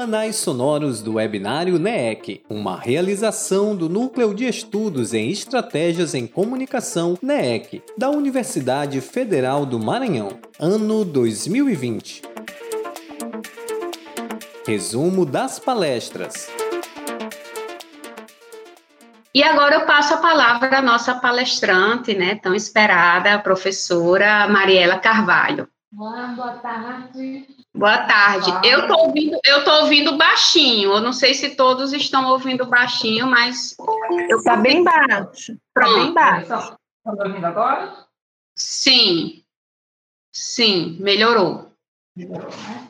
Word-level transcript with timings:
Anais 0.00 0.36
sonoros 0.36 1.02
do 1.02 1.16
webinário 1.16 1.78
NEEC, 1.78 2.42
uma 2.48 2.74
realização 2.74 3.76
do 3.76 3.86
Núcleo 3.86 4.34
de 4.34 4.46
Estudos 4.46 5.12
em 5.12 5.28
Estratégias 5.28 6.14
em 6.14 6.26
Comunicação 6.26 7.18
NEEC, 7.22 7.82
da 7.98 8.08
Universidade 8.08 8.98
Federal 9.02 9.66
do 9.66 9.78
Maranhão, 9.78 10.40
ano 10.58 11.04
2020. 11.04 12.22
Resumo 14.66 15.26
das 15.26 15.58
palestras. 15.58 16.48
E 19.34 19.42
agora 19.42 19.74
eu 19.74 19.86
passo 19.86 20.14
a 20.14 20.16
palavra 20.16 20.78
à 20.78 20.82
nossa 20.82 21.14
palestrante, 21.16 22.14
né, 22.14 22.36
tão 22.36 22.54
esperada, 22.54 23.34
a 23.34 23.38
professora 23.38 24.48
Mariela 24.48 24.98
Carvalho. 24.98 25.68
Olá, 25.96 26.28
boa 26.28 26.52
tarde. 26.54 27.46
Boa 27.74 27.98
tarde. 27.98 28.50
Olá. 28.50 28.62
Eu 28.64 28.80
estou 28.80 29.06
ouvindo, 29.06 29.38
eu 29.44 29.64
tô 29.64 29.70
ouvindo 29.82 30.16
baixinho. 30.16 30.92
Eu 30.92 31.00
não 31.00 31.12
sei 31.12 31.34
se 31.34 31.54
todos 31.54 31.92
estão 31.92 32.26
ouvindo 32.26 32.66
baixinho, 32.66 33.26
mas 33.26 33.76
está 34.30 34.56
bem 34.56 34.82
baixo. 34.82 35.52
Está 35.52 35.94
bem 35.94 36.12
baixo. 36.12 36.44
Estão 36.44 37.14
me 37.14 37.28
ouvindo 37.28 37.46
agora? 37.46 38.06
Sim. 38.56 39.44
Sim, 40.32 40.98
melhorou. 41.00 41.72
Melhorou, 42.16 42.50
né? 42.50 42.88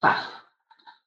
Tá 0.00 0.39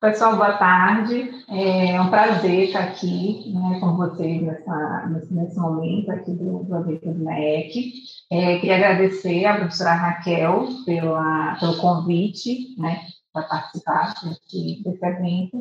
Pessoal, 0.03 0.35
boa 0.35 0.57
tarde. 0.57 1.31
É 1.47 2.01
um 2.01 2.09
prazer 2.09 2.65
estar 2.65 2.83
aqui 2.83 3.53
né, 3.53 3.79
com 3.79 3.95
vocês 3.95 4.41
nessa, 4.41 5.07
nesse, 5.31 5.57
momento 5.57 6.11
aqui 6.11 6.31
do, 6.33 6.61
do 6.61 6.75
evento 6.75 7.13
do 7.13 7.23
MEC. 7.23 7.93
É, 8.29 8.59
queria 8.59 8.75
agradecer 8.75 9.45
à 9.45 9.55
professora 9.55 9.93
Raquel 9.93 10.67
pela, 10.85 11.55
pelo 11.57 11.77
convite 11.77 12.75
né, 12.77 13.05
para 13.31 13.43
participar 13.43 14.13
desse, 14.25 14.83
desse 14.83 15.05
evento. 15.05 15.57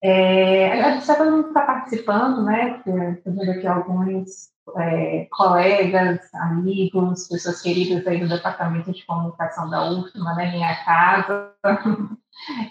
É, 0.00 0.72
agradecer 0.72 1.10
a 1.10 1.16
todo 1.16 1.30
mundo 1.32 1.42
que 1.42 1.48
está 1.48 1.62
participando, 1.62 2.44
né? 2.44 2.80
Estou 2.86 3.34
vendo 3.34 3.50
aqui 3.50 3.66
alguns 3.66 4.50
é, 4.76 5.26
colegas, 5.30 6.32
amigos, 6.34 7.28
pessoas 7.28 7.60
queridas 7.62 8.06
aí 8.06 8.20
do 8.20 8.28
Departamento 8.28 8.92
de 8.92 9.04
Comunicação 9.04 9.68
da 9.70 9.90
UFMA, 9.90 10.34
né, 10.34 10.50
minha 10.52 10.84
casa. 10.84 11.52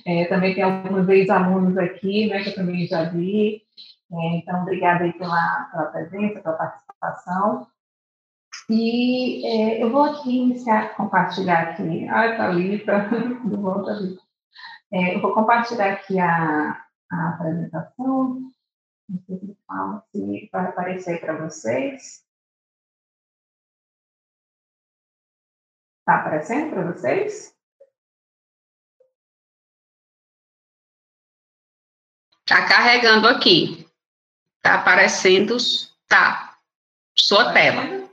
É, 0.04 0.26
também 0.26 0.56
tem 0.56 0.64
alguns 0.64 1.08
ex-alunos 1.10 1.78
aqui, 1.78 2.28
né, 2.28 2.42
que 2.42 2.50
eu 2.50 2.56
também 2.56 2.88
já 2.88 3.04
vi. 3.04 3.62
É, 4.12 4.38
então, 4.38 4.62
obrigada 4.62 5.04
aí 5.04 5.14
pela, 5.14 5.70
pela 5.72 5.86
presença, 5.88 6.40
pela 6.40 6.56
participação. 6.56 7.68
E 8.70 9.46
é, 9.46 9.84
eu 9.84 9.92
vou 9.92 10.04
aqui 10.04 10.38
iniciar, 10.38 10.96
compartilhar 10.96 11.60
aqui. 11.60 12.08
Ai, 12.08 12.38
Thalita, 12.38 13.10
do 13.46 13.62
volta 13.62 13.92
ali. 13.92 14.18
É, 14.92 15.16
eu 15.16 15.22
vou 15.22 15.34
compartilhar 15.34 15.94
aqui 15.94 16.20
a, 16.20 16.78
a 17.12 17.30
apresentação. 17.30 18.52
Não 19.10 19.20
sei 19.26 19.40
se 19.40 19.58
fala, 19.66 20.06
se 20.12 20.50
vai 20.52 20.66
aparecer 20.68 21.20
para 21.20 21.36
vocês. 21.36 22.24
Está 26.00 26.20
aparecendo 26.20 26.70
para 26.70 26.92
vocês? 26.92 27.58
Está 32.42 32.68
carregando 32.68 33.28
aqui. 33.28 33.88
Está 34.58 34.82
aparecendo. 34.82 35.58
Tá. 36.08 36.60
Sua 37.18 37.46
tá 37.46 37.54
tela. 37.54 38.10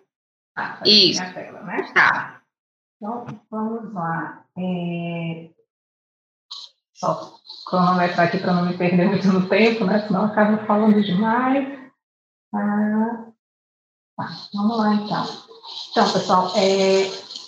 Ah, 0.54 0.76
tá 0.76 0.82
Isso. 0.86 1.20
Tela, 1.34 1.62
né? 1.62 1.92
Tá. 1.92 2.42
Então, 2.96 3.26
vamos 3.50 3.92
lá. 3.92 4.46
É... 4.56 5.55
Só 6.98 7.34
cronometrar 7.66 8.26
aqui 8.26 8.38
para 8.38 8.52
não 8.52 8.66
me 8.66 8.76
perder 8.76 9.08
muito 9.08 9.26
no 9.28 9.48
tempo, 9.48 9.84
né? 9.84 10.06
Senão 10.06 10.22
eu 10.22 10.26
acabo 10.26 10.66
falando 10.66 11.02
demais. 11.02 11.78
Ah, 12.54 13.26
tá. 14.16 14.28
Vamos 14.54 14.78
lá, 14.78 14.94
então. 14.94 15.24
Então, 15.90 16.12
pessoal, 16.12 16.52
é... 16.56 17.06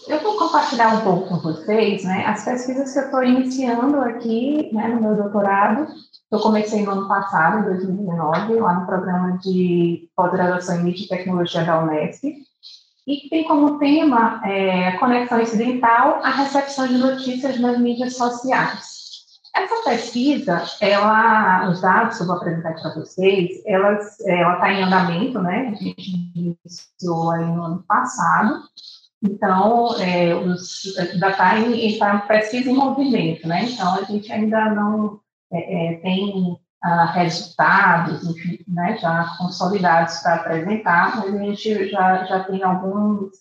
eu 0.08 0.20
vou 0.22 0.36
compartilhar 0.36 0.94
um 0.94 1.00
pouco 1.00 1.28
com 1.28 1.36
vocês 1.38 2.04
né, 2.04 2.26
as 2.26 2.44
pesquisas 2.44 2.92
que 2.92 2.98
eu 2.98 3.04
estou 3.04 3.22
iniciando 3.22 4.00
aqui 4.00 4.70
né, 4.72 4.88
no 4.88 5.00
meu 5.00 5.16
doutorado 5.16 5.86
eu 6.30 6.40
comecei 6.40 6.84
no 6.84 6.90
ano 6.90 7.08
passado, 7.08 7.60
em 7.60 7.74
2019, 7.74 8.54
lá 8.60 8.80
no 8.80 8.86
programa 8.86 9.38
de 9.38 10.10
pós-graduação 10.14 10.76
em 10.76 10.84
mídia 10.84 11.04
e 11.04 11.08
tecnologia 11.08 11.64
da 11.64 11.82
Unesp, 11.82 12.22
e 13.06 13.28
tem 13.30 13.44
como 13.44 13.78
tema 13.78 14.42
é, 14.44 14.88
a 14.88 14.98
conexão 14.98 15.40
incidental 15.40 16.20
à 16.22 16.28
recepção 16.28 16.86
de 16.86 16.98
notícias 16.98 17.58
nas 17.58 17.78
mídias 17.78 18.16
sociais. 18.16 18.97
Essa 19.54 19.90
pesquisa, 19.90 20.62
ela, 20.80 21.68
os 21.70 21.80
dados 21.80 22.16
que 22.16 22.22
eu 22.22 22.26
vou 22.26 22.36
apresentar 22.36 22.74
para 22.74 22.94
vocês, 22.94 23.62
ela 23.66 23.94
está 23.94 24.72
em 24.72 24.82
andamento, 24.82 25.40
né? 25.40 25.68
A 25.72 25.74
gente 25.74 26.32
iniciou 26.34 27.30
aí 27.30 27.44
no 27.44 27.64
ano 27.64 27.84
passado, 27.86 28.62
então, 29.22 29.96
é, 30.00 30.34
os, 30.34 30.96
ainda 30.96 31.30
está 31.30 31.58
em, 31.58 31.98
tá 31.98 32.18
pesquisa 32.20 32.70
em 32.70 32.74
movimento, 32.74 33.48
né? 33.48 33.64
Então, 33.64 33.94
a 33.94 34.02
gente 34.02 34.32
ainda 34.32 34.70
não 34.70 35.20
é, 35.52 35.94
é, 35.94 35.96
tem 36.00 36.58
ah, 36.82 37.06
resultados, 37.06 38.24
enfim, 38.24 38.58
né, 38.68 38.96
já 38.98 39.34
consolidados 39.38 40.18
para 40.18 40.36
apresentar, 40.36 41.16
mas 41.16 41.34
a 41.34 41.38
gente 41.38 41.90
já, 41.90 42.24
já 42.24 42.44
tem 42.44 42.62
alguns, 42.62 43.32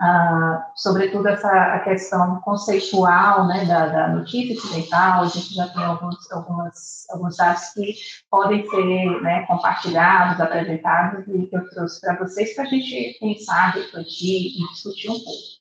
ah, 0.00 0.70
sobretudo 0.74 1.28
essa 1.28 1.48
a 1.48 1.80
questão 1.80 2.40
conceitual 2.40 3.46
né, 3.46 3.66
da, 3.66 3.86
da 3.86 4.08
notícia 4.08 4.56
ocidental, 4.56 5.24
a 5.24 5.26
gente 5.26 5.54
já 5.54 5.68
tem 5.68 5.84
alguns, 5.84 6.32
algumas, 6.32 7.06
alguns 7.10 7.36
dados 7.36 7.68
que 7.74 7.94
podem 8.30 8.66
ser 8.66 9.20
né, 9.20 9.44
compartilhados, 9.46 10.40
apresentados 10.40 11.28
e 11.28 11.46
que 11.46 11.54
eu 11.54 11.68
trouxe 11.68 12.00
para 12.00 12.16
vocês 12.16 12.54
para 12.54 12.64
a 12.64 12.68
gente 12.68 13.18
pensar, 13.20 13.74
refletir 13.74 14.56
e 14.56 14.68
discutir 14.72 15.10
um 15.10 15.18
pouco. 15.18 15.60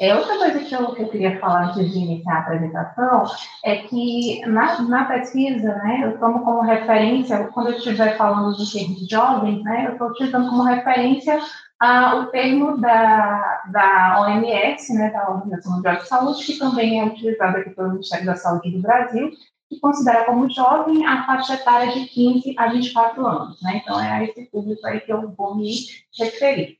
É, 0.00 0.14
outra 0.14 0.38
coisa 0.38 0.60
que 0.60 0.74
eu, 0.74 0.94
que 0.94 1.02
eu 1.02 1.08
queria 1.08 1.38
falar 1.40 1.66
antes 1.66 1.92
de 1.92 1.98
iniciar 1.98 2.36
a 2.36 2.38
apresentação 2.38 3.24
é 3.64 3.76
que 3.76 4.40
na, 4.46 4.80
na 4.82 5.04
pesquisa, 5.04 5.74
né, 5.74 6.02
eu 6.04 6.18
tomo 6.18 6.44
como 6.44 6.62
referência, 6.62 7.48
quando 7.52 7.70
eu 7.70 7.76
estiver 7.76 8.16
falando 8.16 8.56
de 8.56 9.10
jovens, 9.10 9.62
né, 9.64 9.88
eu 9.88 9.92
estou 9.92 10.08
utilizando 10.08 10.48
como 10.48 10.62
referência 10.62 11.38
ah, 11.80 12.16
o 12.16 12.26
termo 12.26 12.76
da, 12.78 13.62
da 13.72 14.20
OMS, 14.20 14.92
né, 14.92 15.10
da 15.10 15.30
Organização 15.30 15.76
Mundial 15.76 15.96
de 15.96 16.06
Saúde, 16.06 16.44
que 16.44 16.58
também 16.58 17.00
é 17.00 17.04
utilizado 17.04 17.56
aqui 17.56 17.70
pelo 17.70 17.92
Ministério 17.92 18.26
da 18.26 18.36
Saúde 18.36 18.70
do 18.70 18.82
Brasil, 18.82 19.30
que 19.66 19.80
considera 19.80 20.24
como 20.24 20.50
jovem 20.50 21.06
a 21.06 21.24
faixa 21.24 21.54
etária 21.54 21.92
de 21.92 22.04
15 22.06 22.54
a 22.58 22.66
24 22.68 23.26
anos. 23.26 23.62
Né? 23.62 23.80
Então, 23.82 23.98
é 23.98 24.10
a 24.10 24.24
esse 24.24 24.44
público 24.46 24.86
aí 24.86 25.00
que 25.00 25.10
eu 25.10 25.30
vou 25.30 25.54
me 25.54 25.72
referir. 26.18 26.78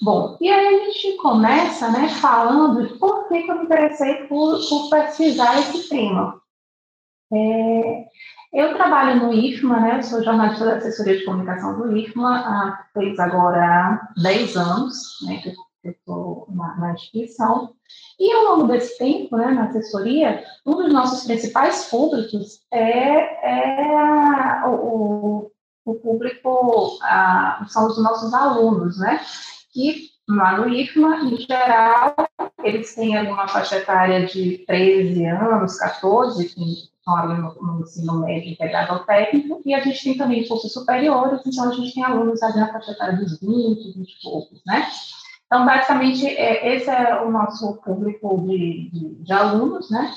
Bom, 0.00 0.38
e 0.40 0.48
aí 0.48 0.66
a 0.66 0.84
gente 0.84 1.18
começa 1.18 1.90
né, 1.90 2.08
falando 2.08 2.88
de 2.88 2.98
por 2.98 3.28
que, 3.28 3.46
eu 3.46 3.58
me 3.58 3.64
interessei 3.64 4.26
por, 4.26 4.58
por 4.66 4.88
pesquisar 4.88 5.58
esse 5.58 5.90
tema. 5.90 6.40
É, 7.30 8.06
eu 8.52 8.74
trabalho 8.74 9.22
no 9.22 9.32
IFMA, 9.32 9.80
né, 9.80 10.02
sou 10.02 10.22
jornalista 10.22 10.64
da 10.64 10.76
assessoria 10.76 11.16
de 11.16 11.24
comunicação 11.24 11.78
do 11.78 11.96
IFMA, 11.96 12.36
há, 12.36 12.86
fez 12.92 13.18
agora 13.18 13.64
há 13.64 14.12
10 14.20 14.56
anos 14.56 15.18
né, 15.26 15.36
que 15.36 15.54
eu 15.84 15.92
estou 15.92 16.46
na, 16.50 16.76
na, 16.76 16.92
instituição. 16.92 17.74
E 18.18 18.32
ao 18.32 18.44
longo 18.44 18.66
desse 18.66 18.98
tempo, 18.98 19.36
né, 19.36 19.52
na 19.52 19.64
assessoria, 19.64 20.44
um 20.66 20.74
dos 20.74 20.92
nossos 20.92 21.24
principais 21.24 21.86
públicos 21.86 22.60
é, 22.72 23.88
é 23.88 23.96
a, 23.96 24.64
o, 24.68 25.50
o, 25.84 25.94
público, 25.94 26.98
a, 27.02 27.64
são 27.68 27.86
os 27.86 28.02
nossos 28.02 28.34
alunos, 28.34 28.98
né? 28.98 29.20
que 29.72 30.10
lá 30.36 30.58
no 30.58 30.68
IFMA, 30.68 31.24
em 31.24 31.36
geral, 31.36 32.14
eles 32.62 32.94
têm 32.94 33.16
ali 33.16 33.30
uma 33.30 33.48
faixa 33.48 33.76
etária 33.76 34.26
de 34.26 34.64
13 34.66 35.26
anos, 35.26 35.76
14, 35.78 36.48
que 36.48 36.90
estão 36.98 37.16
ali 37.16 37.40
no, 37.40 37.54
no 37.54 37.80
ensino 37.80 38.20
médio 38.20 38.52
integrado 38.52 38.92
ao 38.92 39.04
técnico, 39.04 39.60
e 39.64 39.74
a 39.74 39.80
gente 39.80 40.02
tem 40.02 40.16
também 40.16 40.46
cursos 40.46 40.72
superiores, 40.72 41.40
então 41.46 41.68
a 41.68 41.72
gente 41.72 41.94
tem 41.94 42.04
alunos 42.04 42.42
ali 42.42 42.58
na 42.58 42.72
faixa 42.72 42.92
etária 42.92 43.16
dos 43.16 43.40
20, 43.40 43.96
20 43.96 44.10
e 44.10 44.22
poucos, 44.22 44.60
né? 44.66 44.86
Então, 45.46 45.66
basicamente, 45.66 46.26
é, 46.26 46.76
esse 46.76 46.88
é 46.88 47.22
o 47.22 47.30
nosso 47.30 47.74
público 47.82 48.40
de, 48.46 48.88
de, 48.92 49.14
de 49.16 49.32
alunos, 49.32 49.90
né? 49.90 50.12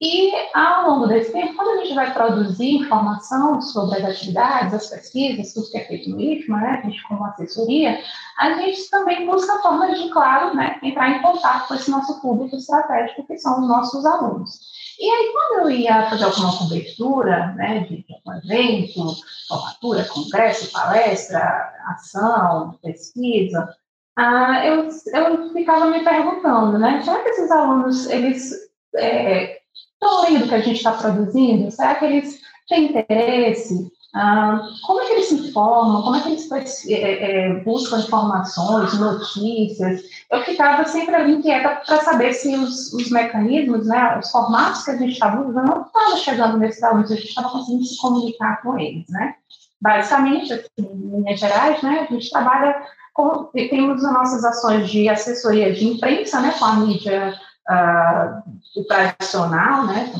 E, 0.00 0.32
ao 0.54 0.90
longo 0.90 1.08
desse 1.08 1.32
tempo, 1.32 1.56
quando 1.56 1.80
a 1.80 1.82
gente 1.82 1.94
vai 1.94 2.14
produzir 2.14 2.76
informação 2.76 3.60
sobre 3.60 3.98
as 3.98 4.04
atividades, 4.04 4.72
as 4.72 4.86
pesquisas, 4.86 5.52
tudo 5.52 5.70
que 5.70 5.76
é 5.76 5.84
feito 5.86 6.10
no 6.10 6.20
IFMA, 6.20 6.56
né, 6.56 6.80
a 6.80 6.86
gente 6.86 7.02
como 7.02 7.24
assessoria, 7.24 8.00
a 8.38 8.52
gente 8.52 8.88
também 8.90 9.26
busca 9.26 9.58
formas 9.58 10.00
de, 10.00 10.08
claro, 10.10 10.54
né, 10.54 10.78
entrar 10.84 11.10
em 11.10 11.20
contato 11.20 11.66
com 11.66 11.74
esse 11.74 11.90
nosso 11.90 12.20
público 12.20 12.54
estratégico, 12.54 13.26
que 13.26 13.38
são 13.38 13.60
os 13.60 13.68
nossos 13.68 14.06
alunos. 14.06 14.60
E 15.00 15.10
aí, 15.10 15.32
quando 15.32 15.62
eu 15.62 15.70
ia 15.70 16.08
fazer 16.08 16.24
alguma 16.24 16.56
cobertura, 16.56 17.52
né, 17.56 17.80
de, 17.80 18.04
algum 18.24 18.38
evento, 18.38 19.16
formatura, 19.48 20.04
congresso, 20.04 20.70
palestra, 20.70 21.72
ação, 21.88 22.78
pesquisa, 22.80 23.68
ah, 24.16 24.64
eu, 24.64 24.88
eu 25.12 25.52
ficava 25.52 25.86
me 25.86 26.04
perguntando, 26.04 26.78
né, 26.78 27.02
será 27.02 27.20
que 27.20 27.30
esses 27.30 27.50
alunos, 27.50 28.08
eles 28.08 28.68
é, 28.94 29.57
estão 29.92 30.22
lendo 30.22 30.44
o 30.44 30.48
que 30.48 30.54
a 30.54 30.60
gente 30.60 30.76
está 30.76 30.92
produzindo? 30.92 31.70
Será 31.70 31.94
que 31.96 32.04
eles 32.04 32.40
têm 32.68 32.86
interesse? 32.86 33.90
Ah, 34.14 34.66
como 34.86 35.00
é 35.00 35.04
que 35.04 35.12
eles 35.12 35.28
se 35.28 35.34
informam? 35.34 36.02
Como 36.02 36.16
é 36.16 36.22
que 36.22 36.28
eles 36.28 36.50
é, 36.88 36.94
é, 36.94 37.54
buscam 37.60 37.98
informações, 37.98 38.98
notícias? 38.98 40.02
Eu 40.30 40.42
ficava 40.44 40.84
sempre 40.84 41.14
ali 41.14 41.34
inquieta 41.34 41.82
para 41.86 42.00
saber 42.00 42.32
se 42.32 42.54
os, 42.56 42.92
os, 42.94 43.10
mecanismos, 43.10 43.86
né, 43.86 44.18
os 44.18 44.30
formatos 44.30 44.84
que 44.84 44.92
a 44.92 44.96
gente 44.96 45.12
estava 45.12 45.46
usando 45.46 45.66
não 45.66 45.82
estavam 45.82 46.16
chegando 46.16 46.56
nesses 46.56 46.82
alunos, 46.82 47.12
a 47.12 47.16
gente 47.16 47.28
estava 47.28 47.50
conseguindo 47.50 47.84
se 47.84 47.98
comunicar 47.98 48.62
com 48.62 48.78
eles, 48.78 49.04
né? 49.10 49.34
Basicamente, 49.80 50.52
assim, 50.54 50.68
em 50.78 51.20
linhas 51.20 51.38
gerais, 51.38 51.82
né, 51.82 52.06
a 52.08 52.12
gente 52.12 52.30
trabalha 52.30 52.82
com, 53.12 53.44
temos 53.52 54.04
as 54.04 54.12
nossas 54.12 54.44
ações 54.44 54.88
de 54.88 55.08
assessoria 55.08 55.72
de 55.72 55.86
imprensa, 55.86 56.40
né, 56.40 56.54
com 56.58 56.64
a 56.64 56.74
mídia 56.76 57.38
uh, 57.68 58.84
tradicional, 58.86 59.86
né, 59.86 60.12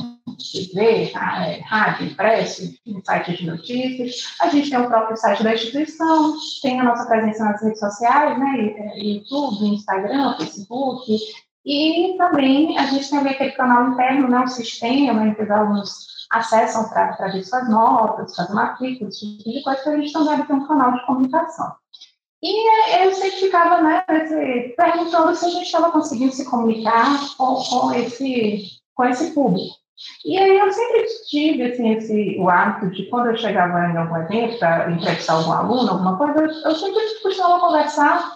TV, 0.51 1.11
é, 1.11 1.61
rádio, 1.61 2.07
impresso, 2.07 2.61
sites 3.03 3.37
de 3.37 3.45
notícias. 3.47 4.35
A 4.41 4.47
gente 4.49 4.69
tem 4.69 4.79
o 4.79 4.87
próprio 4.87 5.17
site 5.17 5.43
da 5.43 5.53
instituição, 5.53 6.35
tem 6.61 6.79
a 6.79 6.83
nossa 6.83 7.05
presença 7.05 7.43
nas 7.43 7.61
redes 7.61 7.79
sociais, 7.79 8.39
né, 8.39 8.73
é, 8.77 8.99
YouTube, 8.99 9.65
Instagram, 9.65 10.35
Facebook, 10.37 11.17
e 11.65 12.15
também 12.17 12.77
a 12.77 12.85
gente 12.85 13.09
tem 13.09 13.19
aquele 13.19 13.51
canal 13.51 13.89
interno, 13.89 14.27
né, 14.27 14.39
um 14.39 14.47
sistema 14.47 15.25
em 15.25 15.33
que 15.33 15.43
os 15.43 15.51
alunos 15.51 16.09
acessam 16.31 16.87
para 16.89 17.31
ver 17.31 17.43
suas 17.43 17.67
notas, 17.69 18.35
suas 18.35 18.49
matrículas, 18.51 19.15
esse 19.15 19.37
tipo 19.37 19.49
de 19.49 19.63
coisa, 19.63 19.81
que 19.81 19.89
a 19.89 19.97
gente 19.97 20.13
também 20.13 20.45
ter 20.45 20.53
um 20.53 20.67
canal 20.67 20.93
de 20.93 21.05
comunicação. 21.05 21.73
E 22.41 23.03
eu 23.03 23.13
sempre 23.13 23.37
ficava 23.37 23.81
né, 23.81 24.03
perguntando 24.77 25.35
se 25.35 25.45
a 25.45 25.49
gente 25.49 25.65
estava 25.65 25.91
conseguindo 25.91 26.31
se 26.31 26.45
comunicar 26.45 27.35
com, 27.37 27.55
com, 27.55 27.93
esse, 27.93 28.63
com 28.95 29.05
esse 29.05 29.33
público. 29.33 29.75
E 30.25 30.37
aí 30.37 30.57
eu 30.57 30.71
sempre 30.71 31.05
tive 31.29 31.63
assim, 31.63 31.89
esse, 31.91 32.37
o 32.39 32.49
hábito 32.49 32.95
de, 32.95 33.09
quando 33.09 33.27
eu 33.27 33.37
chegava 33.37 33.87
em 33.87 33.97
algum 33.97 34.15
evento 34.15 34.57
para 34.57 34.89
entrevistar 34.91 35.33
algum 35.33 35.51
aluno, 35.51 35.89
alguma 35.91 36.17
coisa, 36.17 36.39
eu, 36.39 36.47
eu 36.47 36.75
sempre 36.75 37.01
costumava 37.21 37.59
conversar 37.59 38.31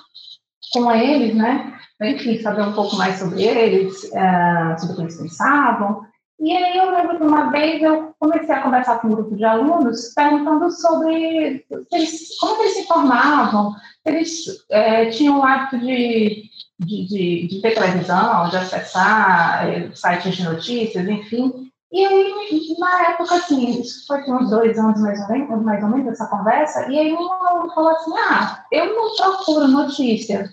com 0.74 0.92
eles, 0.92 1.34
né? 1.36 1.74
Enfim, 2.02 2.42
saber 2.42 2.64
um 2.64 2.74
pouco 2.74 2.98
mais 2.98 3.18
sobre 3.20 3.44
eles, 3.44 4.04
uh, 4.06 4.80
sobre 4.80 4.94
o 4.94 4.96
que 4.96 5.02
eles 5.04 5.18
pensavam. 5.18 6.02
E 6.44 6.52
aí 6.52 6.78
eu 6.78 6.92
lembro 6.92 7.18
que 7.18 7.24
uma 7.24 7.50
vez 7.52 7.82
eu 7.82 8.14
comecei 8.20 8.54
a 8.54 8.62
conversar 8.62 9.00
com 9.00 9.08
um 9.08 9.12
grupo 9.12 9.34
de 9.34 9.46
alunos 9.46 10.14
perguntando 10.14 10.70
sobre 10.72 11.66
eles, 11.90 12.38
como 12.38 12.62
eles 12.62 12.74
se 12.74 12.82
informavam, 12.82 13.74
eles 14.04 14.66
é, 14.70 15.06
tinham 15.06 15.40
o 15.40 15.44
hábito 15.44 15.80
de, 15.80 16.44
de, 16.80 17.08
de, 17.08 17.48
de, 17.48 17.62
ter 17.62 17.74
televisão, 17.74 18.50
de 18.50 18.58
acessar 18.58 19.70
é, 19.70 19.90
sites 19.96 20.36
de 20.36 20.44
notícias, 20.44 21.08
enfim. 21.08 21.72
E 21.90 22.06
aí, 22.06 22.76
na 22.78 23.12
época, 23.12 23.36
assim, 23.36 23.80
isso 23.80 24.06
foi 24.06 24.22
uns 24.30 24.50
dois 24.50 24.78
anos 24.78 25.00
mais 25.00 25.22
ou 25.22 25.30
menos, 25.30 25.64
mais 25.64 25.82
ou 25.82 25.90
menos 25.92 26.08
essa 26.12 26.28
conversa, 26.28 26.92
e 26.92 27.00
aí 27.00 27.14
um 27.14 27.32
aluno 27.32 27.74
falou 27.74 27.92
assim, 27.92 28.12
ah, 28.18 28.66
eu 28.70 28.94
não 28.94 29.16
procuro 29.16 29.70
notícia, 29.70 30.50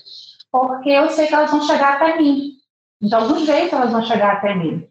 porque 0.53 0.91
eu 0.91 1.09
sei 1.11 1.27
que 1.27 1.35
elas 1.35 1.51
vão 1.51 1.63
chegar 1.63 1.95
até 1.95 2.17
mim. 2.17 2.53
De 3.03 3.13
algum 3.13 3.45
jeito 3.45 3.75
elas 3.75 3.91
vão 3.91 4.05
chegar 4.05 4.35
até 4.35 4.55
mim. 4.55 4.90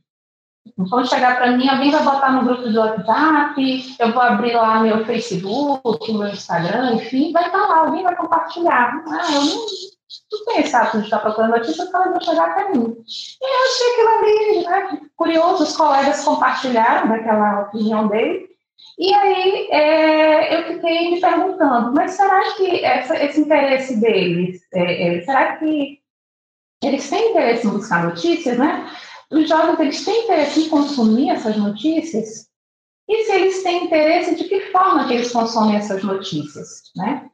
Vão 0.88 1.04
chegar 1.04 1.36
para 1.36 1.52
mim, 1.58 1.68
alguém 1.68 1.92
vai 1.92 2.04
botar 2.04 2.31
no 2.31 2.46
grupo 2.46 2.70
do 2.70 2.80
WhatsApp, 2.80 3.96
eu 4.00 4.14
vou 4.14 4.22
abrir 4.22 4.54
lá 4.54 4.80
meu 4.80 5.06
Facebook, 5.06 6.14
meu 6.14 6.30
Instagram, 6.30 6.94
enfim, 6.94 7.34
vai 7.34 7.48
estar 7.48 7.60
tá 7.60 7.68
lá, 7.68 7.78
alguém 7.80 8.02
vai 8.02 8.16
compartilhar. 8.16 9.04
Ah, 9.06 9.34
eu 9.34 9.42
não, 9.42 9.66
não 10.31 10.46
tenho 10.46 10.60
esse 10.62 10.74
hábito 10.74 11.00
de 11.00 11.04
estar 11.04 11.20
procurando 11.20 11.52
notícias 11.52 11.90
porque 11.90 11.98
elas 11.98 12.12
vão 12.12 12.22
chegar 12.22 12.50
até 12.52 12.72
mim. 12.72 12.96
E 13.42 13.46
eu 13.46 13.66
achei 13.66 13.92
aquilo 13.92 14.10
ali, 14.10 14.66
né, 14.66 15.02
curioso, 15.18 15.64
os 15.64 15.76
colegas 15.76 16.24
compartilharam 16.24 17.10
daquela 17.10 17.64
opinião 17.64 18.08
dele, 18.08 18.48
e 18.98 19.14
aí 19.14 19.68
é, 19.72 20.60
eu 20.60 20.74
fiquei 20.75 21.12
me 21.12 21.20
perguntando, 21.20 21.94
mas 21.94 22.12
será 22.12 22.54
que 22.56 22.86
essa, 22.86 23.22
esse 23.22 23.42
interesse 23.42 24.00
deles, 24.00 24.62
é, 24.74 25.18
é, 25.18 25.22
será 25.24 25.58
que 25.58 26.00
eles 26.82 27.10
têm 27.10 27.32
interesse 27.32 27.68
em 27.68 27.72
buscar 27.72 28.06
notícias, 28.06 28.58
né? 28.58 28.90
Os 29.31 29.48
jovens 29.48 29.80
eles 29.80 30.06
têm 30.06 30.24
interesse 30.24 30.62
em 30.62 30.70
consumir 30.70 31.30
essas 31.30 31.56
notícias? 31.58 32.48
E 33.08 33.24
se 33.24 33.31
eles 33.31 33.64
têm 33.64 33.86
interesse, 33.86 34.36
de 34.36 34.44
que 34.44 34.72
forma 34.72 35.08
que 35.08 35.14
eles 35.14 35.31
consomem 35.31 35.76
essas 35.76 36.04
notícias, 36.04 36.84
né? 36.96 37.30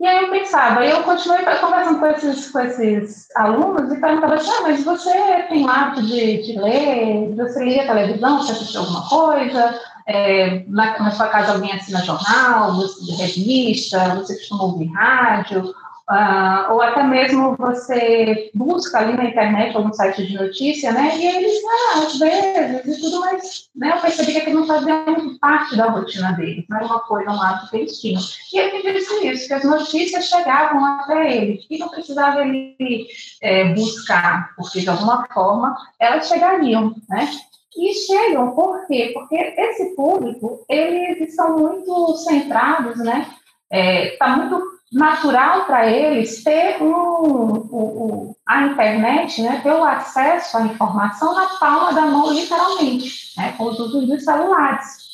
E 0.00 0.06
aí 0.06 0.24
eu 0.24 0.30
pensava, 0.30 0.84
eu 0.84 1.02
continuei 1.02 1.44
conversando 1.60 1.98
com 1.98 2.06
esses, 2.06 2.50
com 2.52 2.60
esses 2.60 3.26
alunos 3.34 3.92
e 3.92 4.00
perguntava 4.00 4.34
assim, 4.34 4.48
ah, 4.48 4.62
mas 4.62 4.84
você 4.84 5.12
tem 5.48 5.68
hábito 5.68 6.06
de, 6.06 6.42
de 6.42 6.58
ler, 6.58 7.34
você 7.34 7.64
lia 7.64 7.84
televisão, 7.84 8.38
você 8.38 8.52
assistiu 8.52 8.82
alguma 8.82 9.08
coisa, 9.08 9.80
é, 10.06 10.64
na, 10.68 11.00
na, 11.00 11.10
sua 11.10 11.26
casa 11.28 11.52
alguém 11.52 11.72
assina 11.72 12.04
jornal, 12.04 12.76
você 12.76 13.12
revista, 13.12 14.14
você 14.14 14.36
costuma 14.36 14.64
ouvir 14.64 14.86
rádio, 14.92 15.74
Uh, 16.10 16.72
ou 16.72 16.80
até 16.80 17.02
mesmo 17.02 17.54
você 17.58 18.50
busca 18.54 18.98
ali 18.98 19.14
na 19.14 19.26
internet 19.26 19.76
algum 19.76 19.92
site 19.92 20.26
de 20.26 20.38
notícia, 20.38 20.90
né? 20.90 21.14
E 21.18 21.26
eles, 21.26 21.60
ah, 21.66 21.98
às 21.98 22.18
vezes 22.18 22.96
e 22.96 23.00
tudo, 23.02 23.20
mas 23.20 23.68
né, 23.76 23.92
eu 23.94 24.00
percebi 24.00 24.32
que 24.32 24.38
aquilo 24.38 24.60
não 24.60 24.66
fazia 24.66 25.04
parte 25.38 25.76
da 25.76 25.90
rotina 25.90 26.32
deles, 26.32 26.64
não 26.66 26.78
era 26.78 26.86
uma 26.86 27.00
coisa, 27.00 27.30
um 27.30 27.42
hábito 27.42 27.70
que 27.70 27.76
eles 27.76 28.00
tinham. 28.00 28.22
E 28.54 28.58
ele 28.58 28.82
me 28.82 28.92
disse 28.94 29.28
isso, 29.28 29.48
que 29.48 29.52
as 29.52 29.64
notícias 29.64 30.24
chegavam 30.24 30.82
até 30.82 31.36
ele, 31.36 31.60
e 31.68 31.76
não 31.76 31.90
precisava 31.90 32.40
ele 32.40 33.06
é, 33.42 33.74
buscar, 33.74 34.54
porque 34.56 34.80
de 34.80 34.88
alguma 34.88 35.26
forma 35.26 35.76
elas 36.00 36.26
chegariam, 36.26 36.94
né? 37.06 37.28
E 37.76 37.94
chegam, 38.06 38.52
por 38.52 38.86
quê? 38.86 39.10
Porque 39.12 39.36
esse 39.36 39.94
público, 39.94 40.64
eles 40.70 41.34
são 41.34 41.58
muito 41.58 42.16
centrados, 42.16 42.96
né? 42.96 43.26
Está 43.70 43.76
é, 43.76 44.16
tá 44.16 44.36
muito 44.36 44.77
natural 44.92 45.64
para 45.66 45.86
eles 45.90 46.42
ter 46.42 46.82
um, 46.82 48.34
a 48.46 48.62
internet, 48.62 49.42
né, 49.42 49.60
ter 49.62 49.72
o 49.72 49.84
acesso 49.84 50.56
à 50.56 50.62
informação 50.62 51.34
na 51.34 51.46
palma 51.58 51.92
da 51.92 52.02
mão, 52.02 52.32
literalmente, 52.32 53.34
né, 53.36 53.54
com 53.56 53.64
os 53.64 53.78
usos 53.78 54.06
dos 54.06 54.24
celulares. 54.24 55.08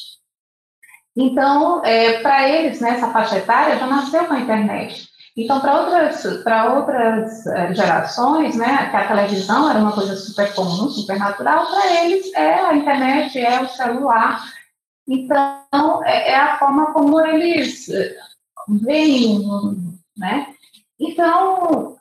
Então, 1.17 1.85
é, 1.85 2.21
para 2.21 2.49
eles, 2.49 2.81
nessa 2.81 3.07
né, 3.07 3.13
faixa 3.13 3.39
etária, 3.39 3.79
já 3.79 3.87
nasceu 3.87 4.25
com 4.25 4.35
a 4.35 4.41
internet. 4.41 5.09
Então, 5.37 5.61
para 5.61 5.81
outras, 5.81 6.25
outras 6.73 7.47
é, 7.47 7.75
gerações, 7.75 8.55
né, 8.57 8.89
que 8.91 8.97
a 8.97 9.09
televisão 9.09 9.69
era 9.69 9.79
uma 9.79 9.93
coisa 9.93 10.17
super 10.17 10.55
comum, 10.55 10.89
super 10.89 11.19
natural, 11.19 11.67
para 11.67 12.05
eles 12.05 12.33
é 12.35 12.55
a 12.55 12.75
internet, 12.75 13.39
é 13.39 13.61
o 13.61 13.69
celular. 13.69 14.45
Então, 15.09 16.05
é, 16.05 16.33
é 16.33 16.37
a 16.37 16.57
forma 16.59 16.93
como 16.93 17.21
eles 17.21 17.89
veio, 18.69 19.95
né? 20.17 20.55
Então, 20.99 21.97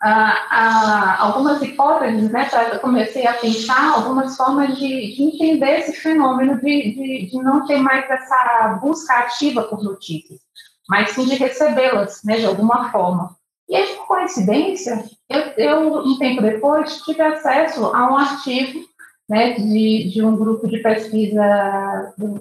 algumas 1.20 1.62
hipóteses, 1.62 2.30
né, 2.30 2.48
eu 2.72 2.80
comecei 2.80 3.26
a 3.26 3.34
pensar 3.34 3.96
algumas 3.96 4.38
formas 4.38 4.78
de, 4.78 5.16
de 5.16 5.24
entender 5.24 5.80
esse 5.80 5.94
fenômeno 5.94 6.60
de, 6.62 6.94
de, 6.94 7.30
de, 7.32 7.38
não 7.42 7.66
ter 7.66 7.80
mais 7.80 8.08
essa 8.10 8.80
busca 8.82 9.14
ativa 9.16 9.64
por 9.64 9.84
notícias, 9.84 10.40
mas 10.88 11.10
sim 11.10 11.26
de 11.26 11.36
recebê-las, 11.36 12.22
né, 12.24 12.38
de 12.38 12.46
alguma 12.46 12.92
forma. 12.92 13.36
E 13.68 13.76
aí, 13.76 13.96
por 13.96 14.06
coincidência, 14.08 15.04
eu, 15.28 15.40
eu, 15.58 15.94
um 16.06 16.18
tempo 16.20 16.42
depois, 16.42 17.02
tive 17.02 17.22
acesso 17.22 17.86
a 17.88 18.12
um 18.12 18.16
artigo 18.16 18.80
né, 19.28 19.54
de, 19.54 20.12
de 20.12 20.24
um 20.24 20.36
grupo 20.36 20.68
de 20.68 20.78
pesquisa 20.78 22.14
do, 22.16 22.40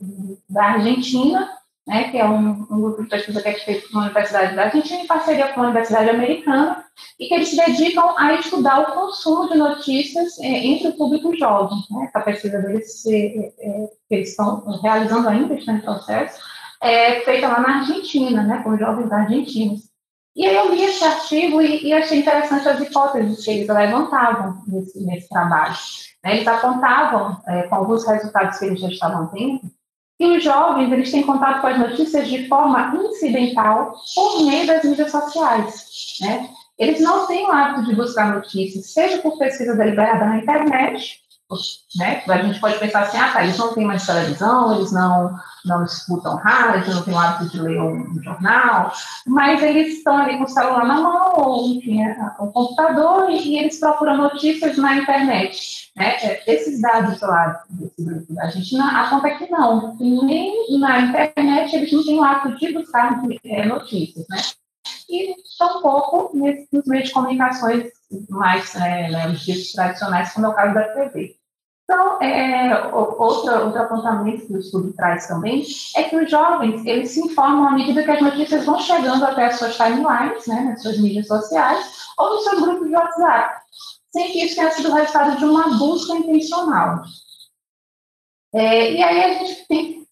da 0.50 0.64
Argentina, 0.64 1.49
né, 1.87 2.11
que 2.11 2.19
é 2.19 2.25
um, 2.25 2.67
um, 2.71 2.81
grupo 2.81 3.03
de 3.03 3.09
pesquisa 3.09 3.43
que 3.43 3.49
é 3.49 3.55
feito 3.55 3.89
pela 3.89 4.05
Universidade 4.05 4.55
da 4.55 4.65
Argentina 4.65 5.03
em 5.03 5.07
parceria 5.07 5.49
com 5.49 5.61
a 5.61 5.65
Universidade 5.65 6.11
Americana, 6.11 6.85
e 7.19 7.27
que 7.27 7.35
eles 7.35 7.49
se 7.49 7.57
dedicam 7.57 8.15
a 8.17 8.35
estudar 8.35 8.81
o 8.81 8.95
consumo 8.95 9.49
de 9.49 9.59
notícias 9.59 10.39
é, 10.41 10.47
entre 10.47 10.89
o 10.89 10.97
público 10.97 11.37
jovem. 11.37 11.79
Né? 11.91 12.11
Pesquisa 12.25 12.61
deles 12.61 13.03
se, 13.03 13.53
é, 13.59 13.89
que 14.09 14.15
eles 14.15 14.31
estão 14.31 14.65
realizando 14.81 15.29
ainda, 15.29 15.55
está 15.55 15.73
em 15.73 15.81
processo, 15.81 16.41
é 16.81 17.21
feita 17.21 17.49
lá 17.49 17.61
na 17.61 17.79
Argentina, 17.81 18.43
né, 18.43 18.62
com 18.62 18.77
jovens 18.77 19.11
argentinos. 19.11 19.91
E 20.35 20.47
aí 20.47 20.57
eu 20.57 20.75
li 20.75 20.83
esse 20.83 21.05
artigo 21.05 21.61
e, 21.61 21.85
e 21.85 21.93
achei 21.93 22.21
interessante 22.21 22.69
as 22.69 22.81
hipóteses 22.81 23.45
que 23.45 23.51
eles 23.51 23.69
levantavam 23.69 24.62
nesse, 24.67 25.05
nesse 25.05 25.29
trabalho. 25.29 25.75
Né? 26.25 26.37
Eles 26.37 26.47
apontavam, 26.47 27.41
é, 27.47 27.62
com 27.65 27.75
alguns 27.75 28.07
resultados 28.07 28.59
que 28.59 28.67
eles 28.67 28.81
já 28.81 28.89
estavam 28.89 29.27
tendo, 29.29 29.61
e 30.23 30.37
os 30.37 30.45
jovens, 30.45 30.93
eles 30.93 31.11
têm 31.11 31.23
contato 31.23 31.61
com 31.61 31.67
as 31.67 31.79
notícias 31.79 32.29
de 32.29 32.47
forma 32.49 32.93
incidental 32.95 33.95
por 34.14 34.45
meio 34.45 34.67
das 34.67 34.85
mídias 34.85 35.11
sociais, 35.11 35.87
né? 36.21 36.49
Eles 36.79 37.00
não 37.00 37.26
têm 37.26 37.47
o 37.47 37.52
hábito 37.52 37.85
de 37.87 37.95
buscar 37.95 38.35
notícias, 38.35 38.93
seja 38.93 39.19
por 39.19 39.38
pesquisa 39.38 39.76
deliberada 39.76 40.25
na 40.25 40.38
internet, 40.38 41.23
né? 41.97 42.23
A 42.26 42.38
gente 42.38 42.61
pode 42.61 42.79
pensar 42.79 43.02
assim, 43.02 43.19
ah, 43.19 43.31
tá, 43.31 43.45
eles 43.45 43.59
não 43.59 43.75
têm 43.75 43.85
mais 43.85 44.07
televisão, 44.07 44.75
eles 44.75 44.93
não, 44.93 45.35
não 45.64 45.85
escutam 45.85 46.37
rádio, 46.37 46.95
não 46.95 47.02
têm 47.02 47.14
o 47.14 47.19
hábito 47.19 47.50
de 47.50 47.61
ler 47.61 47.81
um 47.81 48.23
jornal, 48.23 48.93
mas 49.26 49.62
eles 49.62 49.99
estão 49.99 50.17
ali 50.17 50.38
com 50.38 50.45
o 50.45 50.49
celular 50.49 50.87
na 50.87 51.00
mão, 51.00 51.35
ou 51.37 51.67
enfim, 51.69 52.00
o 52.38 52.47
computador, 52.49 53.31
e, 53.31 53.37
e 53.37 53.59
eles 53.59 53.79
procuram 53.79 54.17
notícias 54.17 54.76
na 54.79 54.97
internet. 54.97 55.82
Né, 55.97 56.17
é, 56.23 56.43
esses 56.47 56.81
dados 56.81 57.21
lá 57.21 57.65
desse 57.69 58.03
grupo 58.03 58.33
da 58.33 58.45
Argentina 58.45 59.03
apontam 59.03 59.39
que 59.39 59.51
não, 59.51 59.97
nem 59.99 60.79
na 60.79 61.01
internet 61.01 61.77
eles 61.77 61.93
não 61.93 62.05
têm 62.05 62.19
o 62.19 62.25
hábito 62.25 62.59
de 62.59 62.73
buscar 62.73 63.23
é, 63.45 63.67
notícias, 63.67 64.27
né? 64.29 64.39
E 65.09 65.35
tampouco 65.59 66.31
nos 66.73 66.87
meios 66.87 67.09
de 67.09 67.13
comunicações 67.13 67.91
mais, 68.31 68.75
é, 68.75 69.11
né, 69.11 69.29
os 69.29 69.41
ditos 69.41 69.73
tradicionais, 69.73 70.33
como 70.33 70.47
é 70.47 70.49
o 70.49 70.55
caso 70.55 70.75
da 70.75 70.89
TV. 70.89 71.37
Então, 71.85 72.23
é, 72.23 72.87
outra, 72.95 73.65
outro 73.65 73.83
apontamento 73.83 74.47
que 74.47 74.55
o 74.55 74.59
estudo 74.59 74.95
traz 74.95 75.27
também 75.27 75.63
é 75.97 76.05
que 76.05 76.17
os 76.17 76.31
jovens, 76.31 76.87
eles 76.87 77.11
se 77.11 77.21
informam 77.21 77.69
à 77.69 77.73
medida 77.73 78.03
que 78.03 78.11
as 78.11 78.23
notícias 78.23 78.65
vão 78.65 78.79
chegando 78.79 79.23
até 79.25 79.47
as 79.47 79.59
suas 79.59 79.77
timelines, 79.77 80.47
né, 80.47 80.61
nas 80.63 80.81
suas 80.81 80.99
mídias 80.99 81.27
sociais, 81.27 81.85
ou 82.17 82.31
nos 82.31 82.45
seus 82.45 82.63
grupos 82.63 82.89
de 82.89 82.95
WhatsApp, 82.95 83.63
sem 84.12 84.31
que 84.31 84.45
isso 84.45 84.57
tenha 84.57 84.71
sido 84.71 84.92
resultado 84.92 85.38
de 85.38 85.45
uma 85.45 85.78
busca 85.78 86.14
intencional. 86.14 87.02
É, 88.54 88.92
e 88.92 89.02
aí 89.02 89.25
a 89.25 89.35
gente 89.35 89.66
tem 89.66 90.02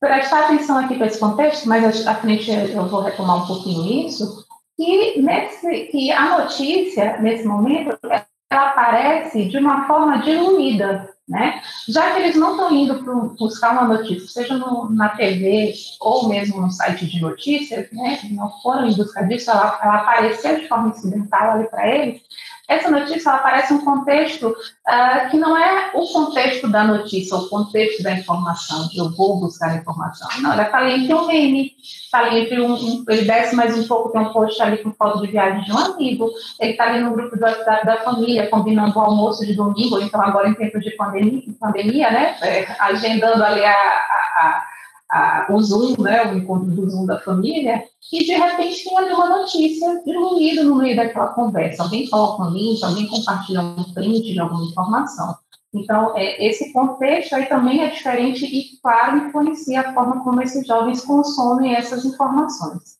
prestar 0.00 0.46
atenção 0.46 0.78
aqui 0.78 0.96
para 0.96 1.06
esse 1.06 1.20
contexto, 1.20 1.68
mas 1.68 2.06
à 2.06 2.14
frente 2.14 2.50
eu 2.50 2.88
vou 2.88 3.02
retomar 3.02 3.44
um 3.44 3.46
pouquinho 3.46 4.06
isso, 4.06 4.46
que, 4.76 5.20
nesse, 5.20 5.86
que 5.86 6.10
a 6.10 6.38
notícia, 6.38 7.18
nesse 7.18 7.46
momento, 7.46 7.98
ela 8.02 8.26
aparece 8.50 9.44
de 9.44 9.58
uma 9.58 9.86
forma 9.86 10.18
diluída, 10.18 11.10
né? 11.28 11.60
Já 11.88 12.12
que 12.12 12.20
eles 12.20 12.34
não 12.34 12.52
estão 12.52 12.74
indo 12.74 13.36
buscar 13.38 13.72
uma 13.72 13.84
notícia, 13.84 14.26
seja 14.26 14.56
no, 14.56 14.88
na 14.90 15.10
TV 15.10 15.74
ou 16.00 16.28
mesmo 16.28 16.60
no 16.60 16.70
site 16.70 17.06
de 17.06 17.20
notícias, 17.20 17.92
né? 17.92 18.18
Não 18.30 18.50
foram 18.62 18.88
em 18.88 18.96
busca 18.96 19.22
disso, 19.24 19.50
ela, 19.50 19.78
ela 19.82 19.96
apareceu 19.96 20.58
de 20.58 20.66
forma 20.66 20.88
incidental 20.88 21.52
ali 21.52 21.68
para 21.68 21.88
eles. 21.94 22.22
Essa 22.70 22.88
notícia 22.88 23.32
aparece 23.32 23.74
um 23.74 23.84
contexto 23.84 24.46
uh, 24.46 25.28
que 25.28 25.36
não 25.36 25.56
é 25.56 25.90
o 25.92 26.06
contexto 26.06 26.68
da 26.68 26.84
notícia, 26.84 27.36
o 27.36 27.48
contexto 27.48 28.00
da 28.00 28.12
informação, 28.12 28.86
de 28.86 28.98
eu 28.98 29.10
vou 29.10 29.40
buscar 29.40 29.76
informação. 29.76 30.28
Não, 30.40 30.52
ela 30.52 30.62
está 30.62 30.78
ali 30.78 31.02
entre 31.02 31.12
um 31.12 31.26
meme, 31.26 31.72
está 31.82 32.20
ali 32.20 32.42
entre 32.42 32.60
um, 32.60 32.72
um, 32.72 33.04
ele 33.08 33.22
desce 33.22 33.56
mais 33.56 33.76
um 33.76 33.88
pouco, 33.88 34.12
tem 34.12 34.20
um 34.20 34.32
post 34.32 34.62
ali 34.62 34.78
com 34.78 34.92
foto 34.92 35.20
de 35.20 35.32
viagem 35.32 35.64
de 35.64 35.72
um 35.72 35.78
amigo, 35.78 36.30
ele 36.60 36.70
está 36.70 36.84
ali 36.84 37.00
no 37.00 37.10
grupo 37.10 37.36
do 37.36 37.42
WhatsApp 37.42 37.84
da 37.84 37.96
família, 37.96 38.46
combinando 38.46 38.96
o 38.96 39.02
almoço 39.02 39.44
de 39.44 39.54
domingo, 39.54 40.00
então 40.00 40.22
agora 40.22 40.48
em 40.48 40.54
tempo 40.54 40.78
de 40.78 40.92
pandemia, 40.92 41.42
pandemia 41.58 42.10
né, 42.12 42.36
é, 42.40 42.66
agendando 42.78 43.42
ali 43.42 43.64
a, 43.64 43.72
a, 43.72 44.46
a 44.46 44.66
a, 45.10 45.46
o 45.50 45.60
Zoom, 45.60 46.00
né, 46.00 46.32
o 46.32 46.38
encontro 46.38 46.70
do 46.70 46.88
Zoom 46.88 47.06
da 47.06 47.18
família, 47.20 47.82
e 48.12 48.24
de 48.24 48.32
repente 48.32 48.84
tem 48.84 48.96
ali 48.96 49.12
uma 49.12 49.28
notícia 49.28 50.02
diluída 50.04 50.62
no 50.62 50.76
meio 50.76 50.96
daquela 50.96 51.28
conversa. 51.28 51.82
Alguém 51.82 52.08
coloca 52.08 52.44
um 52.44 52.50
link, 52.50 52.82
alguém 52.84 53.06
compartilha 53.08 53.60
um 53.60 53.84
print 53.92 54.32
de 54.32 54.40
alguma 54.40 54.64
informação. 54.64 55.36
Então, 55.72 56.16
é, 56.16 56.44
esse 56.44 56.72
contexto 56.72 57.34
aí 57.34 57.46
também 57.46 57.82
é 57.82 57.90
diferente 57.90 58.44
e, 58.44 58.80
claro, 58.80 59.18
influencia 59.18 59.80
a 59.80 59.94
forma 59.94 60.22
como 60.22 60.42
esses 60.42 60.66
jovens 60.66 61.04
consomem 61.04 61.74
essas 61.74 62.04
informações. 62.04 62.99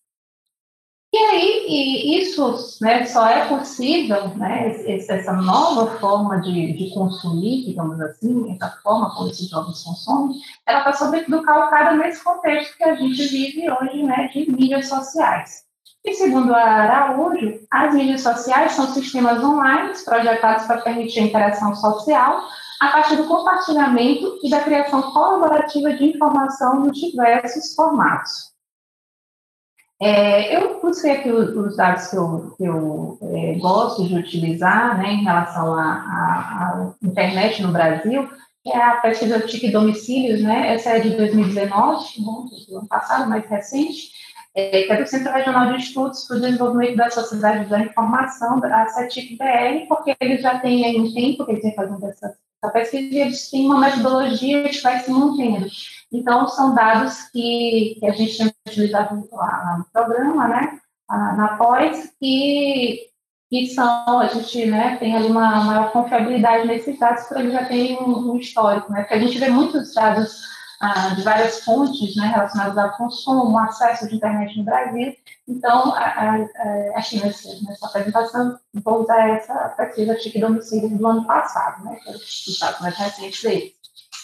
E 1.13 1.19
aí, 1.19 1.67
e 1.67 2.23
isso 2.23 2.79
né, 2.81 3.05
só 3.05 3.27
é 3.27 3.49
possível, 3.49 4.29
né, 4.37 4.69
essa 4.87 5.33
nova 5.33 5.99
forma 5.99 6.41
de, 6.41 6.73
de 6.73 6.95
consumir, 6.95 7.65
digamos 7.67 8.01
assim, 8.01 8.53
essa 8.53 8.71
forma 8.81 9.13
como 9.13 9.29
esses 9.29 9.49
jovens 9.49 9.83
consomem, 9.83 10.41
ela 10.65 10.79
está 10.79 10.93
sobretudo 10.93 11.43
calcada 11.43 11.97
nesse 11.97 12.23
contexto 12.23 12.77
que 12.77 12.85
a 12.85 12.95
gente 12.95 13.27
vive 13.27 13.69
hoje 13.69 14.05
né, 14.05 14.29
de 14.29 14.53
mídias 14.53 14.89
sociais. 14.89 15.65
E 16.05 16.15
segundo 16.15 16.55
a 16.55 16.63
Araújo, 16.63 17.61
as 17.73 17.93
mídias 17.93 18.23
sociais 18.23 18.73
são 18.73 18.87
sistemas 18.87 19.43
online 19.43 19.93
projetados 20.05 20.65
para 20.67 20.81
permitir 20.81 21.21
a 21.21 21.25
interação 21.25 21.75
social 21.75 22.41
a 22.81 22.89
partir 22.89 23.17
do 23.17 23.27
compartilhamento 23.27 24.39
e 24.45 24.49
da 24.49 24.61
criação 24.61 25.03
colaborativa 25.03 25.93
de 25.93 26.05
informação 26.05 26.81
nos 26.81 26.97
diversos 26.99 27.75
formatos. 27.75 28.50
É, 30.03 30.57
eu 30.57 30.81
busquei 30.81 31.11
aqui 31.11 31.31
os, 31.31 31.55
os, 31.55 31.77
dados 31.77 32.07
que 32.07 32.17
eu, 32.17 32.55
que 32.57 32.65
eu 32.65 33.19
é, 33.21 33.55
gosto 33.59 34.09
de 34.09 34.17
utilizar 34.17 34.97
né, 34.97 35.13
em 35.13 35.25
relação 35.25 35.75
à 35.75 36.95
internet 37.03 37.63
no 37.63 37.71
Brasil, 37.71 38.27
que 38.65 38.71
é 38.71 38.83
a 38.83 38.97
pesquisa 38.97 39.41
TIC 39.41 39.71
Domicílios, 39.71 40.43
né, 40.43 40.73
essa 40.73 40.91
é 40.91 41.01
de 41.01 41.11
2019, 41.11 42.05
bom, 42.21 42.47
do 42.47 42.79
ano 42.79 42.89
passado, 42.89 43.29
mais 43.29 43.45
recente, 43.47 44.11
é, 44.55 44.85
que 44.85 44.93
é 44.93 45.03
do 45.03 45.07
Centro 45.07 45.33
Regional 45.33 45.71
de 45.71 45.83
Estudos 45.83 46.25
para 46.25 46.39
o 46.39 46.41
Desenvolvimento 46.41 46.97
da 46.97 47.11
Sociedade 47.11 47.69
da 47.69 47.81
Informação, 47.81 48.59
a 48.65 48.87
CETIC-BR, 48.87 49.87
porque 49.87 50.17
eles 50.19 50.41
já 50.41 50.59
têm 50.61 50.85
aí 50.87 50.99
um 50.99 51.13
tempo 51.13 51.45
que 51.45 51.53
eles 51.53 51.63
vêm 51.63 51.75
fazendo 51.75 52.07
essa, 52.07 52.35
essa 52.63 52.73
pesquisa 52.73 53.15
e 53.15 53.21
eles 53.21 53.51
têm 53.51 53.67
uma 53.67 53.81
metodologia 53.81 54.67
que 54.67 54.81
vai 54.81 54.99
se 55.01 55.11
mantendo. 55.11 55.67
Então, 56.13 56.49
são 56.49 56.75
dados 56.75 57.23
que, 57.31 57.97
que 57.99 58.07
a 58.07 58.13
gente 58.13 58.37
tem 58.37 58.53
utilizado 58.67 59.29
lá 59.33 59.77
no 59.79 59.85
programa, 59.93 60.49
né, 60.49 60.81
na 61.09 61.57
pós, 61.57 62.13
que, 62.19 62.99
que 63.49 63.67
são, 63.69 64.19
a 64.19 64.27
gente 64.27 64.67
né, 64.67 64.97
tem 64.97 65.15
ali 65.15 65.29
uma 65.29 65.65
maior 65.65 65.93
confiabilidade 65.93 66.67
nesses 66.67 66.99
dados, 66.99 67.25
porque 67.25 67.43
eles 67.43 67.53
já 67.53 67.65
têm 67.65 67.97
um, 67.97 68.33
um 68.33 68.37
histórico, 68.37 68.93
né, 68.93 69.03
porque 69.03 69.15
a 69.15 69.21
gente 69.21 69.39
vê 69.39 69.49
muitos 69.49 69.95
dados 69.95 70.43
ah, 70.81 71.11
de 71.11 71.23
várias 71.23 71.63
fontes 71.63 72.17
né, 72.17 72.27
relacionadas 72.27 72.79
ao 72.79 72.97
consumo, 72.97 73.57
acesso 73.59 74.09
de 74.09 74.17
internet 74.17 74.57
no 74.59 74.65
Brasil. 74.65 75.15
Então, 75.47 75.95
aqui 76.95 77.23
nesse, 77.23 77.65
nessa 77.67 77.87
apresentação, 77.87 78.59
vou 78.83 79.03
usar 79.03 79.29
essa 79.29 79.55
pesquisa 79.77 80.17
TIC 80.17 80.41
Domicílio 80.41 80.97
do 80.97 81.07
ano 81.07 81.25
passado, 81.25 81.85
né, 81.85 81.97
que 82.03 82.11
é 82.11 82.13
o 82.15 82.83
mais 82.83 82.97
recentes 82.97 83.43
deles. 83.43 83.73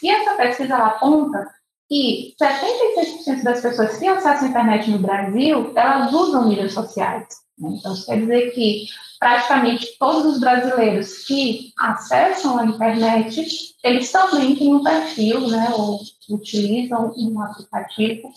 E 0.03 0.11
essa 0.11 0.35
pesquisa 0.35 0.75
ela 0.75 0.87
aponta 0.89 1.57
que 1.89 2.35
76% 2.41 3.43
das 3.43 3.61
pessoas 3.61 3.97
que 3.97 4.07
acessam 4.07 4.47
a 4.47 4.51
internet 4.51 4.91
no 4.91 4.99
Brasil, 4.99 5.73
elas 5.75 6.13
usam 6.13 6.49
mídias 6.49 6.73
sociais. 6.73 7.27
Né? 7.59 7.71
Então, 7.79 7.93
isso 7.93 8.07
quer 8.07 8.21
dizer 8.21 8.51
que 8.53 8.87
praticamente 9.19 9.97
todos 9.99 10.27
os 10.27 10.41
brasileiros 10.41 11.25
que 11.27 11.73
acessam 11.79 12.59
a 12.59 12.67
internet, 12.67 13.75
eles 13.83 14.13
também 14.13 14.57
têm 14.57 14.75
um 14.75 14.83
perfil, 14.83 15.49
né, 15.49 15.73
ou 15.75 16.01
utilizam 16.31 17.13
um 17.17 17.41
aplicativo 17.41 18.29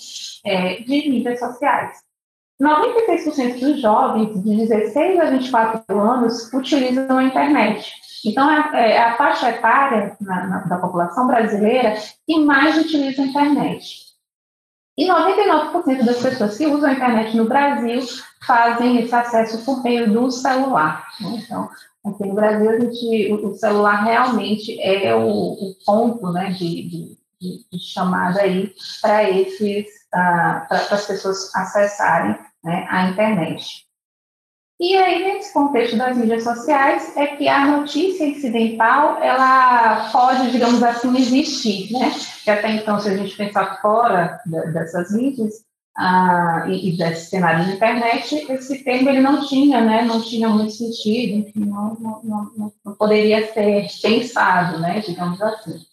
é, 0.45 0.75
de 0.81 1.09
mídias 1.09 1.39
sociais. 1.39 1.97
96% 2.61 3.59
dos 3.59 3.81
jovens 3.81 4.43
de 4.43 4.55
16 4.67 5.19
a 5.19 5.25
24 5.31 5.99
anos 5.99 6.53
utilizam 6.53 7.17
a 7.17 7.23
internet. 7.23 7.89
Então, 8.25 8.49
é, 8.49 8.91
é 8.91 9.03
a 9.03 9.17
faixa 9.17 9.49
etária 9.49 10.17
na, 10.19 10.47
na, 10.47 10.57
da 10.59 10.77
população 10.77 11.27
brasileira 11.27 11.95
que 12.25 12.39
mais 12.39 12.77
utiliza 12.77 13.21
a 13.21 13.25
internet. 13.25 14.09
E 14.97 15.07
99% 15.07 16.03
das 16.03 16.21
pessoas 16.21 16.57
que 16.57 16.67
usam 16.67 16.89
a 16.89 16.93
internet 16.93 17.37
no 17.37 17.45
Brasil 17.45 18.01
fazem 18.45 18.99
esse 18.99 19.15
acesso 19.15 19.63
por 19.63 19.81
meio 19.81 20.11
do 20.11 20.29
celular. 20.29 21.07
Né? 21.21 21.41
Então, 21.41 21.69
aqui 22.05 22.27
no 22.27 22.35
Brasil, 22.35 22.69
a 22.69 22.79
gente, 22.79 23.33
o, 23.33 23.55
celular 23.55 24.03
realmente 24.03 24.77
é 24.81 25.15
o, 25.15 25.53
o 25.53 25.75
ponto 25.85 26.33
né, 26.33 26.49
de, 26.49 27.17
de, 27.39 27.65
de, 27.71 27.79
chamada 27.79 28.41
aí 28.41 28.73
para 29.01 29.29
esses, 29.29 29.85
uh, 30.13 30.67
para 30.67 30.87
as 30.91 31.07
pessoas 31.07 31.55
acessarem 31.55 32.37
né, 32.61 32.85
a 32.89 33.07
internet. 33.07 33.88
E 34.79 34.95
aí, 34.95 35.25
nesse 35.25 35.51
contexto 35.51 35.97
das 35.97 36.15
mídias 36.15 36.43
sociais, 36.43 37.15
é 37.17 37.27
que 37.27 37.49
a 37.49 37.67
notícia 37.67 38.23
incidental, 38.23 39.21
ela 39.21 40.09
pode, 40.09 40.51
digamos 40.51 40.81
assim, 40.81 41.17
existir, 41.17 41.91
né? 41.91 42.13
Que 42.45 42.49
até 42.49 42.71
então, 42.75 42.97
se 42.97 43.09
a 43.09 43.17
gente 43.17 43.35
pensar 43.35 43.81
fora 43.81 44.39
dessas 44.45 45.11
mídias 45.11 45.65
ah, 45.97 46.63
e, 46.69 46.95
desse 46.95 47.29
cenário 47.29 47.65
de 47.65 47.73
internet, 47.73 48.33
esse 48.49 48.81
termo 48.81 49.09
ele 49.09 49.19
não 49.19 49.45
tinha, 49.45 49.81
né? 49.81 50.03
Não 50.05 50.21
tinha 50.21 50.47
muito 50.47 50.71
sentido, 50.71 51.39
enfim, 51.39 51.65
não, 51.65 51.97
não, 51.99 52.21
não, 52.23 52.73
não 52.85 52.95
poderia 52.95 53.51
ser 53.51 53.85
pensado, 54.01 54.79
né? 54.79 55.01
Digamos 55.05 55.41
assim. 55.41 55.88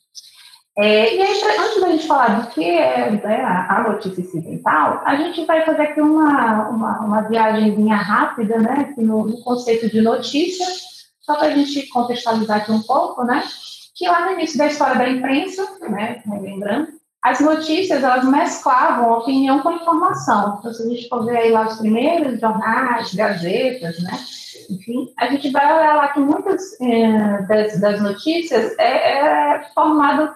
É, 0.78 1.16
e 1.16 1.23
aí, 1.23 1.42
antes 1.59 1.80
da 1.80 1.90
gente 1.90 2.06
falar 2.06 2.40
do 2.40 2.50
que 2.50 2.62
é 2.62 3.11
né, 3.11 3.42
a 3.42 3.83
notícia 3.88 4.21
incidental, 4.21 5.00
a 5.06 5.16
gente 5.16 5.42
vai 5.47 5.64
fazer 5.64 5.83
aqui 5.83 6.02
uma, 6.02 6.68
uma, 6.68 7.00
uma 7.00 7.23
viagemzinha 7.23 7.97
rápida, 7.97 8.59
né, 8.59 8.95
no, 8.99 9.25
no 9.26 9.42
conceito 9.42 9.88
de 9.88 10.02
notícia, 10.02 10.66
só 11.23 11.37
para 11.37 11.49
a 11.49 11.50
gente 11.56 11.88
contextualizar 11.88 12.59
aqui 12.59 12.73
um 12.73 12.83
pouco, 12.83 13.25
né, 13.25 13.42
que 13.95 14.06
lá 14.06 14.26
no 14.26 14.33
início 14.33 14.59
da 14.59 14.66
história 14.66 14.97
da 14.97 15.09
imprensa, 15.09 15.66
né, 15.88 16.23
lembrando, 16.26 16.88
as 17.26 17.40
notícias, 17.40 18.04
elas 18.04 18.25
mesclavam 18.25 19.18
opinião 19.18 19.59
com 19.59 19.73
informação. 19.73 20.59
Então, 20.61 20.73
se 20.73 20.85
a 20.85 20.87
gente 20.88 21.09
for 21.09 21.25
ver 21.25 21.37
aí 21.37 21.50
lá 21.50 21.66
os 21.66 21.78
primeiros 21.78 22.38
jornais, 22.38 23.12
gazetas, 23.12 24.00
né, 24.00 24.12
enfim, 24.71 25.12
a 25.18 25.26
gente 25.26 25.50
vai 25.50 25.64
olhar 25.64 25.97
lá 25.97 26.09
que 26.09 26.21
muitas 26.21 26.80
é, 26.80 27.42
das, 27.42 27.80
das, 27.80 28.00
notícias 28.00 28.78
é, 28.78 29.18
é 29.18 29.59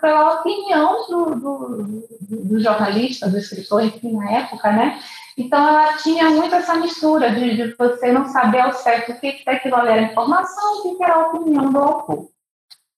pela 0.01 0.41
opinião 0.41 1.07
do, 1.09 1.25
do, 1.37 2.09
do, 2.29 2.61
jornalista, 2.61 3.31
do 3.31 3.39
escritor, 3.39 3.85
enfim, 3.85 4.17
na 4.17 4.29
época, 4.29 4.73
né? 4.73 4.99
Então, 5.39 5.61
ela 5.69 5.97
tinha 5.99 6.29
muito 6.31 6.57
essa 6.57 6.75
mistura 6.75 7.31
de, 7.31 7.57
de 7.57 7.75
você 7.77 8.11
não 8.11 8.27
saber 8.27 8.61
ao 8.61 8.73
certo 8.73 9.13
o 9.13 9.21
que, 9.21 9.33
que 9.33 9.49
aquilo 9.49 9.77
era 9.77 10.03
informação, 10.03 10.79
o 10.79 10.83
que, 10.83 10.97
que 10.97 11.05
era 11.05 11.15
a 11.15 11.29
opinião 11.29 11.73
do 11.73 11.79
autor. 11.79 12.40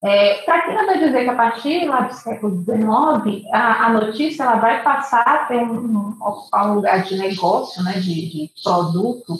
É, 0.05 0.43
Para 0.43 0.63
quem 0.63 0.75
vai 0.75 0.99
dizer 0.99 1.23
que 1.23 1.31
a 1.31 1.35
partir 1.35 1.85
lá 1.85 2.01
do 2.01 2.15
século 2.15 2.57
XIX, 2.65 3.47
a, 3.53 3.87
a 3.87 3.93
notícia 3.93 4.43
ela 4.43 4.57
vai 4.57 4.83
passar 4.83 5.23
a 5.23 5.45
ter 5.45 5.59
um, 5.59 5.77
um, 5.77 6.19
um 6.53 6.75
lugar 6.75 7.05
de 7.05 7.17
negócio, 7.17 7.83
né, 7.85 7.93
de, 8.01 8.29
de 8.29 8.51
produto, 8.65 9.39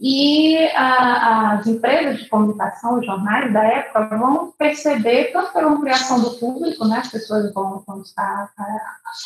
e 0.00 0.56
a, 0.74 1.52
as 1.52 1.66
empresas 1.66 2.20
de 2.20 2.28
comunicação, 2.30 2.98
os 2.98 3.04
jornais 3.04 3.52
da 3.52 3.62
época, 3.62 4.16
vão 4.16 4.50
perceber, 4.56 5.30
tanto 5.30 5.52
pela 5.52 5.70
ampliação 5.70 6.20
do 6.20 6.30
público, 6.30 6.86
né, 6.86 6.98
as 6.98 7.08
pessoas 7.08 7.52
vão, 7.52 7.84
vão 7.86 8.00
estar, 8.00 8.50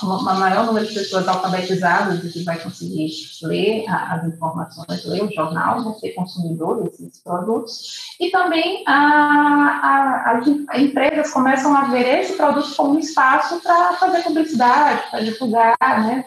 uma 0.03 0.35
maior 0.35 0.67
número 0.67 0.85
de 0.85 0.95
pessoas 0.95 1.29
alfabetizadas 1.29 2.21
que 2.33 2.43
vai 2.43 2.59
conseguir 2.59 3.09
ler 3.43 3.85
as 3.89 4.25
informações, 4.25 5.05
ler 5.05 5.23
o 5.23 5.33
jornal, 5.33 5.85
né, 5.85 5.95
ser 6.01 6.11
consumidor 6.11 6.83
desses 6.83 7.21
produtos, 7.23 8.17
e 8.19 8.31
também 8.31 8.83
a, 8.89 8.95
a, 8.95 10.33
as 10.33 10.47
empresas 10.81 11.31
começam 11.31 11.77
a 11.77 11.85
ver 11.85 12.21
esse 12.21 12.33
produto 12.33 12.75
como 12.75 12.97
um 12.97 12.99
espaço 12.99 13.61
para 13.61 13.93
fazer 13.93 14.23
publicidade, 14.25 15.03
para 15.09 15.21
divulgar 15.21 15.77
né, 15.81 16.25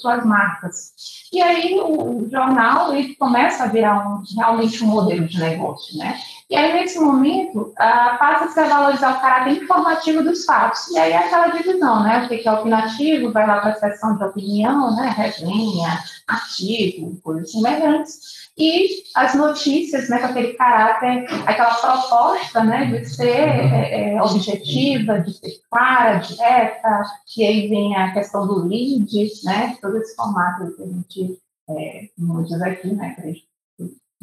suas 0.00 0.24
marcas. 0.24 0.92
E 1.34 1.42
aí 1.42 1.74
o, 1.80 2.28
jornal 2.30 2.94
ele 2.94 3.16
começa 3.16 3.64
a 3.64 3.66
vir 3.66 3.72
virar 3.74 4.08
um, 4.08 4.22
realmente 4.36 4.84
um 4.84 4.86
modelo 4.86 5.26
de 5.26 5.38
negócio, 5.38 5.98
né? 5.98 6.16
E 6.50 6.56
aí, 6.56 6.74
nesse 6.74 7.00
momento, 7.00 7.72
ah, 7.78 8.16
passa-se 8.20 8.60
a 8.60 8.68
valorizar 8.68 9.16
o 9.16 9.20
caráter 9.20 9.62
informativo 9.62 10.22
dos 10.22 10.44
fatos. 10.44 10.88
E 10.88 10.98
aí 10.98 11.14
aquela 11.14 11.48
divisão, 11.48 12.02
né? 12.02 12.24
O 12.24 12.28
que 12.28 12.46
é 12.46 12.52
opinativo, 12.52 13.32
vai 13.32 13.46
lá 13.46 13.60
para 13.60 13.70
a 13.70 13.76
seção 13.76 14.16
de 14.18 14.24
opinião, 14.24 14.94
né? 14.94 15.08
Resenha, 15.16 15.98
artigo, 16.26 17.18
coisas 17.22 17.50
semelhantes. 17.50 18.44
E 18.58 19.02
as 19.16 19.34
notícias, 19.34 20.08
né? 20.10 20.18
Com 20.18 20.26
aquele 20.26 20.52
caráter, 20.52 21.26
aquela 21.46 21.74
proposta, 21.76 22.62
né? 22.62 22.86
De 22.86 23.06
ser 23.08 23.48
é, 23.48 24.14
é, 24.14 24.22
objetiva, 24.22 25.20
de 25.20 25.32
ser 25.32 25.60
clara, 25.70 26.18
direta. 26.18 27.04
E 27.38 27.42
aí 27.42 27.68
vem 27.68 27.96
a 27.96 28.12
questão 28.12 28.46
do 28.46 28.68
lead, 28.68 29.08
né? 29.44 29.76
Todo 29.80 29.96
esse 29.96 30.14
formato 30.14 30.76
que 30.76 30.82
a 30.82 30.86
gente, 30.86 31.38
é, 31.70 32.08
muitos 32.18 32.60
aqui, 32.60 32.94
né? 32.94 33.14
Que 33.14 33.42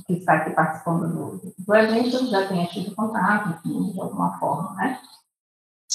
que 0.06 0.14
está 0.14 0.34
aqui 0.34 0.52
participando 0.52 1.08
do, 1.08 1.54
do 1.58 1.76
evento 1.76 2.28
já 2.30 2.48
tenha 2.48 2.68
tido 2.68 2.96
contato, 2.96 3.62
de 3.64 4.00
alguma 4.00 4.38
forma, 4.40 4.76
né? 4.76 5.00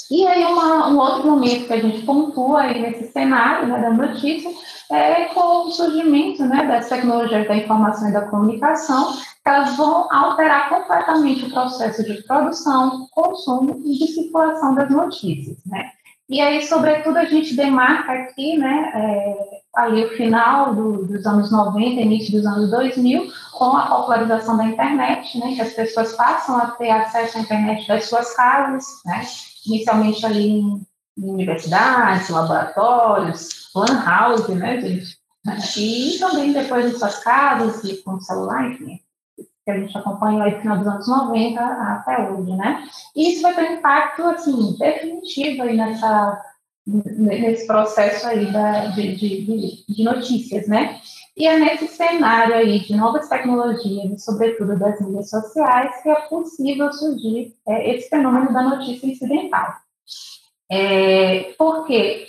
E 0.09 0.25
aí, 0.25 0.45
uma, 0.45 0.87
um 0.89 0.97
outro 0.97 1.27
momento 1.27 1.67
que 1.67 1.73
a 1.73 1.81
gente 1.81 2.05
pontua 2.05 2.61
aí 2.61 2.81
nesse 2.81 3.11
cenário 3.11 3.67
né, 3.67 3.81
da 3.81 3.89
notícia 3.89 4.49
é 4.89 5.25
com 5.25 5.67
o 5.67 5.71
surgimento 5.71 6.45
né, 6.45 6.65
das 6.65 6.87
tecnologias 6.87 7.45
da 7.45 7.57
informação 7.57 8.09
e 8.09 8.13
da 8.13 8.21
comunicação, 8.21 9.17
que 9.17 9.49
elas 9.49 9.75
vão 9.75 10.07
alterar 10.09 10.69
completamente 10.69 11.45
o 11.45 11.51
processo 11.51 12.03
de 12.05 12.23
produção, 12.23 13.07
consumo 13.11 13.81
e 13.85 13.97
de 13.97 14.07
circulação 14.07 14.75
das 14.75 14.89
notícias, 14.89 15.57
né? 15.65 15.91
E 16.29 16.41
aí, 16.41 16.65
sobretudo, 16.65 17.17
a 17.17 17.25
gente 17.25 17.55
demarca 17.55 18.11
aqui, 18.11 18.57
né, 18.57 18.91
é, 18.93 19.61
ali 19.77 20.05
o 20.05 20.17
final 20.17 20.73
do, 20.73 21.05
dos 21.05 21.25
anos 21.25 21.51
90, 21.51 22.01
início 22.01 22.31
dos 22.31 22.45
anos 22.45 22.71
2000, 22.71 23.31
com 23.53 23.77
a 23.77 23.85
popularização 23.85 24.57
da 24.57 24.65
internet, 24.65 25.37
né, 25.37 25.53
que 25.53 25.61
as 25.61 25.73
pessoas 25.73 26.13
passam 26.13 26.57
a 26.57 26.71
ter 26.71 26.89
acesso 26.89 27.37
à 27.37 27.41
internet 27.41 27.87
das 27.87 28.05
suas 28.05 28.35
casas, 28.35 28.85
né, 29.05 29.21
inicialmente 29.67 30.25
ali 30.25 30.49
em, 30.49 30.81
em 31.17 31.29
universidades, 31.29 32.29
laboratórios, 32.29 33.69
lan 33.75 34.03
house, 34.03 34.47
né, 34.49 34.81
gente, 34.81 35.17
e 35.77 36.17
também 36.19 36.51
depois 36.51 36.85
em 36.85 36.97
suas 36.97 37.19
casas 37.19 37.83
e 37.83 37.97
com 38.03 38.19
celular, 38.19 38.71
enfim, 38.71 38.99
que 39.63 39.71
a 39.71 39.79
gente 39.79 39.97
acompanha 39.97 40.43
aí 40.43 40.55
no 40.55 40.61
final 40.61 40.77
dos 40.77 40.87
anos 40.87 41.07
90 41.07 41.61
até 41.61 42.29
hoje, 42.29 42.55
né? 42.55 42.87
E 43.15 43.33
isso 43.33 43.41
vai 43.41 43.53
ter 43.53 43.69
um 43.69 43.73
impacto, 43.75 44.23
assim, 44.23 44.75
definitivo 44.77 45.63
aí 45.63 45.77
nessa, 45.77 46.41
nesse 46.87 47.67
processo 47.67 48.25
aí 48.27 48.51
da, 48.51 48.85
de, 48.87 49.15
de, 49.15 49.85
de, 49.87 50.03
notícias, 50.03 50.67
né? 50.67 50.99
E 51.35 51.45
é 51.45 51.59
nesse 51.59 51.87
cenário 51.87 52.55
aí 52.55 52.79
de 52.79 52.95
novas 52.95 53.27
tecnologias 53.27 54.11
e, 54.11 54.19
sobretudo, 54.19 54.79
das 54.79 54.99
mídias 55.01 55.29
sociais 55.29 56.01
que 56.01 56.09
é 56.09 56.15
possível 56.21 56.91
surgir 56.93 57.53
é, 57.67 57.95
esse 57.95 58.09
fenômeno 58.09 58.53
da 58.53 58.63
notícia 58.63 59.05
incidental. 59.05 59.73
É, 60.71 61.53
porque 61.57 62.25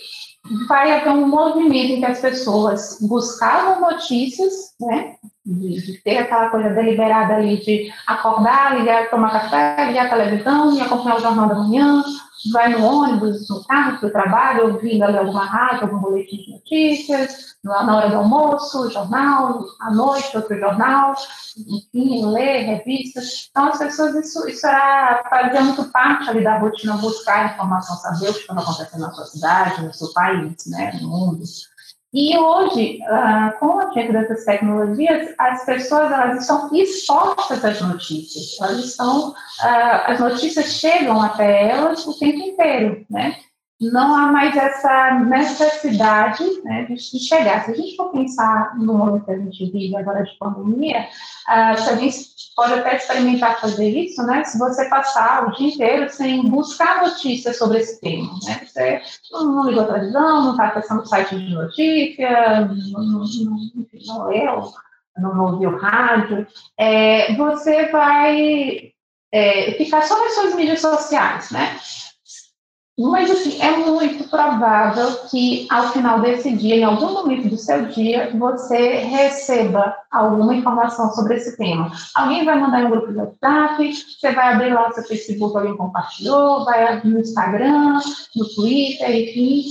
vai 0.69 0.93
haver 0.93 1.13
um 1.13 1.27
movimento 1.27 1.93
em 1.93 2.01
que 2.01 2.07
as 2.07 2.21
pessoas 2.21 2.99
buscavam 3.01 3.81
notícias, 3.81 4.75
né, 4.81 5.17
de, 5.45 5.87
de, 5.87 6.03
ter 6.03 6.19
aquela 6.19 6.49
coisa 6.51 6.71
deliberada 6.71 7.35
ali 7.35 7.59
de 7.59 7.93
acordar, 8.07 8.79
ligar, 8.79 9.11
tomar 9.11 9.31
café, 9.31 9.87
ligar 9.87 10.07
a 10.07 10.11
televisão 10.11 10.81
acompanhar 10.81 11.17
o 11.17 11.21
jornal 11.21 11.49
da 11.49 11.55
manhã, 11.55 12.03
vai 12.53 12.69
no 12.69 12.85
ônibus, 12.85 13.49
no 13.49 13.65
carro 13.65 13.99
para 13.99 14.09
o 14.09 14.13
trabalho, 14.13 14.73
ouvindo 14.73 15.03
ali 15.03 15.19
alguma 15.19 15.45
rádio, 15.45 15.83
algum 15.83 15.99
boletim 15.99 16.37
de 16.37 16.53
notícias, 16.53 17.57
na 17.65 17.97
hora 17.97 18.11
do 18.11 18.17
almoço, 18.17 18.91
jornal, 18.91 19.65
à 19.81 19.91
noite, 19.91 20.37
outro 20.37 20.59
jornal, 20.59 21.15
enfim, 21.57 22.25
ler 22.27 22.63
revistas. 22.63 23.49
Então, 23.51 23.69
as 23.69 23.79
pessoas, 23.79 24.15
isso, 24.15 24.49
isso 24.49 24.67
era, 24.67 25.23
fazia 25.29 25.61
muito 25.63 25.85
parte 25.91 26.31
ali 26.31 26.43
da 26.43 26.59
rotina, 26.59 26.97
buscar 26.97 27.55
informação, 27.55 27.97
saber 27.97 28.31
o 28.31 28.35
que 28.35 28.41
estava 28.41 28.61
acontecendo 28.61 29.01
na 29.01 29.13
sua 29.13 29.27
cidade, 29.27 29.83
no 29.83 29.93
seu 29.93 30.13
país, 30.13 30.55
né, 30.67 30.93
no 31.01 31.09
mundo. 31.09 31.43
E 32.13 32.39
hoje, 32.39 33.01
uh, 33.03 33.59
com 33.59 33.79
a 33.79 33.83
advento 33.83 34.13
dessas 34.13 34.45
tecnologias, 34.45 35.35
as 35.39 35.65
pessoas 35.67 36.11
elas 36.11 36.41
estão 36.41 36.75
expostas 36.75 37.63
às 37.63 37.81
notícias. 37.83 38.59
Elas 38.61 38.85
estão, 38.85 39.31
uh, 39.31 39.35
as 40.07 40.19
notícias 40.19 40.73
chegam 40.73 41.21
até 41.21 41.69
elas 41.69 42.07
o 42.07 42.19
tempo 42.19 42.39
inteiro, 42.39 43.05
né? 43.11 43.37
Não 43.81 44.13
há 44.13 44.33
mais 44.33 44.57
essa 44.57 45.21
necessidade 45.21 46.43
né, 46.65 46.85
de, 46.85 46.99
chegar. 47.21 47.65
Se 47.65 47.71
a 47.71 47.75
gente 47.75 47.97
for 47.97 48.11
pensar 48.11 48.77
no 48.77 48.95
momento 48.95 49.25
que 49.25 49.31
a 49.31 49.39
gente 49.39 49.71
vive 49.71 49.97
agora 49.97 50.25
de 50.25 50.37
pandemia, 50.37 51.03
uh, 51.03 51.79
se 51.79 51.89
a 51.89 51.95
gente 51.97 52.19
pode 52.57 52.73
até 52.75 52.97
experimentar 52.97 53.61
fazer 53.61 53.89
isso, 53.89 54.21
né? 54.25 54.43
Se 54.43 54.59
você 54.59 54.89
passar 54.89 55.47
o 55.47 55.53
dia 55.53 55.69
inteiro 55.69 56.11
sem 56.11 56.43
buscar 56.49 57.03
notícias 57.03 57.57
sobre 57.57 57.79
esse 57.79 58.01
tema, 58.01 58.33
né? 58.45 58.61
Você 58.67 59.01
não, 59.31 59.69
ligou 59.69 59.85
a 59.85 59.87
televisão, 59.87 60.43
não 60.43 60.51
está 60.51 60.67
acessando 60.71 61.03
o 61.03 61.07
site 61.07 61.39
de 61.39 61.55
notícia, 61.55 62.61
não, 62.63 63.05
não, 63.05 63.25
não 64.09 64.27
leu, 64.27 64.73
não 65.19 65.53
ouviu 65.53 65.77
rádio, 65.77 66.49
é, 66.77 67.33
você 67.37 67.87
vai 67.93 68.93
é, 69.31 69.73
ficar 69.75 70.03
só 70.03 70.19
nas 70.19 70.35
suas 70.35 70.55
mídias 70.57 70.81
sociais, 70.81 71.53
né? 71.53 71.79
Mas, 72.99 73.31
assim, 73.31 73.63
é 73.63 73.77
muito 73.77 74.29
provável 74.29 75.07
que 75.31 75.69
ao 75.71 75.93
final 75.93 76.21
desse 76.21 76.51
dia, 76.51 76.75
em 76.75 76.83
algum 76.83 77.13
momento 77.13 77.49
do 77.49 77.57
seu 77.57 77.87
dia, 77.87 78.33
você 78.37 78.97
receba 78.97 79.95
alguma 80.11 80.53
informação 80.53 81.13
sobre 81.13 81.37
esse 81.37 81.57
tema. 81.57 81.93
Alguém 82.13 82.45
vai 82.45 82.59
mandar 82.59 82.85
um 82.85 82.91
grupo 82.91 83.13
de 83.13 83.19
WhatsApp, 83.19 83.95
você 84.19 84.33
vai 84.33 84.55
abrir 84.55 84.73
lá 84.73 84.89
o 84.89 84.93
seu 84.93 85.05
Facebook, 85.05 85.57
alguém 85.57 85.77
compartilhou, 85.77 86.65
vai 86.65 87.01
no 87.05 87.21
Instagram, 87.21 88.01
no 88.35 88.49
Twitter, 88.57 89.11
enfim, 89.11 89.63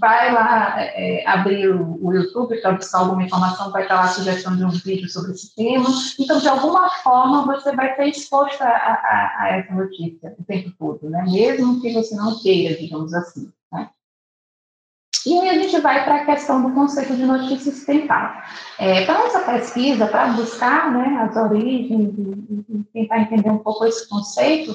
vai 0.00 0.32
lá 0.32 0.74
é, 0.78 1.22
abrir 1.24 1.68
o, 1.68 2.04
o 2.04 2.12
YouTube 2.12 2.60
para 2.60 2.72
buscar 2.72 2.98
alguma 2.98 3.22
informação, 3.22 3.70
vai 3.70 3.82
estar 3.82 3.94
lá 3.94 4.04
a 4.04 4.08
sugestão 4.08 4.56
de 4.56 4.64
um 4.64 4.70
vídeo 4.70 5.08
sobre 5.08 5.32
esse 5.32 5.54
tema. 5.54 5.88
Então, 6.18 6.40
de 6.40 6.48
alguma 6.48 6.88
forma, 7.04 7.44
você 7.44 7.70
vai 7.76 7.94
ser 7.94 8.06
exposta 8.06 8.64
a, 8.64 8.68
a, 8.68 9.36
a 9.38 9.48
essa 9.58 9.72
notícia 9.72 10.34
o 10.36 10.42
tempo 10.42 10.72
todo, 10.76 11.08
né? 11.08 11.24
mesmo 11.28 11.80
que 11.80 11.92
você 11.92 12.16
não 12.16 12.36
queira 12.40 12.55
digamos 12.64 13.12
assim. 13.14 13.52
Né? 13.72 13.90
E 15.26 15.40
aí 15.40 15.48
a 15.48 15.58
gente 15.60 15.80
vai 15.80 16.04
para 16.04 16.16
a 16.16 16.24
questão 16.24 16.62
do 16.62 16.72
conceito 16.72 17.16
de 17.16 17.24
notícia 17.24 17.72
ocidental. 17.72 18.32
É, 18.78 19.04
para 19.04 19.18
nossa 19.18 19.40
pesquisa, 19.40 20.06
para 20.06 20.28
buscar 20.28 20.92
né, 20.92 21.28
as 21.28 21.36
origens 21.36 22.14
e, 22.16 22.84
tentar 22.92 23.20
entender 23.20 23.50
um 23.50 23.58
pouco 23.58 23.84
esse 23.84 24.08
conceito, 24.08 24.72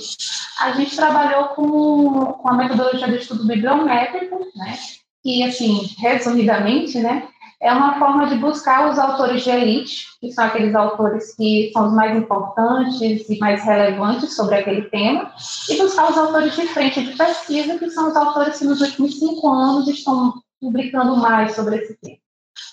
a 0.59 0.73
gente 0.73 0.95
trabalhou 0.95 1.49
com, 1.49 2.33
com 2.33 2.49
a 2.49 2.53
metodologia 2.53 3.07
de 3.07 3.17
estudo 3.17 3.47
bibliométrico, 3.47 4.39
né, 4.55 4.77
que, 5.23 5.43
assim, 5.43 5.89
resumidamente, 5.97 6.99
né, 6.99 7.27
é 7.61 7.71
uma 7.71 7.99
forma 7.99 8.25
de 8.25 8.35
buscar 8.35 8.89
os 8.89 8.97
autores 8.97 9.43
de 9.43 9.51
elite, 9.51 10.07
que 10.19 10.31
são 10.31 10.45
aqueles 10.45 10.73
autores 10.73 11.35
que 11.35 11.69
são 11.71 11.87
os 11.87 11.93
mais 11.93 12.17
importantes 12.17 13.29
e 13.29 13.37
mais 13.37 13.63
relevantes 13.63 14.35
sobre 14.35 14.55
aquele 14.55 14.83
tema, 14.83 15.31
e 15.69 15.77
buscar 15.77 16.09
os 16.09 16.17
autores 16.17 16.55
de 16.55 16.67
frente 16.67 17.03
de 17.03 17.15
pesquisa, 17.15 17.77
que 17.77 17.89
são 17.91 18.09
os 18.09 18.15
autores 18.15 18.57
que 18.57 18.65
nos 18.65 18.81
últimos 18.81 19.19
cinco 19.19 19.47
anos 19.47 19.87
estão 19.87 20.33
publicando 20.59 21.15
mais 21.17 21.55
sobre 21.55 21.77
esse 21.77 21.95
tema. 22.01 22.17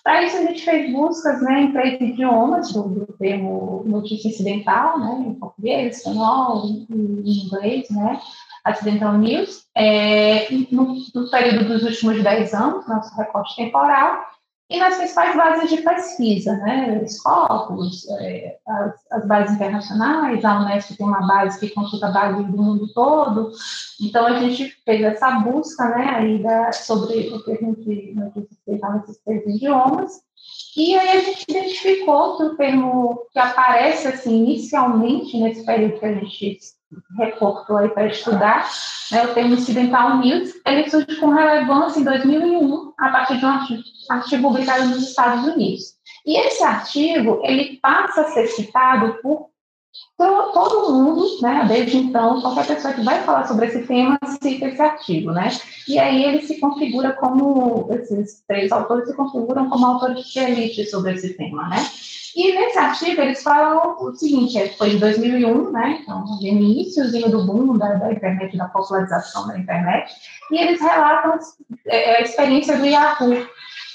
Para 0.03 0.22
isso, 0.22 0.38
a 0.38 0.40
gente 0.40 0.64
fez 0.64 0.90
buscas 0.90 1.42
né, 1.42 1.62
em 1.62 1.72
três 1.72 2.01
idiomas 2.01 2.72
do, 2.72 2.83
do 2.88 3.07
termo 3.18 3.83
notícia 3.85 4.29
incidental, 4.29 4.98
né, 4.98 5.24
em 5.27 5.35
português, 5.35 5.98
espanhol 5.98 6.64
e 6.90 7.44
inglês, 7.44 7.90
né, 7.90 8.18
Accidental 8.64 9.18
News, 9.18 9.64
é, 9.77 10.48
no, 10.70 10.96
no 11.14 11.31
período 11.31 11.68
dos 11.68 11.83
últimos 11.83 12.22
dez 12.22 12.55
anos, 12.55 12.87
nosso 12.88 13.14
recorte 13.16 13.55
temporal, 13.57 14.24
e 14.70 14.78
nas 14.78 14.96
principais 14.96 15.35
bases 15.35 15.70
de 15.70 15.78
pesquisa, 15.78 16.57
né, 16.59 17.07
Scopus, 17.07 18.07
é, 18.20 18.59
as, 18.66 18.94
as, 19.11 19.26
bases 19.26 19.54
internacionais, 19.57 20.44
a 20.44 20.61
Unesco 20.61 20.96
tem 20.96 21.07
uma 21.07 21.26
base 21.26 21.59
que 21.59 21.70
consulta 21.70 22.11
bases 22.11 22.46
do 22.46 22.62
mundo 22.62 22.92
todo, 22.92 23.50
então 24.00 24.26
a 24.26 24.38
gente 24.40 24.76
fez 24.85 25.02
essa 25.02 25.31
busca, 25.40 25.88
né, 25.88 26.11
aí 26.16 26.42
da, 26.42 26.70
sobre 26.72 27.28
o 27.28 27.42
que 27.42 27.52
a 27.52 27.54
gente, 27.54 28.14
a 28.83 28.92
nesses 28.94 29.18
três 29.24 29.46
idiomas, 29.46 30.20
e 30.76 30.96
aí 30.96 31.18
a 31.18 31.20
gente 31.20 31.44
identificou 31.48 32.37
que 32.37 32.42
o 32.44 32.57
termo 32.57 33.26
que 33.33 33.38
aparece, 33.38 34.07
assim, 34.07 34.44
inicialmente 34.44 35.37
nesse 35.38 35.64
período 35.64 35.98
que 35.98 36.07
a 36.07 36.14
gente 36.14 36.61
recortou 37.16 37.77
aí 37.77 37.88
para 37.88 38.07
estudar, 38.07 38.68
né, 39.11 39.24
o 39.24 39.35
termo 39.35 39.55
incidental 39.55 40.18
news, 40.18 40.53
ele 40.66 40.88
surge 40.88 41.16
com 41.16 41.31
relevância 41.31 42.01
em 42.01 42.05
2001, 42.05 42.92
a 42.98 43.09
partir 43.11 43.38
de 43.38 43.44
um 43.44 43.48
artigo, 43.48 43.83
artigo 44.11 44.42
publicado 44.42 44.87
nos 44.87 45.09
Estados 45.09 45.46
Unidos. 45.46 45.98
E 46.27 46.38
esse 46.38 46.62
artigo, 46.62 47.40
ele 47.44 47.79
passa 47.81 48.22
a 48.22 48.31
ser 48.31 48.46
citado 48.48 49.18
por 49.22 49.51
todo 50.16 50.92
mundo, 50.92 51.40
né, 51.40 51.64
desde 51.68 51.96
então, 51.96 52.40
qualquer 52.40 52.66
pessoa 52.66 52.92
que 52.92 53.03
vai 53.03 53.22
falar 53.22 53.46
sobre 53.46 53.66
esse 53.66 53.87
tema 53.87 54.18
cita 54.40 54.66
esse 54.66 54.83
artigo, 54.83 55.31
né, 55.31 55.48
e 55.87 55.98
aí 55.98 56.24
ele 56.24 56.42
se 56.42 56.59
configura 56.59 57.12
como, 57.12 57.88
esses 57.92 58.42
três 58.46 58.72
autores 58.72 59.09
se 59.09 59.14
configuram 59.14 59.68
como 59.68 59.87
autores 59.87 60.27
de 60.27 60.38
elite 60.38 60.87
sobre 60.87 61.14
esse 61.14 61.35
tema, 61.35 61.68
né, 61.68 61.87
e 62.37 62.53
nesse 62.53 62.79
artigo 62.79 63.20
eles 63.20 63.42
falam 63.42 63.96
o 64.01 64.12
seguinte, 64.14 64.59
é, 64.59 64.68
foi 64.68 64.94
em 64.94 64.98
2001, 64.98 65.70
né, 65.70 66.01
então, 66.03 66.24
iníciozinho 66.40 67.31
do 67.31 67.44
boom 67.44 67.79
da, 67.79 67.94
da 67.94 68.12
internet, 68.12 68.57
da 68.57 68.68
popularização 68.68 69.46
da 69.46 69.59
internet, 69.59 70.12
e 70.51 70.59
eles 70.59 70.81
relatam 70.81 71.38
é, 71.87 72.16
a 72.16 72.20
experiência 72.22 72.77
do 72.77 72.87
Yahoo, 72.87 73.46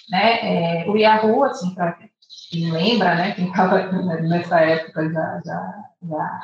né, 0.10 0.84
é, 0.84 0.90
o 0.90 0.98
Yahoo, 0.98 1.44
assim, 1.44 1.74
para 1.74 1.98
quem 2.54 2.72
lembra, 2.72 3.16
né, 3.16 3.32
quem 3.32 3.48
estava 3.48 3.82
nessa 4.22 4.60
época 4.60 5.12
já, 5.12 5.42
já, 5.44 5.84
já 6.08 6.40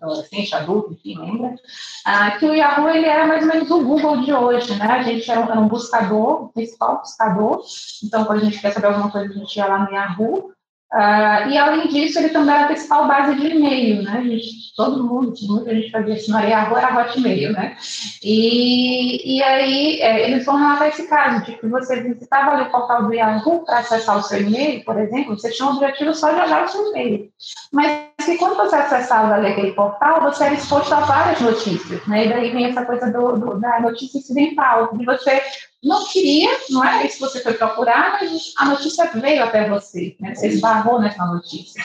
adolescente, 0.00 0.54
adulto, 0.54 0.92
enfim, 0.92 1.18
lembra, 1.18 1.56
ah, 2.04 2.30
que 2.38 2.46
o 2.46 2.54
Yahoo 2.54 2.88
ele 2.88 3.06
era 3.06 3.26
mais 3.26 3.42
ou 3.42 3.48
menos 3.48 3.68
o 3.68 3.82
Google 3.82 4.22
de 4.22 4.32
hoje, 4.32 4.76
né, 4.76 4.86
a 4.86 5.02
gente 5.02 5.28
era 5.28 5.40
um, 5.40 5.50
era 5.50 5.60
um 5.60 5.66
buscador, 5.66 6.44
o 6.44 6.48
principal 6.50 7.00
buscador, 7.00 7.62
então 8.04 8.24
quando 8.24 8.42
a 8.42 8.44
gente 8.44 8.60
quer 8.60 8.72
saber 8.72 8.86
alguma 8.86 9.10
coisa, 9.10 9.28
a 9.28 9.36
gente 9.36 9.56
ia 9.56 9.66
lá 9.66 9.80
no 9.80 9.90
Yahoo, 9.90 10.52
Uh, 10.92 11.50
e 11.50 11.58
além 11.58 11.86
disso, 11.88 12.18
ele 12.18 12.30
também 12.30 12.54
era 12.54 12.64
a 12.64 12.68
principal 12.68 13.06
base 13.06 13.34
de 13.34 13.48
e-mail, 13.48 14.02
né? 14.02 14.22
Gente, 14.24 14.74
todo 14.74 15.04
mundo, 15.04 15.34
muita 15.42 15.74
gente 15.74 15.90
fazia 15.90 16.14
isso 16.14 16.30
na 16.30 16.42
Yahoo, 16.42 16.78
era 16.78 16.98
Hotmail, 16.98 17.52
né? 17.52 17.76
E, 18.24 19.36
e 19.36 19.42
aí 19.42 20.00
é, 20.00 20.30
eles 20.30 20.46
vão 20.46 20.56
relatar 20.56 20.88
esse 20.88 21.06
caso, 21.06 21.44
de 21.44 21.58
que 21.58 21.66
você 21.66 22.02
visitava 22.02 22.52
ali 22.52 22.62
o 22.62 22.70
portal 22.70 23.04
do 23.04 23.12
Yahoo 23.12 23.66
para 23.66 23.80
acessar 23.80 24.16
o 24.16 24.22
seu 24.22 24.40
e-mail, 24.40 24.82
por 24.82 24.98
exemplo, 24.98 25.38
você 25.38 25.50
tinha 25.50 25.68
o 25.68 25.72
objetivo 25.72 26.14
só 26.14 26.32
de 26.32 26.40
olhar 26.40 26.64
o 26.64 26.68
seu 26.68 26.88
e-mail. 26.88 27.30
Mas 27.70 28.07
que 28.28 28.38
quando 28.38 28.56
você 28.56 28.76
acessava 28.76 29.34
ali 29.34 29.48
aquele 29.48 29.72
portal, 29.72 30.20
você 30.22 30.44
era 30.44 30.54
exposto 30.54 30.92
a 30.92 31.00
várias 31.00 31.40
notícias, 31.40 32.06
né? 32.06 32.26
E 32.26 32.28
daí 32.28 32.50
vem 32.50 32.66
essa 32.66 32.84
coisa 32.84 33.10
do, 33.10 33.36
do 33.36 33.58
da 33.58 33.80
notícia 33.80 34.18
incidental, 34.18 34.96
de 34.96 35.04
você 35.04 35.42
não 35.82 36.06
queria, 36.06 36.50
não 36.70 36.84
é 36.84 37.06
isso 37.06 37.16
que 37.16 37.20
você 37.20 37.42
foi 37.42 37.54
procurar, 37.54 38.18
mas 38.20 38.52
a 38.58 38.66
notícia 38.66 39.10
veio 39.14 39.42
até 39.42 39.68
você, 39.68 40.16
né? 40.20 40.34
Você 40.34 40.48
esbarrou 40.48 41.00
nessa 41.00 41.24
notícia. 41.26 41.82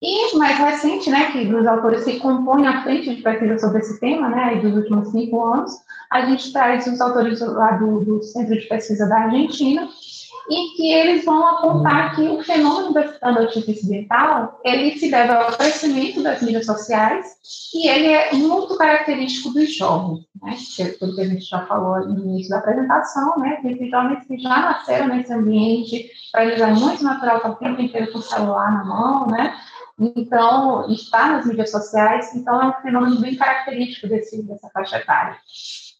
E 0.00 0.36
mais 0.36 0.56
recente, 0.58 1.10
né, 1.10 1.32
que 1.32 1.44
dos 1.44 1.66
autores 1.66 2.04
que 2.04 2.20
compõem 2.20 2.66
a 2.68 2.84
frente 2.84 3.16
de 3.16 3.20
pesquisa 3.20 3.58
sobre 3.58 3.80
esse 3.80 3.98
tema, 3.98 4.28
né, 4.28 4.54
dos 4.56 4.76
últimos 4.76 5.10
cinco 5.10 5.44
anos, 5.44 5.72
a 6.08 6.24
gente 6.24 6.52
traz 6.52 6.86
os 6.86 7.00
autores 7.00 7.40
lá 7.40 7.72
do, 7.72 8.04
do 8.04 8.22
Centro 8.22 8.54
de 8.54 8.66
Pesquisa 8.68 9.08
da 9.08 9.22
Argentina, 9.22 9.88
e 10.50 10.76
que 10.76 10.92
eles 10.92 11.24
vão 11.24 11.46
apontar 11.46 12.14
que 12.14 12.22
o 12.22 12.42
fenômeno 12.42 12.92
da 12.92 13.32
notícia 13.32 13.70
incidental, 13.70 14.60
ele 14.64 14.98
se 14.98 15.10
deve 15.10 15.32
ao 15.32 15.52
crescimento 15.52 16.22
das 16.22 16.40
mídias 16.40 16.66
sociais 16.66 17.26
e 17.74 17.88
ele 17.88 18.06
é 18.08 18.32
muito 18.32 18.76
característico 18.76 19.50
dos 19.50 19.74
jovens, 19.76 20.24
né? 20.42 20.56
Tudo 20.98 21.14
que 21.14 21.20
a 21.20 21.26
gente 21.26 21.44
já 21.44 21.66
falou 21.66 22.06
no 22.06 22.24
início 22.24 22.50
da 22.50 22.58
apresentação, 22.58 23.38
né? 23.38 23.60
Esses 23.64 23.90
jovens 23.90 24.26
que 24.26 24.38
já 24.38 24.48
nasceram 24.48 25.08
nesse 25.08 25.32
ambiente, 25.32 26.10
para 26.32 26.46
eles 26.46 26.60
é 26.60 26.66
muito 26.66 27.04
natural 27.04 27.36
estar 27.36 27.50
o 27.50 27.56
tempo 27.56 27.82
inteiro 27.82 28.12
com 28.12 28.18
o 28.18 28.22
celular 28.22 28.72
na 28.72 28.84
mão, 28.84 29.26
né? 29.26 29.54
Então, 30.00 30.88
está 30.90 31.28
nas 31.28 31.46
mídias 31.46 31.72
sociais, 31.72 32.32
então 32.34 32.62
é 32.62 32.66
um 32.66 32.82
fenômeno 32.82 33.20
bem 33.20 33.34
característico 33.34 34.06
desse, 34.06 34.40
dessa 34.44 34.70
faixa 34.70 34.96
etária. 34.96 35.36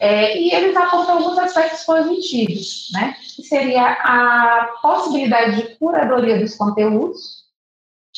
É, 0.00 0.38
e 0.38 0.52
eles 0.54 0.76
apontam 0.76 1.18
alguns 1.18 1.38
aspectos 1.38 1.82
positivos, 1.82 2.88
né? 2.92 3.16
Que 3.34 3.42
seria 3.42 3.84
a 3.84 4.76
possibilidade 4.80 5.56
de 5.56 5.76
curadoria 5.76 6.38
dos 6.38 6.54
conteúdos. 6.54 7.38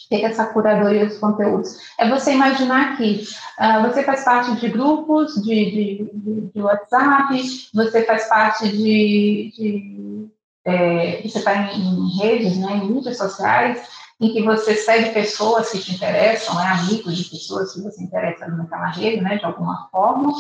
O 0.04 0.08
que 0.08 0.16
é 0.16 0.24
essa 0.24 0.46
curadoria 0.46 1.06
dos 1.06 1.18
conteúdos? 1.18 1.78
É 1.98 2.08
você 2.08 2.32
imaginar 2.32 2.96
que 2.98 3.24
uh, 3.58 3.88
você 3.88 4.02
faz 4.02 4.24
parte 4.24 4.56
de 4.56 4.68
grupos 4.68 5.34
de, 5.36 5.70
de, 5.70 6.10
de, 6.12 6.40
de 6.52 6.62
WhatsApp, 6.62 7.68
você 7.72 8.04
faz 8.04 8.28
parte 8.28 8.68
de. 8.68 9.52
de 9.56 10.30
é, 10.62 11.22
você 11.22 11.38
está 11.38 11.72
em, 11.72 11.80
em, 11.80 12.18
redes, 12.18 12.58
né, 12.58 12.72
em 12.72 12.92
mídias 12.92 13.16
sociais, 13.16 13.88
em 14.20 14.32
que 14.32 14.42
você 14.42 14.74
segue 14.74 15.10
pessoas 15.10 15.70
que 15.70 15.78
te 15.78 15.94
interessam, 15.94 16.60
é 16.60 16.68
amigos 16.68 17.16
de 17.16 17.24
pessoas 17.24 17.72
que 17.72 17.80
você 17.80 18.02
interessa 18.02 18.46
naquela 18.48 18.90
rede, 18.90 19.22
né, 19.22 19.38
de 19.38 19.44
alguma 19.44 19.88
forma, 19.90 20.32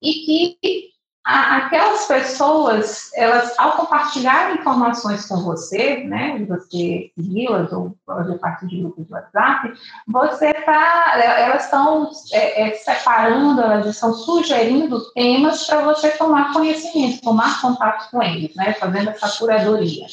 e 0.00 0.12
que 0.24 0.96
a, 1.26 1.56
aquelas 1.56 2.06
pessoas, 2.06 3.10
elas, 3.14 3.52
ao 3.58 3.72
compartilhar 3.72 4.54
informações 4.54 5.26
com 5.26 5.42
você, 5.42 6.04
né, 6.04 6.46
você 6.48 7.10
segui-las 7.14 7.72
ou 7.72 7.96
fazer 8.06 8.38
parte 8.38 8.66
de 8.68 8.78
grupos 8.78 9.06
de 9.06 9.12
WhatsApp, 9.12 9.72
você 10.06 10.50
está, 10.50 11.18
elas 11.18 11.64
estão 11.64 12.08
é, 12.32 12.68
é, 12.68 12.74
separando, 12.74 13.60
elas 13.60 13.86
estão 13.86 14.14
sugerindo 14.14 15.00
temas 15.12 15.66
para 15.66 15.82
você 15.82 16.10
tomar 16.12 16.52
conhecimento, 16.52 17.20
tomar 17.20 17.60
contato 17.60 18.08
com 18.10 18.22
eles, 18.22 18.54
né, 18.54 18.72
fazendo 18.74 19.10
essa 19.10 19.28
curadoria 19.36 20.06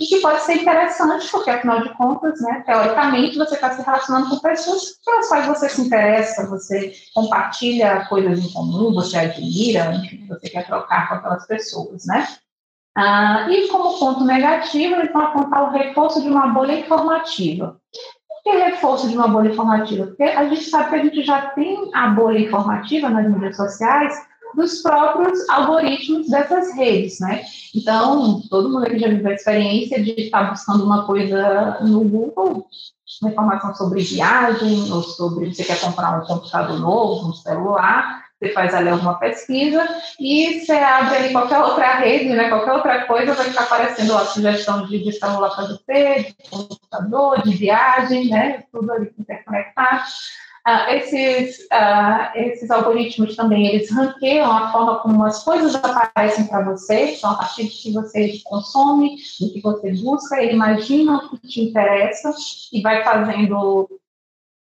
e 0.00 0.06
que 0.06 0.20
pode 0.20 0.40
ser 0.42 0.54
interessante, 0.54 1.30
porque 1.30 1.50
afinal 1.50 1.82
de 1.82 1.90
contas, 1.90 2.40
né, 2.40 2.62
teoricamente, 2.64 3.36
você 3.36 3.54
está 3.54 3.70
se 3.70 3.82
relacionando 3.82 4.30
com 4.30 4.38
pessoas 4.38 4.98
pelas 5.04 5.28
quais 5.28 5.46
você 5.46 5.68
se 5.68 5.82
interessa, 5.82 6.48
você 6.48 6.94
compartilha 7.14 8.06
coisas 8.08 8.38
em 8.38 8.50
comum, 8.50 8.94
você 8.94 9.18
admira, 9.18 9.94
enfim, 9.94 10.26
você 10.26 10.48
quer 10.48 10.66
trocar 10.66 11.06
com 11.06 11.16
aquelas 11.16 11.46
pessoas, 11.46 12.06
né? 12.06 12.26
Ah, 12.96 13.46
e 13.50 13.68
como 13.68 13.98
ponto 13.98 14.24
negativo, 14.24 14.94
eles 14.94 15.12
vão 15.12 15.22
apontar 15.22 15.64
o 15.64 15.78
reforço 15.78 16.22
de 16.22 16.28
uma 16.28 16.48
bolha 16.48 16.80
informativa. 16.80 17.78
Por 18.26 18.42
que 18.42 18.58
reforço 18.58 19.06
de 19.06 19.14
uma 19.14 19.28
bolha 19.28 19.50
informativa? 19.50 20.06
Porque 20.06 20.22
a 20.22 20.48
gente 20.48 20.64
sabe 20.64 20.88
que 20.88 20.94
a 20.94 21.04
gente 21.04 21.22
já 21.22 21.50
tem 21.50 21.90
a 21.94 22.08
bolha 22.08 22.38
informativa 22.38 23.10
nas 23.10 23.30
mídias 23.30 23.54
sociais, 23.54 24.14
dos 24.54 24.82
próprios 24.82 25.48
algoritmos 25.48 26.28
dessas 26.28 26.74
redes, 26.74 27.20
né? 27.20 27.42
Então, 27.74 28.42
todo 28.50 28.68
mundo 28.68 28.86
aqui 28.86 28.98
já 28.98 29.08
viveu 29.08 29.30
a 29.30 29.34
experiência 29.34 30.02
de 30.02 30.12
estar 30.12 30.50
buscando 30.50 30.84
uma 30.84 31.06
coisa 31.06 31.78
no 31.82 32.04
Google, 32.04 32.66
uma 33.22 33.30
informação 33.30 33.74
sobre 33.74 34.02
viagem, 34.02 34.90
ou 34.92 35.02
sobre 35.02 35.52
você 35.52 35.64
quer 35.64 35.80
comprar 35.80 36.20
um 36.20 36.26
computador 36.26 36.78
novo, 36.78 37.28
um 37.28 37.32
celular, 37.32 38.24
você 38.40 38.52
faz 38.52 38.74
ali 38.74 38.88
alguma 38.88 39.18
pesquisa 39.18 39.86
e 40.18 40.60
você 40.60 40.72
abre 40.72 41.16
ali 41.16 41.32
qualquer 41.32 41.58
outra 41.58 41.96
rede, 41.96 42.30
né, 42.30 42.48
qualquer 42.48 42.72
outra 42.72 43.04
coisa, 43.06 43.34
vai 43.34 43.48
estar 43.48 43.64
aparecendo 43.64 44.16
a 44.16 44.24
sugestão 44.24 44.86
de, 44.86 45.04
de 45.04 45.12
celular 45.12 45.50
para 45.50 45.66
você, 45.66 46.22
de 46.22 46.50
computador, 46.50 47.42
de 47.42 47.54
viagem, 47.54 48.30
né, 48.30 48.64
tudo 48.72 48.90
ali 48.90 49.12
interconectado. 49.18 50.04
Uh, 50.66 50.90
esses, 50.90 51.60
uh, 51.72 52.36
esses 52.36 52.70
algoritmos 52.70 53.34
também, 53.34 53.66
eles 53.66 53.90
ranqueiam 53.90 54.50
a 54.50 54.70
forma 54.70 54.98
como 54.98 55.24
as 55.24 55.42
coisas 55.42 55.74
aparecem 55.74 56.46
para 56.48 56.62
você, 56.62 57.14
então, 57.14 57.30
a 57.30 57.36
partir 57.36 57.64
do 57.64 57.70
que 57.70 57.92
você 57.92 58.40
consome, 58.44 59.16
do 59.40 59.52
que 59.52 59.60
você 59.62 59.92
busca, 59.94 60.42
ele 60.42 60.52
imagina 60.52 61.16
o 61.16 61.30
que 61.30 61.48
te 61.48 61.60
interessa 61.62 62.34
e 62.72 62.82
vai 62.82 63.02
fazendo 63.02 63.88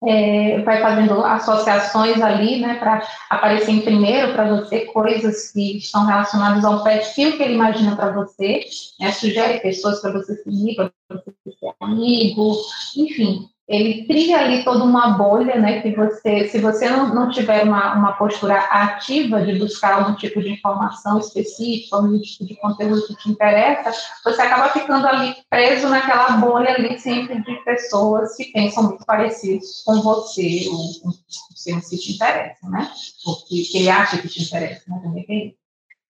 é, 0.03 0.61
vai 0.61 0.81
fazendo 0.81 1.23
associações 1.23 2.21
ali, 2.21 2.59
né, 2.59 2.75
para 2.75 3.07
aparecer 3.29 3.71
em 3.71 3.81
primeiro 3.81 4.33
para 4.33 4.55
você 4.55 4.85
coisas 4.85 5.51
que 5.51 5.77
estão 5.77 6.05
relacionadas 6.05 6.63
ao 6.63 6.83
perfil 6.83 7.37
que 7.37 7.43
ele 7.43 7.53
imagina 7.53 7.95
para 7.95 8.11
você, 8.11 8.65
né, 8.99 9.11
sugere 9.11 9.59
pessoas 9.59 10.01
para 10.01 10.11
você 10.11 10.35
seguir, 10.43 10.75
para 10.75 10.91
você 11.09 11.31
ser 11.59 11.73
amigo, 11.79 12.55
enfim, 12.97 13.49
ele 13.67 14.05
cria 14.05 14.39
ali 14.39 14.63
toda 14.63 14.83
uma 14.83 15.17
bolha, 15.17 15.59
né, 15.59 15.81
que 15.81 15.89
você, 15.95 16.47
se 16.49 16.59
você 16.59 16.87
não, 16.87 17.13
não 17.13 17.31
tiver 17.31 17.63
uma, 17.63 17.95
uma 17.95 18.13
postura 18.13 18.59
ativa 18.59 19.41
de 19.41 19.57
buscar 19.57 19.95
algum 19.95 20.15
tipo 20.15 20.39
de 20.39 20.51
informação 20.51 21.17
específica, 21.17 21.95
algum 21.95 22.19
tipo 22.19 22.45
de 22.45 22.55
conteúdo 22.57 23.07
que 23.07 23.15
te 23.15 23.29
interessa, 23.31 23.91
você 24.23 24.41
acaba 24.41 24.69
ficando 24.69 25.07
ali 25.07 25.35
preso 25.49 25.89
naquela 25.89 26.37
bolha 26.37 26.75
ali 26.75 26.99
sempre 26.99 27.41
de 27.41 27.55
pessoas 27.63 28.35
que 28.35 28.45
pensam 28.45 28.83
muito 28.83 29.05
parecidos 29.05 29.81
com 29.83 29.99
você, 30.01 30.67
ou 30.69 31.01
com 31.01 31.11
você 31.55 31.81
se 31.81 31.97
te 31.97 32.13
interessa, 32.13 32.69
né, 32.69 32.87
ou 33.25 33.35
que, 33.47 33.63
que 33.63 33.79
ele 33.79 33.89
acha 33.89 34.19
que 34.19 34.29
te 34.29 34.43
interessa, 34.43 34.83
né, 34.87 34.99
também 35.01 35.25
tem 35.25 35.57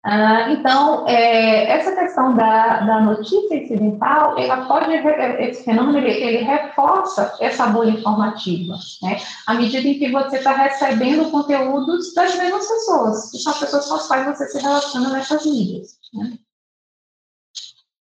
Ah, 0.09 0.53
então, 0.53 1.05
é, 1.09 1.69
essa 1.69 1.90
questão 1.97 2.33
da, 2.37 2.79
da 2.83 3.01
notícia 3.01 3.57
incidental, 3.57 4.38
ela 4.38 4.64
pode, 4.64 4.92
esse 5.40 5.64
fenômeno, 5.64 5.99
ele, 5.99 6.11
ele 6.11 6.45
reforça 6.45 7.35
essa 7.40 7.66
bolha 7.66 7.90
informativa, 7.90 8.77
né? 9.03 9.19
À 9.49 9.55
medida 9.55 9.88
em 9.88 9.99
que 9.99 10.12
você 10.12 10.37
está 10.37 10.53
recebendo 10.53 11.29
conteúdos 11.29 12.14
das 12.14 12.37
mesmas 12.37 12.69
pessoas, 12.69 13.33
que 13.33 13.38
são 13.38 13.53
pessoas 13.55 13.88
com 13.88 13.95
as 13.97 14.07
quais 14.07 14.27
você 14.27 14.47
se 14.47 14.62
relaciona 14.62 15.09
nessas 15.09 15.45
mídias, 15.45 15.99
né? 16.14 16.38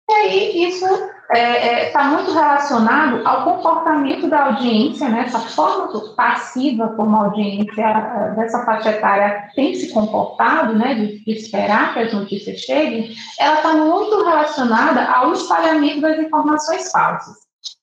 E 0.09 0.13
aí, 0.13 0.63
isso 0.63 0.85
está 0.85 1.37
é, 1.37 1.87
é, 1.87 1.89
tá 1.89 2.05
muito 2.05 2.31
relacionado 2.31 3.27
ao 3.27 3.43
comportamento 3.43 4.29
da 4.29 4.45
audiência, 4.45 5.09
né? 5.09 5.23
essa 5.27 5.39
forma 5.39 6.15
passiva 6.15 6.93
como 6.95 7.15
a 7.17 7.25
audiência 7.25 7.81
é, 7.81 8.35
dessa 8.35 8.63
faixa 8.63 8.91
etária 8.91 9.49
tem 9.53 9.75
se 9.75 9.91
comportado, 9.91 10.73
né? 10.77 10.93
de, 10.93 11.25
de 11.25 11.31
esperar 11.31 11.93
que 11.93 11.99
as 11.99 12.13
notícias 12.13 12.61
cheguem, 12.61 13.13
ela 13.37 13.55
está 13.55 13.73
muito 13.73 14.23
relacionada 14.23 15.03
ao 15.11 15.33
espalhamento 15.33 15.99
das 15.99 16.19
informações 16.19 16.89
falsas. 16.89 17.35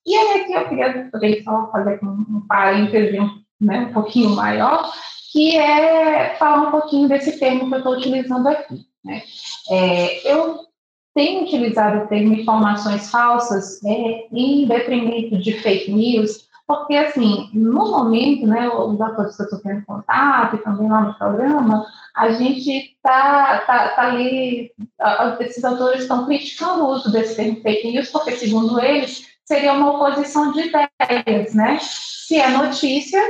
E 0.03 0.15
aí 0.15 0.41
aqui 0.41 0.53
eu 0.53 0.67
queria 0.67 1.11
também 1.11 1.43
só 1.43 1.69
fazer 1.71 1.99
um, 2.03 2.43
parêntese 2.47 3.19
né, 3.61 3.87
um 3.89 3.93
pouquinho 3.93 4.31
maior, 4.31 4.91
que 5.31 5.55
é 5.57 6.35
falar 6.39 6.69
um 6.69 6.71
pouquinho 6.71 7.07
desse 7.07 7.39
termo 7.39 7.67
que 7.67 7.73
eu 7.75 7.77
estou 7.77 7.93
utilizando 7.93 8.47
aqui. 8.47 8.81
Né? 9.03 9.21
É, 9.69 10.31
eu 10.31 10.65
tem 11.15 11.43
utilizado 11.43 12.03
o 12.03 12.07
termo 12.07 12.33
informações 12.33 13.09
falsas 13.09 13.81
é, 13.85 14.27
em 14.31 14.67
detrimento 14.67 15.37
de 15.37 15.53
fake 15.53 15.91
news, 15.91 16.45
porque, 16.67 16.95
assim, 16.95 17.49
no 17.53 17.91
momento, 17.91 18.45
né, 18.45 18.67
os 18.67 18.99
atores 18.99 19.35
que 19.35 19.41
eu 19.43 19.45
estou 19.45 19.59
tendo 19.59 19.85
contato 19.85 20.55
e 20.55 20.63
também 20.63 20.89
lá 20.89 21.01
no 21.01 21.13
programa, 21.13 21.85
a 22.15 22.31
gente 22.31 22.69
está 22.69 23.59
tá, 23.59 23.89
tá 23.89 24.01
ali, 24.01 24.71
esses 25.39 25.63
autores 25.63 26.01
estão 26.01 26.25
criticando 26.25 26.83
o 26.83 26.89
uso 26.89 27.11
desse 27.11 27.35
termo 27.35 27.61
fake 27.61 27.91
news, 27.91 28.09
porque, 28.09 28.31
segundo 28.31 28.79
eles, 28.79 29.27
seria 29.45 29.73
uma 29.73 29.91
oposição 29.91 30.51
de 30.51 30.61
ideias, 30.61 31.53
né? 31.53 31.77
Se 31.79 32.39
é 32.39 32.49
notícia, 32.49 33.21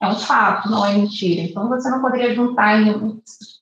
é 0.00 0.08
um 0.08 0.16
fato, 0.16 0.70
não 0.70 0.84
é 0.84 0.94
mentira. 0.94 1.42
Então, 1.42 1.68
você 1.68 1.90
não 1.90 2.00
poderia 2.00 2.34
juntar 2.34 2.80
em 2.80 2.90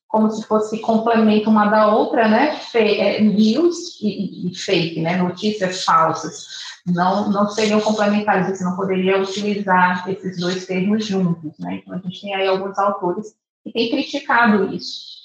como 0.09 0.31
se 0.31 0.47
fosse 0.47 0.79
complemento 0.81 1.51
uma 1.51 1.67
da 1.67 1.89
outra, 1.89 2.29
né? 2.29 2.59
É, 2.75 3.21
news 3.21 4.01
e, 4.01 4.49
e, 4.49 4.55
fake, 4.55 5.01
né? 5.01 5.17
Notícias 5.17 5.85
falsas. 5.85 6.47
Não, 6.87 7.31
não 7.31 7.49
seriam 7.49 7.81
complementares, 7.81 8.57
você 8.57 8.65
não 8.65 8.77
poderia 8.77 9.21
utilizar 9.21 10.09
esses 10.09 10.39
dois 10.39 10.67
termos 10.67 11.05
juntos, 11.05 11.53
né? 11.59 11.81
Então, 11.83 11.95
a 11.95 11.99
gente 11.99 12.21
tem 12.21 12.35
aí 12.35 12.47
alguns 12.47 12.79
autores 12.79 13.35
que 13.65 13.73
têm 13.73 13.91
criticado 13.91 14.73
isso. 14.73 15.17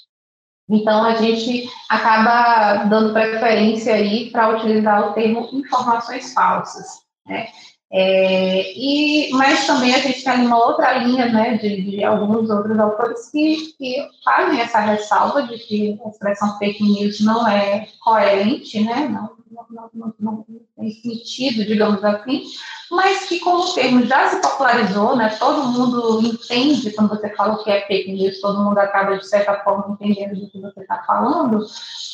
Então, 0.68 1.04
a 1.04 1.16
gente 1.16 1.70
acaba 1.90 2.86
dando 2.86 3.14
preferência 3.14 3.94
aí 3.94 4.32
para 4.32 4.56
utilizar 4.56 5.10
o 5.10 5.14
termo 5.14 5.50
informações 5.54 6.34
falsas, 6.34 6.88
né? 7.28 7.48
É, 7.94 8.72
e, 8.74 9.30
mas 9.34 9.68
também 9.68 9.94
a 9.94 10.00
gente 10.00 10.24
tem 10.24 10.46
uma 10.46 10.66
outra 10.66 10.94
linha 11.00 11.28
né, 11.28 11.58
de, 11.58 11.82
de 11.82 12.04
alguns 12.06 12.50
outros 12.50 12.80
autores 12.80 13.30
que, 13.30 13.74
que, 13.78 14.08
fazem 14.24 14.62
essa 14.62 14.80
ressalva 14.80 15.44
de 15.44 15.58
que 15.58 16.00
a 16.06 16.10
expressão 16.10 16.58
fake 16.58 16.82
news 16.82 17.20
não 17.20 17.46
é 17.46 17.90
coerente, 18.02 18.80
né, 18.80 19.10
não, 19.10 19.32
não, 19.70 19.90
não, 19.94 20.14
não 20.18 20.46
tem 20.78 20.90
sentido, 20.90 21.66
digamos 21.66 22.02
assim, 22.02 22.44
mas 22.90 23.28
que 23.28 23.40
como 23.42 23.66
o 23.66 23.74
termo 23.74 24.06
já 24.06 24.30
se 24.30 24.42
popularizou, 24.42 25.18
né, 25.18 25.36
todo 25.38 25.68
mundo 25.68 26.26
entende 26.26 26.92
quando 26.92 27.10
você 27.10 27.30
fala 27.36 27.56
o 27.56 27.64
que 27.64 27.72
é 27.72 27.86
fake 27.88 28.14
news, 28.14 28.40
todo 28.40 28.64
mundo 28.64 28.78
acaba 28.78 29.18
de 29.18 29.28
certa 29.28 29.56
forma 29.66 29.98
entendendo 30.00 30.40
do 30.40 30.50
que 30.50 30.62
você 30.62 30.80
está 30.80 31.04
falando, 31.04 31.66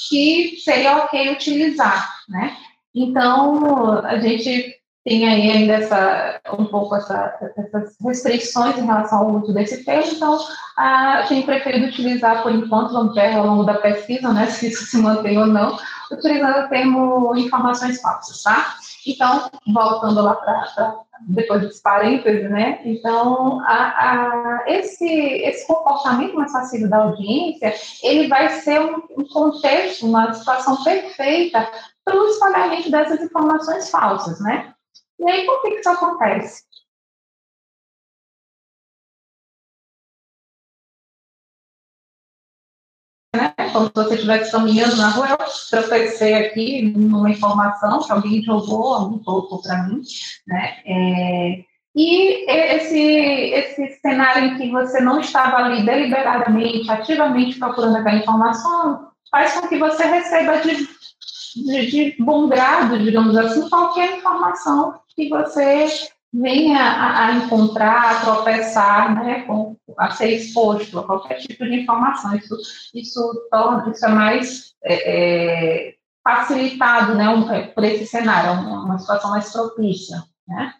que 0.09 0.57
seria 0.63 0.97
ok 0.97 1.33
utilizar, 1.33 2.23
né? 2.27 2.57
Então, 2.95 3.99
a 4.03 4.17
gente 4.17 4.77
tem 5.07 5.25
aí 5.25 5.49
ainda 5.49 5.75
essa, 5.75 6.41
um 6.59 6.65
pouco 6.65 6.93
essa, 6.93 7.33
essas 7.55 7.95
restrições 8.01 8.77
em 8.77 8.85
relação 8.85 9.19
ao 9.19 9.35
uso 9.37 9.53
desse 9.53 9.85
termo, 9.85 10.11
então 10.11 10.37
a 10.75 11.21
gente 11.29 11.45
preferido 11.45 11.87
utilizar 11.87 12.43
por 12.43 12.51
enquanto, 12.51 12.91
vamos 12.91 13.15
ver 13.15 13.33
ao 13.33 13.47
longo 13.47 13.63
da 13.63 13.75
pesquisa, 13.75 14.33
né, 14.33 14.47
se 14.47 14.67
isso 14.67 14.85
se 14.85 14.97
mantém 14.97 15.37
ou 15.37 15.45
não, 15.47 15.77
utilizando 16.11 16.65
o 16.65 16.67
termo 16.67 17.37
informações 17.37 18.01
falsas, 18.01 18.43
tá? 18.43 18.75
Então, 19.05 19.49
voltando 19.73 20.21
lá 20.21 20.35
para 20.35 20.95
depois 21.21 21.61
dos 21.61 21.79
parênteses, 21.79 22.49
né? 22.49 22.81
Então, 22.83 23.61
a, 23.61 23.75
a, 23.75 24.63
esse, 24.67 25.05
esse 25.05 25.65
comportamento 25.65 26.35
mais 26.35 26.51
passivo 26.51 26.89
da 26.89 26.97
audiência, 26.97 27.73
ele 28.03 28.27
vai 28.27 28.49
ser 28.49 28.81
um, 28.81 29.01
um 29.17 29.25
contexto, 29.25 30.05
uma 30.05 30.33
situação 30.33 30.83
perfeita 30.83 31.65
para 32.03 32.15
o 32.15 32.27
espalhamento 32.27 32.91
dessas 32.91 33.21
informações 33.21 33.89
falsas, 33.89 34.41
né? 34.41 34.73
E 35.19 35.29
aí, 35.29 35.45
por 35.45 35.61
que, 35.61 35.69
isso 35.75 35.89
acontece? 35.89 36.63
Né? 43.35 43.53
Como 43.73 43.87
se 43.87 43.93
você 43.93 44.15
estivesse 44.15 44.51
caminhando 44.51 44.95
na 44.95 45.09
rua, 45.09 45.29
eu 45.29 45.37
tropecei 45.69 46.33
aqui 46.33 46.81
numa 46.81 47.29
informação 47.29 48.01
que 48.03 48.11
alguém 48.11 48.41
jogou, 48.41 48.93
alguém 48.93 49.23
colocou 49.23 49.61
para 49.61 49.83
mim, 49.83 50.01
né? 50.47 50.81
É, 50.85 51.65
e 51.95 52.45
esse, 52.47 52.99
esse 52.99 53.99
cenário 54.01 54.45
em 54.45 54.57
que 54.57 54.69
você 54.69 55.01
não 55.01 55.19
estava 55.19 55.57
ali 55.57 55.83
deliberadamente, 55.83 56.89
ativamente 56.91 57.57
procurando 57.57 57.97
aquela 57.97 58.17
informação, 58.17 59.09
faz 59.31 59.53
com 59.55 59.67
que 59.67 59.79
você 59.79 60.05
receba 60.05 60.57
de, 60.57 60.87
de, 61.55 61.85
de 61.87 62.23
bom 62.23 62.47
grado, 62.47 62.99
digamos 62.99 63.35
assim, 63.37 63.69
qualquer 63.69 64.17
informação 64.17 64.99
que 65.15 65.29
você 65.29 65.87
venha 66.33 66.79
a, 66.79 67.27
a 67.27 67.31
encontrar, 67.33 68.11
a 68.11 68.19
tropeçar, 68.21 69.15
né, 69.15 69.41
com, 69.41 69.75
a 69.97 70.11
ser 70.11 70.29
exposto 70.29 70.99
a 70.99 71.03
qualquer 71.03 71.35
tipo 71.39 71.63
de 71.65 71.81
informação. 71.81 72.35
Isso, 72.35 72.55
isso, 72.93 73.47
torna, 73.49 73.89
isso 73.89 74.05
é 74.05 74.09
mais 74.09 74.73
é, 74.83 75.89
é, 75.89 75.95
facilitado 76.23 77.15
né, 77.15 77.29
um, 77.29 77.51
é, 77.51 77.67
por 77.67 77.83
esse 77.83 78.05
cenário, 78.05 78.61
uma, 78.61 78.83
uma 78.83 78.99
situação 78.99 79.31
mais 79.31 79.51
propícia. 79.51 80.23
Né? 80.47 80.73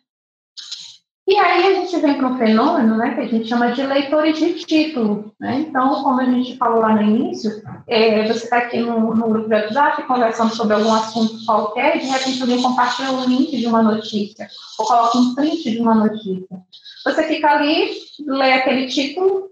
E 1.27 1.35
aí 1.35 1.67
a 1.67 1.81
gente 1.81 1.97
vem 1.97 2.13
para 2.13 2.27
um 2.29 2.37
fenômeno 2.37 2.95
né, 2.95 3.13
que 3.13 3.19
a 3.19 3.27
gente 3.27 3.49
chama 3.49 3.73
de 3.73 3.85
leitores 3.85 4.39
de 4.39 4.53
título. 4.53 5.33
Né? 5.37 5.65
Então, 5.67 6.01
como 6.01 6.21
a 6.21 6.23
gente 6.23 6.55
falou 6.55 6.79
lá 6.79 6.95
no 6.95 7.01
início, 7.01 7.51
é, 7.85 8.25
você 8.25 8.45
está 8.45 8.59
aqui 8.59 8.79
no, 8.79 9.13
no, 9.13 9.27
grupo 9.27 9.49
de 9.49 9.53
WhatsApp 9.53 10.03
conversando 10.03 10.55
sobre 10.55 10.75
algum 10.75 10.93
assunto 10.93 11.45
qualquer 11.45 11.97
e 11.97 11.99
de 11.99 12.07
repente 12.07 12.41
alguém 12.41 12.61
compartilha 12.61 13.11
um 13.11 13.25
link 13.25 13.57
de 13.57 13.67
uma 13.67 13.83
notícia 13.83 14.47
ou 14.79 14.85
coloca 14.85 15.17
um 15.17 15.35
print 15.35 15.69
de 15.69 15.79
uma 15.79 15.95
notícia. 15.95 16.61
Você 17.03 17.23
fica 17.23 17.49
ali, 17.49 17.91
lê 18.25 18.53
aquele 18.53 18.87
título, 18.87 19.49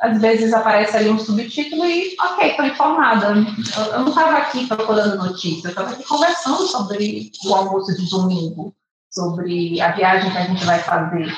às 0.00 0.20
vezes 0.20 0.52
aparece 0.52 0.96
ali 0.96 1.08
um 1.08 1.20
subtítulo 1.20 1.84
e, 1.84 2.16
ok, 2.20 2.48
estou 2.48 2.66
informada. 2.66 3.28
Eu, 3.28 3.92
eu 3.92 4.00
não 4.00 4.08
estava 4.08 4.38
aqui 4.38 4.66
procurando 4.66 5.18
notícia, 5.18 5.68
eu 5.68 5.70
estava 5.70 5.90
aqui 5.90 6.02
conversando 6.02 6.66
sobre 6.66 7.30
o 7.46 7.54
almoço 7.54 7.94
de 7.96 8.10
domingo 8.10 8.74
sobre 9.12 9.80
a 9.80 9.92
viagem 9.92 10.30
que 10.30 10.38
a 10.38 10.44
gente 10.44 10.64
vai 10.64 10.78
fazer. 10.78 11.32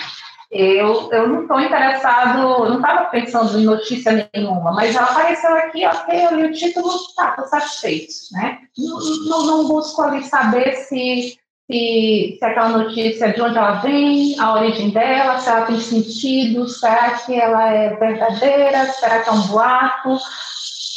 Eu, 0.51 1.11
eu 1.11 1.29
não 1.29 1.43
estou 1.43 1.61
interessado, 1.61 2.69
não 2.69 2.77
estava 2.77 3.07
pensando 3.07 3.59
em 3.59 3.65
notícia 3.65 4.31
nenhuma, 4.33 4.73
mas 4.73 4.95
ela 4.95 5.07
apareceu 5.07 5.53
aqui, 5.57 5.85
ok, 5.85 6.27
eu 6.27 6.37
li 6.37 6.47
o 6.47 6.53
título, 6.53 6.93
tá, 7.17 7.31
estou 7.31 7.47
satisfeito, 7.47 8.13
né? 8.31 8.59
Não, 8.79 8.99
não, 9.27 9.47
não, 9.47 9.69
busco 9.69 10.01
ali 10.03 10.23
saber 10.23 10.77
se, 10.77 11.37
se, 11.69 12.37
se 12.39 12.45
aquela 12.45 12.69
notícia, 12.69 13.33
de 13.33 13.43
onde 13.43 13.59
ela 13.59 13.81
vem, 13.81 14.39
a 14.39 14.55
origem 14.55 14.91
dela, 14.91 15.41
se 15.41 15.49
ela 15.49 15.67
tem 15.67 15.81
sentido, 15.81 16.69
será 16.69 17.11
que 17.19 17.35
ela 17.35 17.73
é 17.73 17.97
verdadeira, 17.97 18.87
será 18.93 19.25
que 19.25 19.29
é 19.29 19.33
um 19.33 19.47
boato, 19.49 20.19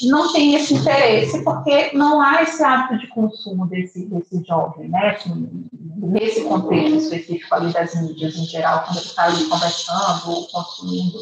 não 0.03 0.31
tem 0.31 0.55
esse 0.55 0.73
interesse, 0.73 1.43
porque 1.43 1.91
não 1.93 2.21
há 2.21 2.43
esse 2.43 2.63
hábito 2.63 2.99
de 2.99 3.07
consumo 3.07 3.65
desse, 3.67 4.05
desse 4.05 4.43
jovem, 4.45 4.89
né? 4.89 5.11
Assim, 5.11 5.67
nesse 5.97 6.43
contexto 6.43 6.95
específico 6.97 7.55
ali 7.55 7.73
das 7.73 7.95
mídias 7.95 8.35
em 8.35 8.45
geral, 8.45 8.83
quando 8.83 8.97
ele 8.97 9.05
está 9.05 9.23
ali 9.25 9.45
conversando 9.45 10.29
ou 10.29 10.47
consumindo, 10.47 11.19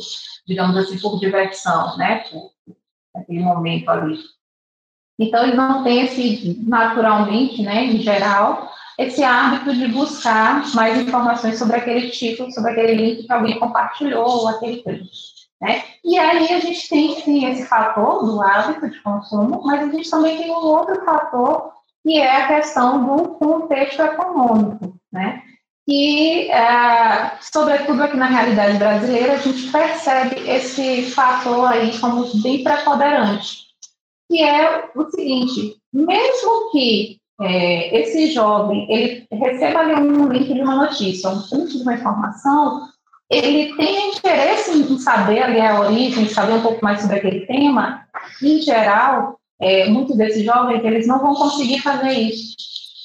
digamos 0.47 0.75
assim, 0.77 0.99
por 0.99 1.19
diversão, 1.19 1.97
né? 1.97 2.23
Por 2.29 2.51
aquele 3.15 3.39
momento 3.39 3.89
ali. 3.89 4.19
Então, 5.17 5.43
ele 5.43 5.55
não 5.55 5.83
tem 5.83 6.01
esse, 6.01 6.59
naturalmente, 6.67 7.61
né, 7.61 7.85
em 7.85 7.99
geral, 7.99 8.69
esse 8.97 9.23
hábito 9.23 9.73
de 9.73 9.87
buscar 9.87 10.73
mais 10.73 10.99
informações 10.99 11.57
sobre 11.57 11.77
aquele 11.77 12.09
título, 12.09 12.51
sobre 12.51 12.71
aquele 12.71 12.95
link 12.95 13.23
que 13.25 13.31
alguém 13.31 13.57
compartilhou, 13.59 14.25
ou 14.25 14.47
aquele 14.47 14.83
print. 14.83 15.34
Né? 15.61 15.83
E 16.03 16.17
aí 16.17 16.53
a 16.53 16.59
gente 16.59 16.87
tem 16.89 17.19
sim 17.21 17.45
esse 17.45 17.65
fator 17.65 18.25
do 18.25 18.41
hábito 18.41 18.89
de 18.89 19.01
consumo, 19.01 19.61
mas 19.63 19.83
a 19.83 19.91
gente 19.91 20.09
também 20.09 20.37
tem 20.37 20.51
um 20.51 20.55
outro 20.55 21.03
fator 21.03 21.73
que 22.03 22.19
é 22.19 22.43
a 22.43 22.47
questão 22.47 23.03
do 23.03 23.29
contexto 23.29 23.99
econômico, 24.01 24.95
né? 25.11 25.41
E, 25.87 26.49
é, 26.49 27.37
sobretudo 27.41 28.03
aqui 28.03 28.17
na 28.17 28.25
realidade 28.25 28.77
brasileira, 28.77 29.33
a 29.33 29.37
gente 29.37 29.71
percebe 29.71 30.49
esse 30.49 31.11
fator 31.11 31.71
aí 31.71 31.97
como 31.99 32.25
bem 32.41 32.63
preponderante. 32.63 33.65
que 34.29 34.41
é 34.41 34.89
o 34.95 35.09
seguinte: 35.09 35.77
mesmo 35.93 36.71
que 36.71 37.19
é, 37.41 38.01
esse 38.01 38.31
jovem 38.31 38.91
ele 38.91 39.27
receba 39.31 39.79
ali 39.79 39.95
um 39.95 40.27
link 40.27 40.51
de 40.51 40.61
uma 40.61 40.75
notícia, 40.75 41.29
um 41.29 41.43
link 41.51 41.77
de 41.77 41.83
uma 41.83 41.93
informação, 41.93 42.87
ele 43.29 43.75
tem 43.75 44.15
interesse 44.15 44.71
em 44.71 44.99
saber 44.99 45.41
ali 45.41 45.59
a 45.59 45.79
origem, 45.79 46.29
saber 46.29 46.53
um 46.53 46.61
pouco 46.61 46.83
mais 46.83 47.01
sobre 47.01 47.17
aquele 47.17 47.45
tema. 47.45 48.05
Em 48.41 48.61
geral, 48.61 49.39
é, 49.59 49.87
muitos 49.89 50.15
desses 50.15 50.43
jovens 50.43 50.83
eles 50.83 51.07
não 51.07 51.19
vão 51.19 51.33
conseguir 51.33 51.79
fazer 51.79 52.11
isso. 52.11 52.55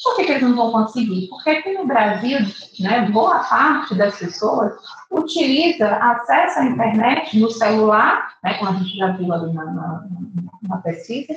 Por 0.02 0.16
que, 0.16 0.24
que, 0.24 0.32
eles 0.32 0.42
não 0.42 0.56
vão 0.56 0.72
conseguir? 0.72 1.28
Porque 1.28 1.50
aqui 1.50 1.72
no 1.72 1.86
Brasil, 1.86 2.38
né, 2.78 3.08
boa 3.12 3.40
parte 3.40 3.94
das 3.94 4.18
pessoas 4.18 4.72
utiliza, 5.10 5.86
acessa 5.86 6.60
a 6.60 6.66
internet 6.66 7.38
no 7.38 7.50
celular, 7.50 8.34
né, 8.42 8.54
como 8.54 8.70
a 8.70 8.74
gente 8.74 8.96
já 8.96 9.08
viu 9.08 9.32
ali 9.32 9.52
na, 9.52 9.64
na, 9.66 10.04
na 10.62 10.76
pesquisa, 10.78 11.34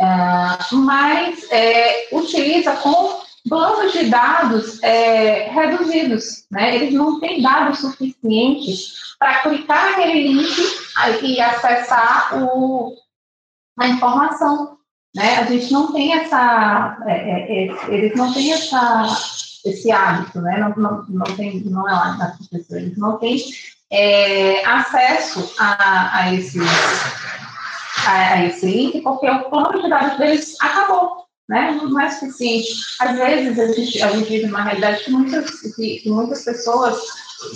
é, 0.00 0.74
mas 0.74 1.50
é, 1.50 2.08
utiliza 2.12 2.72
com 2.76 3.20
planos 3.48 3.92
de 3.92 4.06
dados 4.06 4.82
é, 4.82 5.50
reduzidos, 5.50 6.44
né? 6.50 6.76
Eles 6.76 6.94
não 6.94 7.18
têm 7.20 7.42
dados 7.42 7.78
suficientes 7.78 9.16
para 9.18 9.40
clicar 9.40 9.90
naquele 9.90 10.28
link 10.28 10.56
e 11.22 11.40
acessar 11.40 12.42
o, 12.42 12.94
a 13.78 13.88
informação, 13.88 14.78
né? 15.14 15.38
A 15.38 15.44
gente 15.44 15.72
não 15.72 15.92
tem 15.92 16.12
essa, 16.12 16.98
é, 17.06 17.12
é, 17.12 17.66
é, 17.66 17.94
eles 17.94 18.16
não 18.16 18.32
têm 18.32 18.52
essa, 18.52 19.06
esse 19.64 19.90
hábito, 19.90 20.40
né? 20.40 20.58
Não, 20.58 20.74
não, 20.76 21.04
não 21.08 21.36
tem, 21.36 21.60
não 21.64 21.88
é 21.88 21.92
lá 21.92 22.16
na 22.16 22.36
pessoas, 22.50 22.70
eles 22.70 22.98
não 22.98 23.18
têm 23.18 23.42
é, 23.90 24.64
acesso 24.64 25.54
a, 25.58 26.18
a 26.18 26.34
esses 26.34 26.62
a, 28.06 28.34
a 28.34 28.44
esse 28.46 28.66
link, 28.66 29.00
porque 29.00 29.28
o 29.28 29.50
plano 29.50 29.82
de 29.82 29.88
dados 29.88 30.18
deles 30.18 30.56
acabou, 30.60 31.27
né? 31.48 31.78
Não 31.82 32.00
é 32.00 32.10
suficiente. 32.10 32.68
Às 33.00 33.16
vezes, 33.16 33.58
a 33.58 33.72
gente, 33.72 34.02
a 34.02 34.10
gente 34.10 34.28
vive 34.28 34.46
uma 34.46 34.62
realidade 34.62 35.04
que 35.04 35.10
muitas, 35.10 35.50
que, 35.74 36.00
que 36.00 36.10
muitas 36.10 36.44
pessoas 36.44 36.98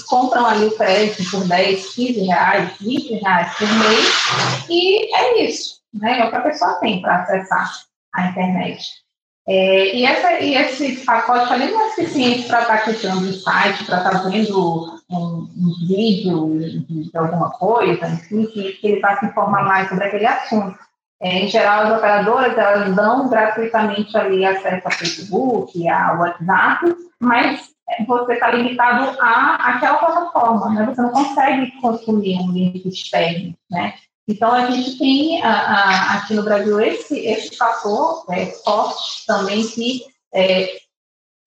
compram 0.07 0.46
ali 0.46 0.66
o 0.66 0.76
crédito 0.76 1.28
por 1.31 1.46
10, 1.46 1.94
15 1.94 2.20
reais, 2.20 2.72
20 2.81 3.14
reais 3.14 3.55
por 3.57 3.68
mês, 3.68 4.68
e 4.70 5.14
é 5.14 5.44
isso, 5.44 5.81
né? 5.92 6.20
É 6.20 6.24
o 6.24 6.31
que 6.31 6.37
a 6.37 6.42
pessoa 6.42 6.74
tem 6.74 7.02
para 7.02 7.22
acessar 7.22 7.70
a 8.14 8.28
internet. 8.28 9.02
É, 9.46 9.96
e, 9.96 10.05
essa, 10.05 10.40
e 10.40 10.55
esse 10.55 11.05
pacote 11.05 11.52
ali 11.52 11.66
não 11.66 11.85
é 11.85 11.90
suficiente 11.90 12.46
para 12.46 12.62
estar 12.62 12.78
tá 12.78 12.85
clicando 12.85 13.22
no 13.22 13.33
site, 13.33 13.85
para 13.85 13.98
estar 13.98 14.11
tá 14.11 14.28
vendo 14.28 15.00
um, 15.11 15.48
um 15.57 15.87
vídeo 15.87 16.61
de, 16.61 17.11
de, 17.11 17.18
alguma 17.18 17.50
coisa, 17.50 18.07
enfim, 18.07 18.46
que, 18.46 18.72
que 18.74 18.87
ele 18.87 19.00
vai 19.00 19.18
se 19.18 19.26
informar 19.26 19.64
mais 19.64 19.88
sobre 19.88 20.05
aquele 20.05 20.26
assunto. 20.26 20.78
Em 21.22 21.46
geral, 21.46 21.85
as 21.85 21.98
operadoras 21.98 22.58
elas 22.58 22.96
dão 22.96 23.28
gratuitamente 23.28 24.16
ali 24.16 24.44
acesso 24.44 24.88
a 24.88 24.90
Facebook, 24.90 25.88
a 25.88 26.14
WhatsApp, 26.14 26.96
mas 27.20 27.70
você 28.08 28.32
está 28.32 28.50
limitado 28.50 29.16
a 29.20 29.54
aquela 29.54 29.98
plataforma, 29.98 30.70
né? 30.70 30.87
Você 30.87 31.00
não 31.00 31.11
consegue 31.11 31.70
consumir 31.80 32.38
um 32.40 32.50
link 32.50 32.88
externo, 32.88 33.54
né? 33.70 33.94
Então, 34.26 34.52
a 34.52 34.70
gente 34.70 34.98
tem 34.98 35.42
a, 35.42 35.52
a, 35.52 36.14
aqui 36.14 36.35
no 36.35 36.42
Brasil 36.42 36.80
esse, 36.80 37.18
esse 37.18 37.56
fator 37.56 38.24
é, 38.30 38.46
forte 38.46 39.26
também 39.26 39.66
que 39.66 40.02
é, 40.35 40.76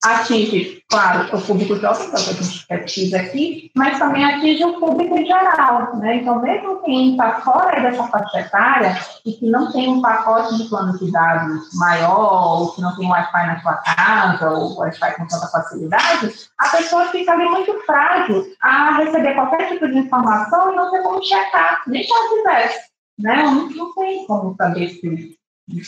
atinge, 0.05 0.83
claro, 0.89 1.35
o 1.35 1.41
público 1.41 1.75
jovem, 1.77 2.09
que 2.09 2.15
é 2.15 2.19
o 2.19 2.23
que 2.23 2.29
a 2.29 2.33
gente 2.33 2.67
pesquisa 2.67 3.17
aqui, 3.17 3.71
mas 3.75 3.97
também 3.97 4.23
atinge 4.23 4.63
o 4.63 4.79
público 4.79 5.17
em 5.17 5.25
geral. 5.25 5.97
Né? 5.97 6.17
Então, 6.17 6.41
mesmo 6.41 6.81
quem 6.83 7.11
está 7.11 7.41
fora 7.41 7.81
dessa 7.81 8.03
faixa 8.07 8.39
etária 8.39 8.97
e 9.25 9.33
que 9.33 9.49
não 9.49 9.71
tem 9.71 9.89
um 9.89 10.01
pacote 10.01 10.55
de 10.57 10.69
plano 10.69 10.97
de 10.97 11.11
dados 11.11 11.69
maior, 11.73 12.61
ou 12.61 12.71
que 12.73 12.81
não 12.81 12.95
tem 12.95 13.09
Wi-Fi 13.09 13.47
na 13.47 13.61
sua 13.61 13.73
casa, 13.73 14.51
ou 14.51 14.77
Wi-Fi 14.77 15.15
com 15.15 15.27
tanta 15.27 15.47
facilidade, 15.47 16.31
a 16.59 16.69
pessoa 16.69 17.07
fica 17.07 17.31
ali 17.31 17.45
muito 17.45 17.73
frágil 17.85 18.45
a 18.61 18.97
receber 18.97 19.33
qualquer 19.33 19.69
tipo 19.69 19.87
de 19.87 19.97
informação 19.97 20.71
e 20.71 20.75
não 20.75 20.91
ter 20.91 21.01
como 21.01 21.23
checar, 21.23 21.81
nem 21.87 22.03
se 22.03 22.11
ela 22.11 22.29
tivesse. 22.29 22.79
Né? 23.17 23.43
Não, 23.43 23.69
não 23.69 23.93
tem 23.95 24.27
como 24.27 24.55
saber 24.55 24.89
se 24.89 25.37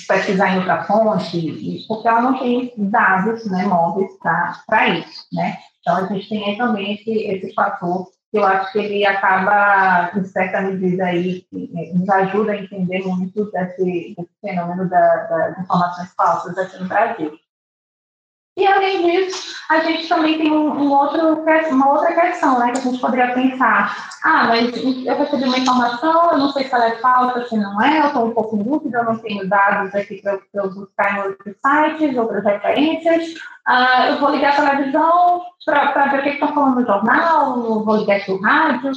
pesquisar 0.08 0.54
em 0.54 0.58
outra 0.58 0.84
fonte, 0.84 1.86
porque 1.88 2.08
ela 2.08 2.22
não 2.22 2.40
tem 2.40 2.74
dados 2.78 3.46
né, 3.46 3.66
móveis 3.66 4.12
para 4.20 4.90
isso, 4.90 5.26
né? 5.32 5.58
Então, 5.82 5.98
a 5.98 6.06
gente 6.08 6.28
tem 6.28 6.58
também 6.58 6.96
esse, 6.96 7.12
esse 7.12 7.54
fator 7.54 8.08
que 8.30 8.38
eu 8.38 8.46
acho 8.46 8.72
que 8.74 8.80
ele 8.80 9.06
acaba, 9.06 10.12
em 10.18 10.24
certa 10.26 10.62
medida, 10.62 11.06
aí, 11.06 11.46
nos 11.94 12.10
ajuda 12.10 12.52
a 12.52 12.58
entender 12.58 13.06
muito 13.06 13.50
desse, 13.52 14.16
desse 14.18 14.32
fenômeno 14.42 14.90
da, 14.90 15.16
das 15.24 15.60
informações 15.60 16.14
falsas 16.14 16.58
aqui 16.58 16.78
no 16.78 16.90
Brasil. 16.90 17.40
E, 18.58 18.66
além 18.66 19.04
disso, 19.04 19.56
a 19.70 19.82
gente 19.82 20.10
também 20.10 20.40
tem 20.40 20.52
um, 20.52 20.72
um, 20.72 20.92
outro, 20.92 21.44
uma 21.70 21.90
outra 21.92 22.12
questão, 22.12 22.58
né, 22.58 22.72
que 22.72 22.80
a 22.80 22.82
gente 22.82 23.00
poderia 23.00 23.32
pensar. 23.32 24.10
Ah, 24.24 24.46
mas 24.48 24.76
eu 24.76 25.16
recebi 25.16 25.44
uma 25.44 25.60
informação, 25.60 26.32
eu 26.32 26.40
não 26.40 26.52
sei 26.52 26.64
se 26.64 26.74
ela 26.74 26.88
é 26.88 26.96
falsa, 26.96 27.48
se 27.48 27.56
não 27.56 27.80
é, 27.80 28.00
eu 28.00 28.08
estou 28.08 28.26
um 28.26 28.34
pouco 28.34 28.58
dúvida, 28.58 28.98
eu 28.98 29.04
não 29.04 29.20
tenho 29.20 29.48
dados 29.48 29.94
aqui 29.94 30.24
para 30.24 30.40
eu, 30.56 30.72
buscar 30.72 31.18
em 31.18 31.22
outros 31.28 31.56
sites, 31.64 32.18
outras 32.18 32.44
referências. 32.44 33.36
Ah, 33.68 34.08
eu 34.10 34.20
vou 34.20 34.32
ligar 34.32 34.54
a 34.54 34.56
televisão 34.56 35.44
para 35.64 36.08
ver 36.08 36.20
o 36.20 36.24
que 36.24 36.30
estão 36.30 36.54
falando 36.54 36.80
no 36.80 36.86
jornal, 36.88 37.84
vou 37.84 37.98
ligar 37.98 38.18
aqui 38.18 38.32
o 38.32 38.42
rádio 38.42 38.92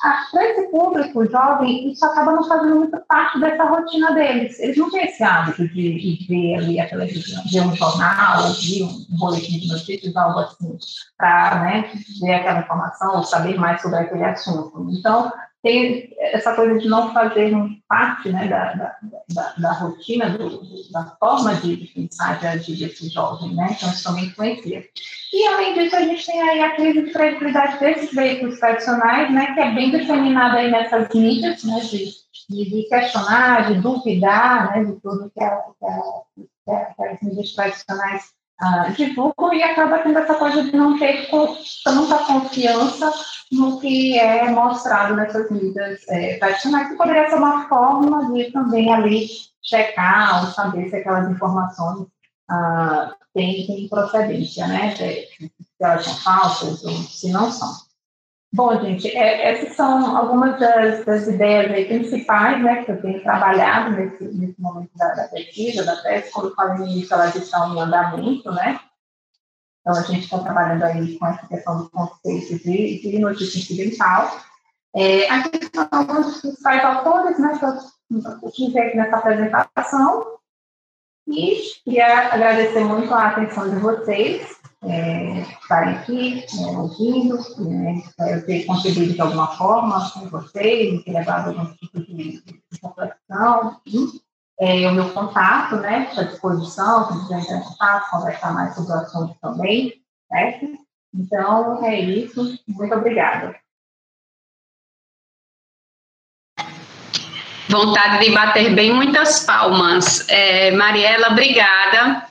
para 0.00 0.50
esse 0.50 0.68
público 0.68 1.26
jovem, 1.26 1.90
isso 1.90 2.04
acaba 2.04 2.32
não 2.32 2.46
fazendo 2.46 2.76
muito 2.76 2.96
parte 3.08 3.40
dessa 3.40 3.64
rotina 3.64 4.12
deles. 4.12 4.58
Eles 4.60 4.76
não 4.76 4.90
têm 4.90 5.06
esse 5.06 5.22
hábito 5.22 5.66
de, 5.68 6.16
de 6.18 6.26
ver 6.28 6.54
ali 6.56 6.80
a 6.80 6.88
televisão, 6.88 7.42
ver 7.50 7.60
um 7.62 7.74
jornal, 7.74 8.52
ver 8.52 8.82
um 8.84 9.16
boletim 9.18 9.58
de 9.58 9.68
notícias, 9.68 10.16
algo 10.16 10.40
assim, 10.40 10.78
para 11.16 11.62
né, 11.62 11.92
ver 12.20 12.34
aquela 12.34 12.60
informação 12.60 13.16
ou 13.16 13.24
saber 13.24 13.58
mais 13.58 13.82
sobre 13.82 13.98
aquele 13.98 14.24
assunto. 14.24 14.88
Então, 14.90 15.32
tem 15.62 16.10
essa 16.18 16.54
coisa 16.54 16.78
de 16.78 16.88
não 16.88 17.12
fazer 17.12 17.52
parte 17.88 18.30
né, 18.30 18.46
da, 18.46 18.74
da, 18.74 18.96
da, 19.34 19.54
da 19.58 19.72
rotina, 19.72 20.30
do, 20.30 20.62
da 20.92 21.16
forma 21.18 21.54
de, 21.56 21.76
pensar, 21.94 22.38
de 22.38 22.46
agir 22.46 22.76
desse 22.76 23.08
jovem, 23.08 23.54
né? 23.54 23.74
Então, 23.76 23.88
isso 23.90 24.04
também 24.04 24.26
influencia. 24.26 24.84
E, 25.32 25.46
além 25.48 25.74
disso, 25.74 25.96
a 25.96 26.02
gente 26.02 26.24
tem 26.24 26.40
aí 26.40 26.60
a 26.60 26.76
crise 26.76 27.02
de 27.02 27.12
credibilidade 27.12 27.78
desses 27.80 28.14
veículos 28.14 28.58
tradicionais, 28.58 29.32
né, 29.32 29.52
que 29.52 29.60
é 29.60 29.74
bem 29.74 29.90
disseminada 29.90 30.58
aí 30.58 30.70
nessas 30.70 31.12
mídias, 31.12 31.64
né, 31.64 31.80
de, 31.80 32.10
de, 32.48 32.88
questionar, 32.88 33.72
de 33.72 33.80
duvidar, 33.80 34.70
né, 34.70 34.84
de 34.84 35.00
tudo 35.00 35.30
que, 35.30 35.42
a, 35.42 35.56
que, 35.78 36.70
a, 36.70 36.94
que 36.94 37.02
as 37.02 37.20
mídias 37.20 37.52
tradicionais 37.52 38.37
uh, 38.62 38.92
divulgam 38.92 39.52
e 39.52 39.62
acaba 39.62 39.98
tendo 39.98 40.18
essa 40.18 40.34
coisa 40.34 40.62
de 40.64 40.76
não 40.76 40.98
ter 40.98 41.28
tanta 41.84 42.18
confiança 42.24 43.12
no 43.52 43.80
que 43.80 44.18
é 44.18 44.50
mostrado 44.50 45.16
nessas 45.16 45.50
mídias 45.50 46.00
é, 46.08 46.36
tradicionais, 46.38 46.88
que 46.88 46.96
poderia 46.96 47.28
ser 47.30 47.36
uma 47.36 47.68
forma 47.68 48.32
de 48.32 48.52
também 48.52 48.92
ali 48.92 49.28
checar 49.62 50.44
ou 50.44 50.50
saber 50.52 50.88
se 50.88 50.96
aquelas 50.96 51.30
informações 51.30 52.00
uh, 52.50 53.14
têm, 53.34 53.66
têm 53.66 53.88
procedência, 53.88 54.66
né? 54.66 54.94
Se, 54.96 55.28
se 55.38 55.52
elas 55.80 56.04
são 56.04 56.14
falsas 56.14 56.84
ou 56.84 56.92
se 56.92 57.30
não 57.30 57.50
são. 57.50 57.87
Bom, 58.50 58.80
gente, 58.80 59.08
é, 59.08 59.52
essas 59.52 59.76
são 59.76 60.16
algumas 60.16 60.58
das, 60.58 61.04
das 61.04 61.26
ideias 61.26 61.86
principais 61.86 62.62
né, 62.62 62.82
que 62.82 62.92
eu 62.92 63.02
tenho 63.02 63.22
trabalhado 63.22 63.90
nesse, 63.90 64.24
nesse 64.24 64.60
momento 64.60 64.90
da, 64.96 65.14
da 65.14 65.28
pesquisa, 65.28 65.84
da 65.84 65.96
tese. 65.96 66.30
Quando 66.32 66.48
eu 66.48 66.54
falei 66.54 66.78
no 66.78 66.86
início, 66.86 67.12
elas 67.12 67.34
estão 67.34 67.74
em 67.74 67.80
andamento, 67.80 68.50
né? 68.52 68.80
Então, 69.80 69.94
a 69.94 70.02
gente 70.02 70.24
está 70.24 70.38
trabalhando 70.38 70.82
aí 70.82 71.18
com 71.18 71.26
essa 71.26 71.46
questão 71.46 71.78
do 71.78 71.90
conceito 71.90 72.58
de, 72.64 73.00
de 73.00 73.18
notícia 73.18 73.58
incidental. 73.58 74.40
É, 74.96 75.26
são 75.74 75.88
alguns 75.90 76.26
dos 76.26 76.40
principais 76.40 76.84
autores 76.84 77.38
né, 77.38 77.58
que 77.58 77.64
eu 77.64 78.48
utilizei 78.48 78.82
aqui 78.82 78.96
nessa 78.96 79.16
apresentação. 79.16 80.38
E 81.26 81.60
queria 81.84 82.32
agradecer 82.32 82.80
muito 82.80 83.12
a 83.12 83.28
atenção 83.28 83.68
de 83.68 83.76
vocês 83.76 84.57
é, 84.84 85.40
estarem 85.40 85.94
aqui, 85.96 86.44
é, 86.60 86.66
ouvindo, 86.76 87.38
é, 88.20 88.34
eu 88.34 88.46
ter 88.46 88.64
contribuído 88.64 89.14
de 89.14 89.20
alguma 89.20 89.48
forma 89.56 90.10
com 90.12 90.28
vocês, 90.28 91.02
ter 91.02 91.12
levado 91.12 91.48
algum 91.48 91.74
tipo 91.74 92.00
de, 92.00 92.42
de 92.42 92.62
reflexão. 92.82 93.80
É, 94.60 94.88
o 94.88 94.94
meu 94.94 95.10
contato, 95.10 95.76
né, 95.76 96.10
à 96.16 96.22
disposição, 96.22 97.12
se 97.12 97.20
quiser 97.20 97.40
entrar 97.40 97.58
em 97.58 97.62
contato, 97.62 98.10
conversar 98.10 98.52
mais 98.54 98.74
sobre 98.74 98.92
o 98.92 98.94
assunto 98.96 99.36
também, 99.40 99.94
certo? 100.28 100.66
Então, 101.14 101.84
é 101.84 102.00
isso. 102.00 102.58
Muito 102.66 102.94
obrigada. 102.94 103.54
Vontade 107.68 108.24
de 108.24 108.32
bater 108.32 108.74
bem 108.74 108.94
muitas 108.94 109.44
palmas. 109.44 110.28
É, 110.28 110.70
Mariela, 110.72 111.28
obrigada 111.28 112.27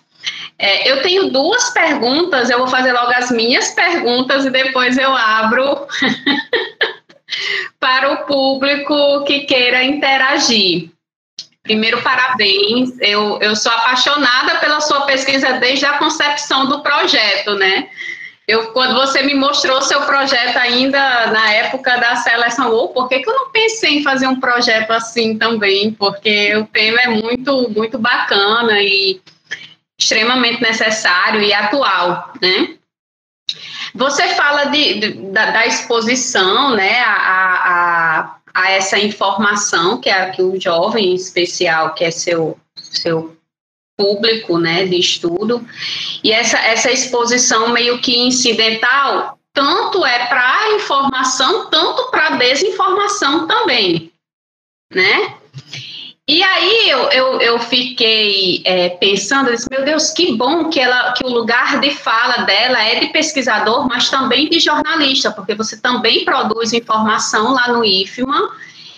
é, 0.60 0.92
eu 0.92 1.02
tenho 1.02 1.30
duas 1.30 1.70
perguntas, 1.70 2.50
eu 2.50 2.58
vou 2.58 2.68
fazer 2.68 2.92
logo 2.92 3.12
as 3.12 3.30
minhas 3.30 3.72
perguntas 3.72 4.46
e 4.46 4.50
depois 4.50 4.98
eu 4.98 5.16
abro 5.16 5.88
para 7.80 8.14
o 8.14 8.26
público 8.26 9.24
que 9.26 9.42
queira 9.42 9.84
interagir. 9.84 10.90
Primeiro, 11.62 12.02
parabéns. 12.02 12.98
Eu, 13.02 13.40
eu 13.42 13.56
sou 13.56 13.72
apaixonada 13.72 14.56
pela 14.60 14.80
sua 14.80 15.02
pesquisa 15.02 15.54
desde 15.54 15.86
a 15.86 15.98
concepção 15.98 16.66
do 16.66 16.82
projeto, 16.82 17.56
né? 17.56 17.90
Eu, 18.48 18.72
quando 18.72 18.96
você 18.96 19.22
me 19.24 19.36
mostrou 19.36 19.82
seu 19.82 20.02
projeto 20.04 20.56
ainda 20.56 21.28
na 21.28 21.52
época 21.52 21.98
da 21.98 22.16
seleção, 22.16 22.72
ou 22.72 22.88
por 22.94 23.10
que, 23.10 23.20
que 23.20 23.30
eu 23.30 23.34
não 23.34 23.52
pensei 23.52 23.98
em 23.98 24.04
fazer 24.04 24.26
um 24.26 24.40
projeto 24.40 24.92
assim 24.92 25.38
também? 25.38 25.92
Porque 25.92 26.56
o 26.56 26.66
tema 26.66 27.02
é 27.02 27.08
muito, 27.10 27.70
muito 27.70 28.00
bacana 28.00 28.82
e 28.82 29.20
extremamente 30.00 30.62
necessário 30.62 31.42
e 31.42 31.54
atual, 31.54 32.34
né? 32.42 32.78
Você 33.96 34.28
fala 34.36 34.66
de, 34.66 35.00
de 35.00 35.14
da, 35.32 35.52
da, 35.52 35.66
exposição, 35.66 36.76
né, 36.76 37.00
a, 37.02 37.14
a, 37.14 38.38
a, 38.54 38.72
essa 38.72 39.00
informação 39.00 40.00
que, 40.00 40.10
é, 40.10 40.30
que 40.32 40.42
o 40.42 40.60
jovem 40.60 41.16
especial, 41.16 41.94
que 41.94 42.04
é 42.04 42.12
seu, 42.12 42.60
seu 42.76 43.36
público, 43.98 44.60
né, 44.60 44.86
de 44.86 45.00
estudo, 45.00 45.66
e 46.24 46.32
essa, 46.32 46.60
essa 46.60 46.92
exposição 46.92 47.70
meio 47.70 48.00
que 48.00 48.20
incidental, 48.20 49.40
tanto 49.54 50.06
é 50.06 50.28
para 50.28 50.76
informação, 50.76 51.70
tanto 51.70 52.12
para 52.12 52.32
desinformação 52.32 53.48
também, 53.48 54.12
né? 54.94 55.36
E 56.30 56.44
aí 56.44 56.90
eu, 56.90 57.10
eu, 57.10 57.40
eu 57.40 57.60
fiquei 57.60 58.62
é, 58.66 58.90
pensando, 58.90 59.50
disse, 59.50 59.66
meu 59.72 59.86
Deus, 59.86 60.10
que 60.10 60.36
bom 60.36 60.70
que, 60.70 60.78
ela, 60.78 61.14
que 61.14 61.26
o 61.26 61.30
lugar 61.30 61.80
de 61.80 61.92
fala 61.92 62.44
dela 62.44 62.84
é 62.84 63.00
de 63.00 63.08
pesquisador, 63.08 63.88
mas 63.88 64.10
também 64.10 64.50
de 64.50 64.60
jornalista, 64.60 65.32
porque 65.32 65.56
você 65.56 65.78
também 65.78 66.26
produz 66.26 66.74
informação 66.74 67.54
lá 67.54 67.70
no 67.70 67.86
IFMA, 67.86 68.52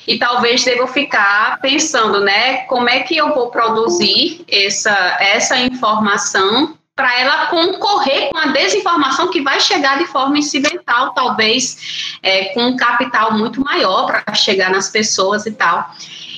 e 0.07 0.17
talvez 0.17 0.65
devo 0.65 0.88
ficar 0.88 1.61
pensando, 1.61 2.21
né, 2.21 2.61
como 2.61 2.89
é 2.89 3.01
que 3.01 3.15
eu 3.15 3.32
vou 3.36 3.51
produzir 3.51 4.43
essa, 4.49 5.17
essa 5.19 5.55
informação 5.59 6.78
para 6.99 7.17
ela 7.17 7.45
concorrer 7.45 8.29
com 8.29 8.37
a 8.37 8.47
desinformação 8.47 9.29
que 9.29 9.39
vai 9.39 9.57
chegar 9.61 9.97
de 9.97 10.05
forma 10.05 10.37
incidental, 10.37 11.13
talvez 11.13 12.17
é, 12.21 12.53
com 12.53 12.61
um 12.61 12.75
capital 12.75 13.31
muito 13.31 13.63
maior 13.63 14.05
para 14.05 14.35
chegar 14.35 14.69
nas 14.69 14.89
pessoas 14.89 15.45
e 15.45 15.51
tal. 15.51 15.91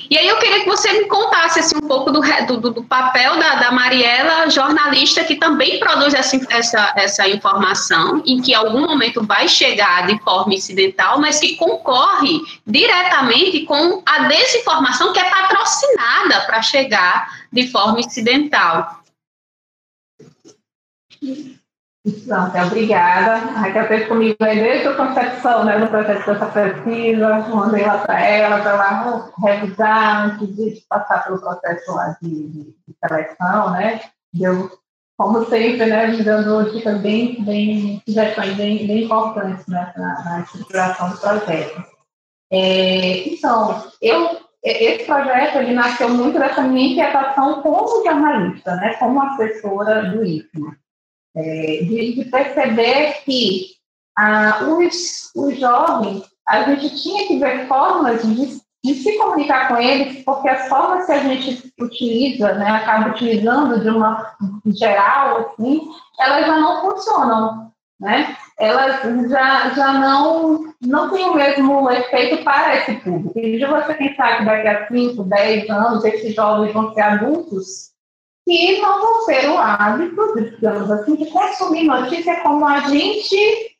E 0.08 0.16
aí 0.16 0.28
eu 0.28 0.38
queria 0.38 0.60
que 0.60 0.66
você 0.66 0.92
me 0.92 1.06
contasse 1.06 1.58
assim, 1.58 1.74
um 1.74 1.88
pouco 1.88 2.12
do, 2.12 2.20
do, 2.20 2.70
do 2.70 2.84
papel 2.84 3.40
da, 3.40 3.56
da, 3.56 3.72
Mariela, 3.72 4.48
jornalista 4.50 5.24
que 5.24 5.34
também 5.34 5.80
produz 5.80 6.14
essa, 6.14 6.38
essa, 6.50 6.92
essa 6.94 7.28
informação, 7.28 8.22
em 8.24 8.40
que 8.40 8.52
em 8.52 8.54
algum 8.54 8.82
momento 8.82 9.26
vai 9.26 9.48
chegar 9.48 10.06
de 10.06 10.16
forma 10.22 10.54
incidental, 10.54 11.18
mas 11.18 11.40
que 11.40 11.56
concorre 11.56 12.40
diretamente 12.64 13.62
com 13.64 14.00
a 14.06 14.28
desinformação 14.28 15.12
que 15.12 15.18
é 15.18 15.24
patrocinada 15.24 16.40
para 16.46 16.62
chegar 16.62 17.26
de 17.50 17.66
forma 17.66 17.98
incidental. 17.98 19.01
Pronto, 22.26 22.58
obrigada. 22.66 23.34
A 23.34 23.60
Raquel 23.60 23.82
esteve 23.82 24.06
comigo 24.06 24.36
aí 24.40 24.58
desde 24.58 24.88
a 24.88 24.94
concepção 24.96 25.64
né, 25.64 25.78
do 25.78 25.86
projeto 25.86 26.26
dessa 26.26 26.46
pesquisa, 26.46 27.38
mandei 27.48 27.86
lá 27.86 27.98
para 27.98 28.20
ela, 28.20 28.58
para 28.60 28.72
ela 28.72 29.32
revisar 29.38 30.26
antes 30.26 30.56
de 30.56 30.82
passar 30.88 31.22
pelo 31.22 31.40
processo 31.40 31.92
lá 31.94 32.16
de, 32.20 32.28
de, 32.28 32.64
de 32.64 32.96
seleção, 32.98 33.70
né? 33.70 34.00
Deu, 34.34 34.68
como 35.16 35.44
sempre, 35.44 35.86
né, 35.86 36.08
me 36.08 36.24
dando 36.24 36.72
dicas 36.72 37.00
bem, 37.00 37.44
bem, 37.44 38.02
sugestões 38.04 38.56
bem, 38.56 38.84
bem 38.84 39.04
importantes 39.04 39.64
né, 39.68 39.92
na, 39.96 40.24
na 40.24 40.40
estruturação 40.40 41.10
do 41.10 41.18
projeto. 41.18 41.84
É, 42.50 43.28
então, 43.28 43.80
eu, 44.00 44.40
esse 44.60 45.04
projeto 45.04 45.58
ele 45.58 45.72
nasceu 45.72 46.08
muito 46.08 46.36
dessa 46.36 46.62
minha 46.62 46.90
inquietação 46.90 47.62
como 47.62 48.02
jornalista, 48.04 48.74
né, 48.74 48.94
como 48.94 49.22
assessora 49.22 50.10
do 50.10 50.24
IFMA 50.24 50.81
é, 51.34 51.84
de, 51.84 52.28
perceber 52.30 53.22
que 53.24 53.72
ah, 54.16 54.60
os, 54.78 55.30
os 55.34 55.58
jovens, 55.58 56.24
a 56.46 56.62
gente 56.64 57.02
tinha 57.02 57.26
que 57.26 57.38
ver 57.38 57.66
formas 57.66 58.22
de, 58.22 58.60
de, 58.84 58.94
se 58.94 59.16
comunicar 59.16 59.68
com 59.68 59.76
eles, 59.76 60.22
porque 60.24 60.48
as 60.48 60.68
formas 60.68 61.06
que 61.06 61.12
a 61.12 61.18
gente 61.18 61.72
utiliza, 61.80 62.54
né, 62.54 62.70
acaba 62.70 63.10
utilizando 63.10 63.80
de 63.80 63.88
uma 63.88 64.34
geral, 64.66 65.38
assim, 65.38 65.80
elas 66.20 66.46
já 66.46 66.60
não 66.60 66.80
funcionam, 66.82 67.72
né? 67.98 68.36
Elas 68.58 69.00
já, 69.30 69.70
já 69.70 69.92
não, 69.94 70.74
não 70.80 71.10
têm 71.10 71.30
o 71.30 71.34
mesmo 71.34 71.90
efeito 71.90 72.44
para 72.44 72.76
esse 72.76 72.94
público. 72.96 73.38
E 73.38 73.58
de 73.58 73.64
você 73.64 73.94
pensar 73.94 74.38
que 74.38 74.44
daqui 74.44 74.68
a 74.68 74.88
5, 74.88 75.24
10 75.24 75.70
anos 75.70 76.04
esses 76.04 76.34
jovens 76.34 76.72
vão 76.72 76.92
ser 76.92 77.00
adultos, 77.00 77.91
que 78.44 78.80
não 78.80 79.00
vão 79.00 79.26
ter 79.26 79.48
o 79.48 79.56
hábito, 79.56 80.34
digamos 80.34 80.90
assim, 80.90 81.16
de 81.16 81.26
consumir 81.26 81.84
notícia 81.84 82.40
como 82.40 82.66
a 82.66 82.80
gente 82.80 83.76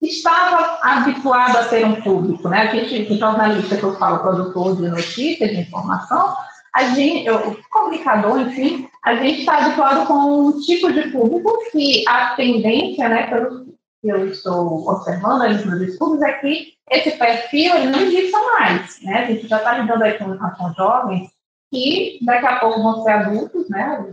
estava 0.00 0.78
habituado 0.82 1.56
a 1.56 1.64
ser 1.64 1.84
um 1.84 2.00
público, 2.00 2.48
né? 2.48 2.62
A 2.62 2.74
gente, 2.74 3.18
jornalista 3.18 3.76
que 3.76 3.82
eu 3.82 3.96
falo, 3.96 4.20
produtor 4.20 4.76
de 4.76 4.88
notícias, 4.88 5.50
de 5.50 5.60
informação, 5.60 6.36
a 6.74 6.88
gente, 6.94 7.30
o 7.30 7.56
comunicador, 7.70 8.40
enfim, 8.40 8.88
a 9.04 9.14
gente 9.14 9.40
está 9.40 9.58
habituado 9.58 10.06
com 10.06 10.48
um 10.48 10.60
tipo 10.60 10.92
de 10.92 11.10
público 11.10 11.70
que 11.70 12.04
a 12.08 12.34
tendência, 12.34 13.08
né, 13.08 13.28
pelo 13.28 13.64
que 14.00 14.08
eu 14.08 14.28
estou 14.28 14.88
observando 14.88 15.42
ali 15.42 15.64
nos 15.64 15.80
estudos, 15.80 16.20
é 16.22 16.32
que 16.34 16.74
esse 16.90 17.12
perfil 17.12 17.74
ele 17.76 17.86
não 17.86 18.00
existe 18.00 18.32
mais, 18.32 19.00
né? 19.02 19.18
A 19.22 19.24
gente 19.26 19.48
já 19.48 19.58
está 19.58 19.78
lidando 19.78 20.04
aí 20.04 20.18
com, 20.18 20.36
com 20.36 20.74
jovens 20.74 21.33
que 21.70 22.18
daqui 22.22 22.46
a 22.46 22.60
pouco 22.60 22.82
vão 22.82 23.02
ser 23.02 23.10
adultos, 23.10 23.68
né? 23.68 24.04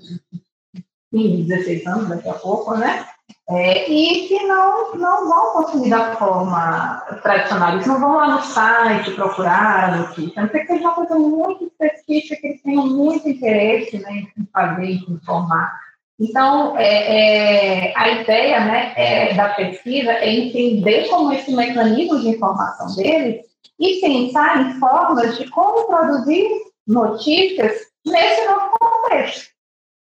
15, 1.12 1.43
16 1.43 1.88
anos 1.88 2.10
daqui 2.10 2.30
a 2.30 2.34
pouco, 2.34 2.76
né? 2.76 3.06
É, 3.49 3.91
e 3.91 4.28
que 4.28 4.43
não, 4.43 4.95
não 4.95 5.28
vão 5.28 5.54
consumir 5.54 5.89
da 5.89 6.16
forma 6.16 7.04
tradicional. 7.22 7.74
Eles 7.74 7.86
não 7.86 7.99
vão 7.99 8.16
lá 8.16 8.36
no 8.36 8.41
site 8.43 9.12
procurar 9.12 9.97
notícia, 9.97 10.41
não 10.41 10.49
ser 10.49 10.60
que 10.62 10.68
seja 10.68 10.82
uma 10.82 10.95
coisa 10.95 11.16
muito 11.16 11.66
específica, 11.66 12.38
que 12.38 12.47
eles 12.47 12.62
tenham 12.62 12.88
muito 12.88 13.28
interesse 13.28 13.99
né, 13.99 14.28
em 14.38 14.47
fazer, 14.54 14.86
em 14.86 15.14
informar. 15.14 15.82
Então, 16.20 16.78
é, 16.78 17.88
é, 17.88 17.93
a 17.97 18.10
ideia 18.10 18.60
né, 18.62 18.93
é, 18.95 19.34
da 19.34 19.49
pesquisa 19.49 20.12
é 20.12 20.32
entender 20.32 21.10
como 21.10 21.34
esse 21.34 21.52
mecanismo 21.54 22.20
de 22.20 22.30
informação 22.30 22.95
deles 22.95 23.43
e 23.80 23.99
pensar 23.99 24.62
em 24.62 24.80
formas 24.80 25.38
de 25.38 25.49
como 25.49 25.88
produzir 25.88 26.47
notícias 26.92 27.74
nesse 28.06 28.46
novo 28.48 28.70
contexto, 28.80 29.50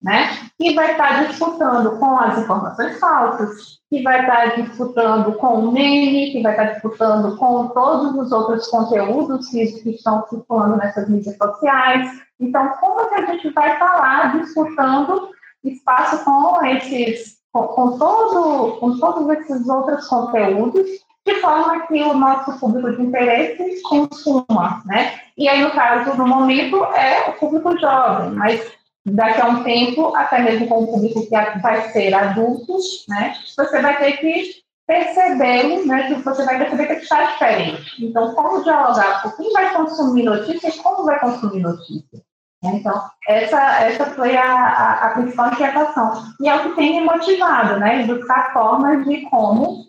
né? 0.01 0.29
Que 0.57 0.73
vai 0.73 0.91
estar 0.91 1.27
disputando 1.27 1.99
com 1.99 2.17
as 2.17 2.37
informações 2.39 2.99
falsas, 2.99 3.79
que 3.89 4.01
vai 4.03 4.21
estar 4.21 4.61
disputando 4.61 5.33
com 5.37 5.59
o 5.59 5.71
meme, 5.71 6.31
que 6.31 6.41
vai 6.41 6.51
estar 6.51 6.73
disputando 6.73 7.37
com 7.37 7.67
todos 7.69 8.15
os 8.15 8.31
outros 8.31 8.67
conteúdos 8.67 9.47
que, 9.47 9.65
que 9.81 9.89
estão 9.91 10.25
circulando 10.29 10.77
nessas 10.77 11.09
mídias 11.09 11.35
sociais. 11.37 12.21
Então, 12.39 12.69
como 12.79 13.09
que 13.09 13.15
a 13.15 13.25
gente 13.25 13.49
vai 13.51 13.73
estar 13.73 13.97
lá 13.97 14.27
disputando 14.37 15.29
espaço 15.63 16.23
com 16.23 16.65
esses, 16.65 17.37
com, 17.51 17.67
com 17.67 17.97
todo, 17.97 18.79
com 18.79 18.97
todos 18.99 19.29
esses 19.29 19.67
outros 19.67 20.07
conteúdos 20.07 20.87
de 21.25 21.35
forma 21.35 21.87
que 21.87 22.01
o 22.03 22.13
nosso 22.13 22.59
público 22.59 22.95
de 22.95 23.03
interesse 23.03 23.81
consuma, 23.83 24.81
né? 24.85 25.19
E 25.37 25.47
aí, 25.47 25.61
no 25.61 25.71
caso, 25.71 26.17
no 26.17 26.27
momento, 26.27 26.83
é 26.85 27.29
o 27.29 27.33
público 27.33 27.77
jovem, 27.77 28.31
mas 28.31 28.71
daqui 29.05 29.41
a 29.41 29.47
um 29.47 29.63
tempo, 29.63 30.15
até 30.15 30.39
mesmo 30.39 30.67
com 30.67 30.83
o 30.83 30.87
público 30.87 31.21
que 31.23 31.59
vai 31.61 31.89
ser 31.91 32.13
adultos, 32.13 33.05
né? 33.07 33.35
Você 33.55 33.81
vai 33.81 33.97
ter 33.97 34.17
que 34.17 34.63
perceber, 34.87 35.85
né? 35.85 36.21
Você 36.23 36.45
vai 36.45 36.57
perceber 36.57 36.87
que 36.87 36.93
está 36.93 37.23
diferente. 37.25 38.03
Então, 38.03 38.33
como 38.33 38.63
dialogar 38.63 39.21
com 39.21 39.31
quem 39.31 39.53
vai 39.53 39.73
consumir 39.73 40.23
notícia 40.23 40.69
e 40.69 40.77
como 40.77 41.05
vai 41.05 41.19
consumir 41.19 41.61
notícia? 41.61 42.21
Então, 42.61 43.01
essa, 43.27 43.83
essa 43.83 44.05
foi 44.07 44.35
a, 44.35 44.43
a, 44.43 45.05
a 45.05 45.09
principal 45.11 45.51
inquietação. 45.51 46.23
E 46.41 46.49
é 46.49 46.55
o 46.55 46.63
que 46.63 46.75
tem 46.75 46.99
me 46.99 47.05
motivado, 47.05 47.79
né? 47.79 48.03
Buscar 48.05 48.51
formas 48.51 49.05
de 49.05 49.21
como 49.29 49.85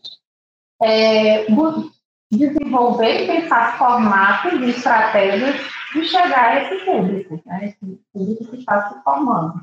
é, 0.83 1.47
desenvolver 2.31 3.25
e 3.25 3.27
pensar 3.27 3.77
formatos 3.77 4.53
e 4.61 4.71
estratégias 4.71 5.57
de 5.93 6.05
chegar 6.05 6.51
a 6.51 6.63
esse 6.63 6.85
público, 6.85 7.43
né, 7.45 7.67
esse 7.67 8.01
público 8.13 8.47
que 8.47 8.57
está 8.57 8.89
se 8.89 9.03
formando. 9.03 9.61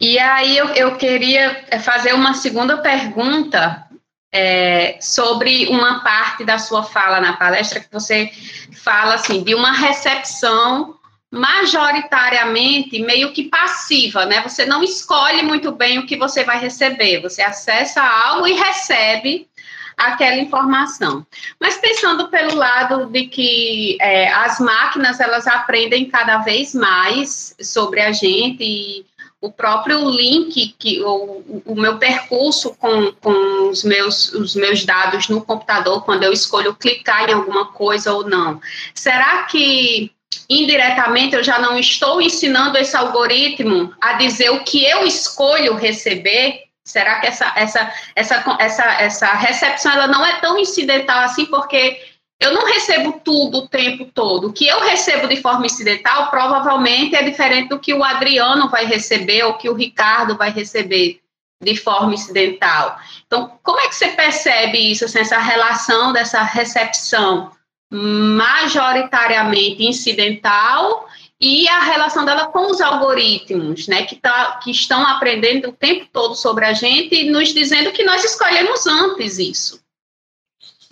E 0.00 0.18
aí 0.18 0.56
eu, 0.56 0.68
eu 0.70 0.96
queria 0.96 1.64
fazer 1.80 2.12
uma 2.12 2.34
segunda 2.34 2.78
pergunta 2.78 3.88
é, 4.32 4.98
sobre 5.00 5.68
uma 5.68 6.02
parte 6.02 6.44
da 6.44 6.58
sua 6.58 6.82
fala 6.82 7.20
na 7.20 7.36
palestra 7.36 7.80
que 7.80 7.92
você 7.92 8.30
fala 8.72 9.14
assim 9.14 9.44
de 9.44 9.54
uma 9.54 9.72
recepção 9.72 10.98
majoritariamente 11.32 13.00
meio 13.00 13.32
que 13.32 13.44
passiva, 13.44 14.26
né? 14.26 14.42
Você 14.42 14.66
não 14.66 14.84
escolhe 14.84 15.42
muito 15.42 15.72
bem 15.72 15.98
o 15.98 16.06
que 16.06 16.14
você 16.14 16.44
vai 16.44 16.60
receber, 16.60 17.22
você 17.22 17.40
acessa 17.40 18.02
algo 18.02 18.46
e 18.46 18.52
recebe 18.52 19.48
aquela 19.96 20.36
informação. 20.36 21.26
Mas 21.58 21.78
pensando 21.78 22.28
pelo 22.28 22.54
lado 22.54 23.06
de 23.06 23.28
que 23.28 23.96
é, 23.98 24.30
as 24.30 24.60
máquinas 24.60 25.20
elas 25.20 25.46
aprendem 25.46 26.04
cada 26.04 26.38
vez 26.38 26.74
mais 26.74 27.56
sobre 27.58 28.02
a 28.02 28.12
gente 28.12 28.62
e 28.62 29.06
o 29.40 29.50
próprio 29.50 30.08
link 30.10 30.74
que 30.78 31.02
o, 31.02 31.62
o 31.64 31.74
meu 31.74 31.96
percurso 31.98 32.74
com, 32.74 33.10
com 33.20 33.70
os 33.70 33.82
meus 33.84 34.32
os 34.34 34.54
meus 34.54 34.84
dados 34.84 35.28
no 35.28 35.42
computador 35.42 36.04
quando 36.04 36.24
eu 36.24 36.32
escolho 36.32 36.74
clicar 36.74 37.28
em 37.28 37.32
alguma 37.32 37.72
coisa 37.72 38.12
ou 38.12 38.28
não. 38.28 38.60
Será 38.94 39.44
que 39.44 40.12
indiretamente 40.48 41.34
eu 41.34 41.42
já 41.42 41.58
não 41.58 41.78
estou 41.78 42.20
ensinando 42.20 42.78
esse 42.78 42.96
algoritmo 42.96 43.94
a 44.00 44.14
dizer 44.14 44.50
o 44.50 44.64
que 44.64 44.84
eu 44.84 45.04
escolho 45.04 45.74
receber? 45.74 46.64
Será 46.84 47.20
que 47.20 47.28
essa, 47.28 47.52
essa, 47.56 47.94
essa, 48.16 48.56
essa, 48.58 48.84
essa 49.00 49.26
recepção 49.34 49.92
ela 49.92 50.06
não 50.08 50.24
é 50.24 50.40
tão 50.40 50.58
incidental 50.58 51.20
assim? 51.20 51.46
Porque 51.46 52.00
eu 52.40 52.52
não 52.52 52.66
recebo 52.66 53.20
tudo 53.24 53.58
o 53.58 53.68
tempo 53.68 54.04
todo. 54.12 54.48
O 54.48 54.52
que 54.52 54.66
eu 54.66 54.80
recebo 54.80 55.28
de 55.28 55.36
forma 55.36 55.66
incidental 55.66 56.28
provavelmente 56.28 57.14
é 57.14 57.22
diferente 57.22 57.68
do 57.68 57.78
que 57.78 57.94
o 57.94 58.02
Adriano 58.02 58.68
vai 58.68 58.84
receber 58.84 59.44
ou 59.44 59.54
que 59.54 59.70
o 59.70 59.74
Ricardo 59.74 60.36
vai 60.36 60.50
receber 60.50 61.20
de 61.62 61.76
forma 61.76 62.14
incidental. 62.14 62.98
Então, 63.26 63.56
como 63.62 63.78
é 63.78 63.86
que 63.86 63.94
você 63.94 64.08
percebe 64.08 64.90
isso, 64.90 65.04
assim, 65.04 65.20
essa 65.20 65.38
relação 65.38 66.12
dessa 66.12 66.42
recepção 66.42 67.52
majoritariamente 67.92 69.84
incidental 69.84 71.06
e 71.38 71.68
a 71.68 71.80
relação 71.80 72.24
dela 72.24 72.46
com 72.46 72.70
os 72.70 72.80
algoritmos, 72.80 73.88
né, 73.88 74.04
que, 74.04 74.16
tá, 74.16 74.60
que 74.62 74.70
estão 74.70 75.04
aprendendo 75.04 75.68
o 75.68 75.72
tempo 75.72 76.06
todo 76.12 76.34
sobre 76.34 76.64
a 76.64 76.72
gente 76.72 77.14
e 77.14 77.30
nos 77.30 77.52
dizendo 77.52 77.92
que 77.92 78.04
nós 78.04 78.24
escolhemos 78.24 78.86
antes 78.86 79.38
isso. 79.38 79.82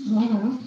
Uhum. 0.01 0.59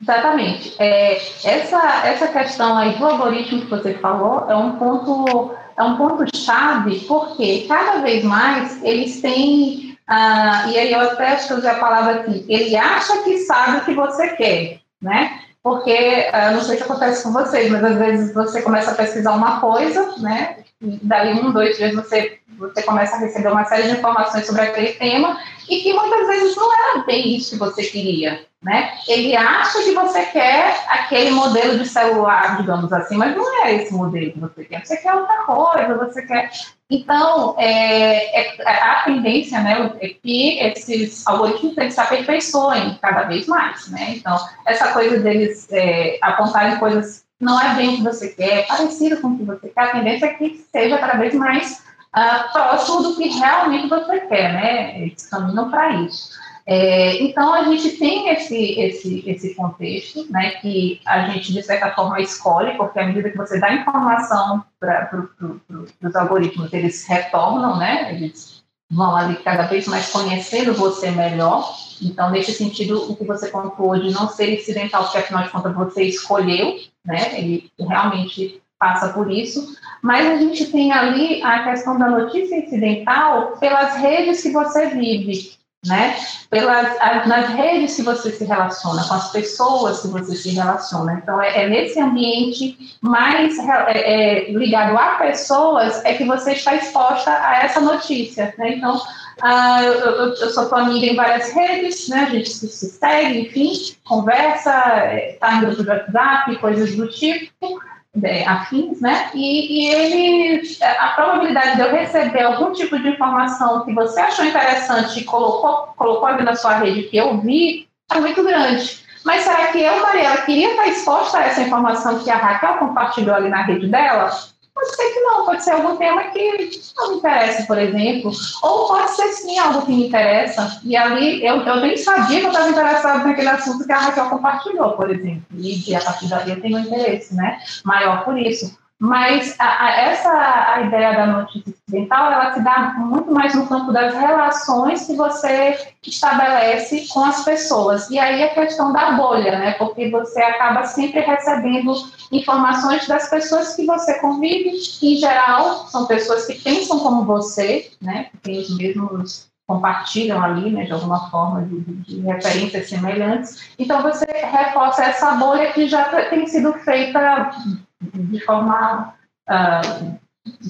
Exatamente. 0.00 0.74
É, 0.78 1.16
essa, 1.44 2.06
essa 2.06 2.28
questão 2.28 2.76
aí 2.76 2.94
do 2.94 3.04
algoritmo 3.04 3.62
que 3.62 3.66
você 3.66 3.94
falou 3.94 4.48
é 4.48 4.56
um 4.56 4.76
ponto 4.76 5.54
é 5.76 5.82
um 5.82 5.96
ponto 5.96 6.24
chave 6.36 7.00
porque 7.00 7.66
cada 7.68 8.00
vez 8.00 8.24
mais 8.24 8.82
eles 8.82 9.20
têm 9.20 9.98
ah, 10.06 10.66
e 10.68 10.78
aí 10.78 10.92
eu 10.92 11.00
até 11.00 11.32
acho 11.32 11.46
que 11.46 11.52
eu 11.52 11.58
usei 11.58 11.70
a 11.70 11.78
palavra 11.78 12.20
aqui 12.20 12.44
ele 12.48 12.74
acha 12.76 13.22
que 13.22 13.38
sabe 13.38 13.78
o 13.78 13.84
que 13.84 13.94
você 13.94 14.30
quer 14.36 14.80
né 15.00 15.42
porque 15.62 16.28
ah, 16.32 16.52
não 16.52 16.62
sei 16.62 16.76
se 16.76 16.82
acontece 16.82 17.22
com 17.22 17.32
vocês 17.32 17.70
mas 17.70 17.84
às 17.84 17.96
vezes 17.96 18.34
você 18.34 18.62
começa 18.62 18.90
a 18.92 18.94
pesquisar 18.94 19.32
uma 19.32 19.60
coisa 19.60 20.14
né? 20.18 20.58
Daí 20.80 21.34
um 21.34 21.52
dois 21.52 21.76
dias 21.76 21.94
você 21.94 22.38
você 22.58 22.82
começa 22.82 23.16
a 23.16 23.18
receber 23.18 23.48
uma 23.48 23.64
série 23.64 23.84
de 23.84 23.98
informações 23.98 24.46
sobre 24.46 24.62
aquele 24.62 24.92
tema 24.92 25.38
e 25.68 25.80
que 25.80 25.92
muitas 25.94 26.26
vezes 26.26 26.56
não 26.56 26.72
era 26.72 27.04
bem 27.04 27.36
isso 27.36 27.50
que 27.50 27.58
você 27.58 27.82
queria 27.84 28.49
né? 28.62 28.92
Ele 29.08 29.34
acha 29.34 29.82
que 29.82 29.94
você 29.94 30.26
quer 30.26 30.84
aquele 30.88 31.30
modelo 31.30 31.78
de 31.78 31.88
celular, 31.88 32.58
digamos 32.58 32.92
assim, 32.92 33.16
mas 33.16 33.34
não 33.34 33.64
é 33.64 33.74
esse 33.74 33.92
modelo 33.92 34.32
que 34.32 34.38
você 34.38 34.64
quer. 34.64 34.84
Você 34.84 34.96
quer 34.98 35.14
outra 35.14 35.44
coisa, 35.44 35.96
você 35.96 36.26
quer. 36.26 36.50
Então, 36.90 37.54
é, 37.58 38.40
é 38.40 38.82
a 38.82 39.02
tendência 39.04 39.60
né, 39.60 39.92
é 40.00 40.08
que 40.08 40.58
esses 40.58 41.26
algoritmos 41.26 41.78
eles 41.78 41.94
se 41.94 42.00
aperfeiçoem 42.00 42.98
cada 43.00 43.22
vez 43.22 43.46
mais. 43.46 43.88
Né? 43.88 44.16
Então, 44.16 44.36
essa 44.66 44.92
coisa 44.92 45.18
deles 45.18 45.66
é, 45.70 46.18
apontarem 46.20 46.78
coisas 46.78 47.24
não 47.40 47.58
é 47.58 47.74
bem 47.74 47.94
o 47.94 47.96
que 47.96 48.02
você 48.02 48.28
quer, 48.28 48.58
é 48.58 48.62
parecido 48.64 49.18
com 49.22 49.28
o 49.28 49.38
que 49.38 49.44
você 49.44 49.68
quer, 49.70 49.80
a 49.80 49.92
tendência 49.92 50.26
é 50.26 50.34
que 50.34 50.62
seja 50.70 50.98
cada 50.98 51.14
vez 51.14 51.32
mais 51.32 51.82
uh, 52.14 52.52
próximo 52.52 53.02
do 53.02 53.16
que 53.16 53.28
realmente 53.28 53.88
você 53.88 54.20
quer, 54.20 54.52
né? 54.52 55.00
Eles 55.00 55.26
caminham 55.26 55.70
para 55.70 55.90
isso. 56.02 56.38
É, 56.66 57.22
então, 57.22 57.52
a 57.52 57.64
gente 57.64 57.96
tem 57.96 58.28
esse, 58.28 58.80
esse, 58.80 59.24
esse 59.26 59.54
contexto, 59.54 60.30
né, 60.30 60.52
que 60.60 61.00
a 61.06 61.28
gente, 61.28 61.52
de 61.52 61.62
certa 61.62 61.90
forma, 61.92 62.20
escolhe, 62.20 62.76
porque 62.76 62.98
à 62.98 63.06
medida 63.06 63.30
que 63.30 63.36
você 63.36 63.58
dá 63.58 63.72
informação 63.72 64.64
para 64.78 65.06
pro, 65.06 65.28
pro, 65.36 65.86
os 66.02 66.16
algoritmos, 66.16 66.72
eles 66.72 67.06
retornam, 67.06 67.76
né, 67.76 68.14
eles 68.14 68.62
vão 68.90 69.16
ali 69.16 69.36
cada 69.36 69.64
vez 69.64 69.86
mais 69.86 70.10
conhecendo 70.10 70.74
você 70.74 71.10
melhor. 71.10 71.74
Então, 72.02 72.30
nesse 72.30 72.52
sentido, 72.52 73.10
o 73.10 73.16
que 73.16 73.24
você 73.24 73.50
contou 73.50 73.98
de 73.98 74.10
não 74.12 74.28
ser 74.28 74.52
incidental, 74.52 75.04
porque 75.04 75.18
afinal 75.18 75.44
de 75.44 75.50
contas 75.50 75.74
você 75.74 76.04
escolheu, 76.04 76.78
né, 77.04 77.38
ele 77.38 77.70
realmente 77.78 78.60
passa 78.78 79.12
por 79.12 79.30
isso, 79.30 79.76
mas 80.02 80.26
a 80.26 80.36
gente 80.38 80.66
tem 80.72 80.90
ali 80.90 81.42
a 81.42 81.64
questão 81.64 81.98
da 81.98 82.08
notícia 82.08 82.56
incidental 82.56 83.58
pelas 83.58 83.96
redes 83.96 84.42
que 84.42 84.50
você 84.50 84.86
vive 84.86 85.59
né? 85.86 86.14
Pelas, 86.50 86.98
nas 87.26 87.48
redes 87.50 87.96
que 87.96 88.02
você 88.02 88.30
se 88.30 88.44
relaciona, 88.44 89.02
com 89.06 89.14
as 89.14 89.32
pessoas 89.32 90.02
que 90.02 90.08
você 90.08 90.36
se 90.36 90.50
relaciona. 90.50 91.14
Então, 91.22 91.40
é, 91.40 91.64
é 91.64 91.68
nesse 91.68 91.98
ambiente 91.98 92.98
mais 93.00 93.58
é, 93.58 94.48
é, 94.48 94.52
ligado 94.52 94.96
a 94.98 95.14
pessoas 95.14 96.04
é 96.04 96.14
que 96.14 96.24
você 96.24 96.52
está 96.52 96.74
exposta 96.74 97.30
a 97.30 97.62
essa 97.62 97.80
notícia, 97.80 98.54
né? 98.58 98.74
Então, 98.74 99.00
ah, 99.42 99.82
eu, 99.82 99.94
eu, 99.94 100.34
eu, 100.34 100.50
sou 100.50 100.68
tua 100.68 100.82
amiga 100.82 101.06
em 101.06 101.16
várias 101.16 101.50
redes, 101.52 102.08
né? 102.08 102.24
A 102.24 102.30
gente 102.30 102.50
se, 102.50 102.68
se 102.68 102.90
segue, 102.90 103.40
enfim, 103.40 103.72
conversa, 104.04 105.14
está 105.14 105.54
em 105.54 105.60
grupo 105.60 105.82
de 105.82 105.88
WhatsApp, 105.88 106.56
coisas 106.56 106.94
do 106.94 107.08
tipo 107.08 107.80
é, 107.80 107.99
afins, 108.46 109.00
né? 109.00 109.30
E, 109.34 109.84
e 109.84 109.88
ele, 109.88 110.62
a 110.98 111.08
probabilidade 111.10 111.76
de 111.76 111.82
eu 111.82 111.92
receber 111.92 112.42
algum 112.42 112.72
tipo 112.72 112.98
de 112.98 113.08
informação 113.08 113.84
que 113.84 113.94
você 113.94 114.20
achou 114.20 114.44
interessante 114.44 115.20
e 115.20 115.24
colocou, 115.24 115.94
colocou 115.96 116.26
ali 116.26 116.42
na 116.42 116.56
sua 116.56 116.78
rede 116.78 117.04
que 117.04 117.16
eu 117.16 117.38
vi, 117.38 117.88
é 118.12 118.18
muito 118.18 118.42
grande. 118.42 119.00
Mas 119.24 119.42
será 119.42 119.68
que 119.68 119.80
eu, 119.80 120.00
Mariela, 120.00 120.38
queria 120.38 120.70
estar 120.70 120.88
exposta 120.88 121.38
a 121.38 121.44
essa 121.44 121.62
informação 121.62 122.18
que 122.18 122.30
a 122.30 122.36
Raquel 122.36 122.78
compartilhou 122.78 123.34
ali 123.34 123.48
na 123.48 123.62
rede 123.62 123.86
dela? 123.86 124.30
Pode 124.74 124.96
ser 124.96 125.10
que 125.10 125.20
não, 125.20 125.44
pode 125.44 125.64
ser 125.64 125.72
algum 125.72 125.96
tema 125.96 126.24
que 126.24 126.70
não 126.96 127.10
me 127.10 127.16
interessa, 127.16 127.66
por 127.66 127.78
exemplo. 127.78 128.30
Ou 128.62 128.88
pode 128.88 129.10
ser 129.10 129.28
sim 129.32 129.58
algo 129.58 129.84
que 129.84 129.92
me 129.92 130.06
interessa. 130.06 130.80
E 130.84 130.96
ali 130.96 131.44
eu, 131.44 131.56
eu 131.56 131.76
nem 131.76 131.96
sabia 131.96 132.40
que 132.40 132.46
eu 132.46 132.50
estava 132.50 132.70
interessado 132.70 133.26
naquele 133.26 133.48
assunto 133.48 133.84
que 133.84 133.92
a 133.92 133.98
Raquel 133.98 134.30
compartilhou, 134.30 134.92
por 134.92 135.10
exemplo. 135.10 135.42
E, 135.54 135.94
a 135.94 136.00
partir 136.00 136.28
dali 136.28 136.52
eu 136.52 136.60
tenho 136.60 136.78
um 136.78 136.80
interesse 136.80 137.34
né, 137.34 137.58
maior 137.84 138.24
por 138.24 138.38
isso. 138.38 138.78
Mas 139.00 139.56
a, 139.58 139.86
a, 139.86 139.90
essa 140.02 140.74
a 140.74 140.82
ideia 140.82 141.14
da 141.14 141.26
notícia 141.26 141.70
incidental, 141.70 142.30
ela 142.30 142.52
se 142.52 142.60
dá 142.60 142.96
muito 142.98 143.32
mais 143.32 143.54
no 143.54 143.66
campo 143.66 143.92
das 143.92 144.14
relações 144.14 145.06
que 145.06 145.16
você 145.16 145.94
estabelece 146.06 147.08
com 147.08 147.24
as 147.24 147.42
pessoas. 147.42 148.10
E 148.10 148.18
aí 148.18 148.42
a 148.42 148.52
questão 148.52 148.92
da 148.92 149.12
bolha, 149.12 149.58
né? 149.58 149.72
Porque 149.78 150.10
você 150.10 150.42
acaba 150.42 150.84
sempre 150.84 151.20
recebendo 151.20 151.94
informações 152.30 153.08
das 153.08 153.30
pessoas 153.30 153.74
que 153.74 153.86
você 153.86 154.18
convive, 154.18 154.72
que 154.72 155.14
em 155.14 155.16
geral 155.16 155.86
são 155.86 156.04
pessoas 156.04 156.46
que 156.46 156.62
pensam 156.62 156.98
como 156.98 157.24
você, 157.24 157.90
né? 158.02 158.24
Que 158.24 158.36
têm 158.36 158.58
os 158.60 158.76
mesmos 158.76 159.50
compartilham 159.66 160.42
ali, 160.42 160.68
né, 160.68 160.82
de 160.84 160.90
alguma 160.90 161.30
forma, 161.30 161.62
de, 161.62 161.78
de, 161.80 162.20
referências 162.22 162.88
semelhantes. 162.88 163.70
Então, 163.78 164.02
você 164.02 164.26
reforça 164.26 165.04
essa 165.04 165.30
bolha 165.36 165.72
que 165.72 165.86
já 165.86 166.06
tem 166.28 166.44
sido 166.48 166.72
feita 166.72 167.52
de 168.00 168.40
forma. 168.40 169.14
Uh, 169.48 170.18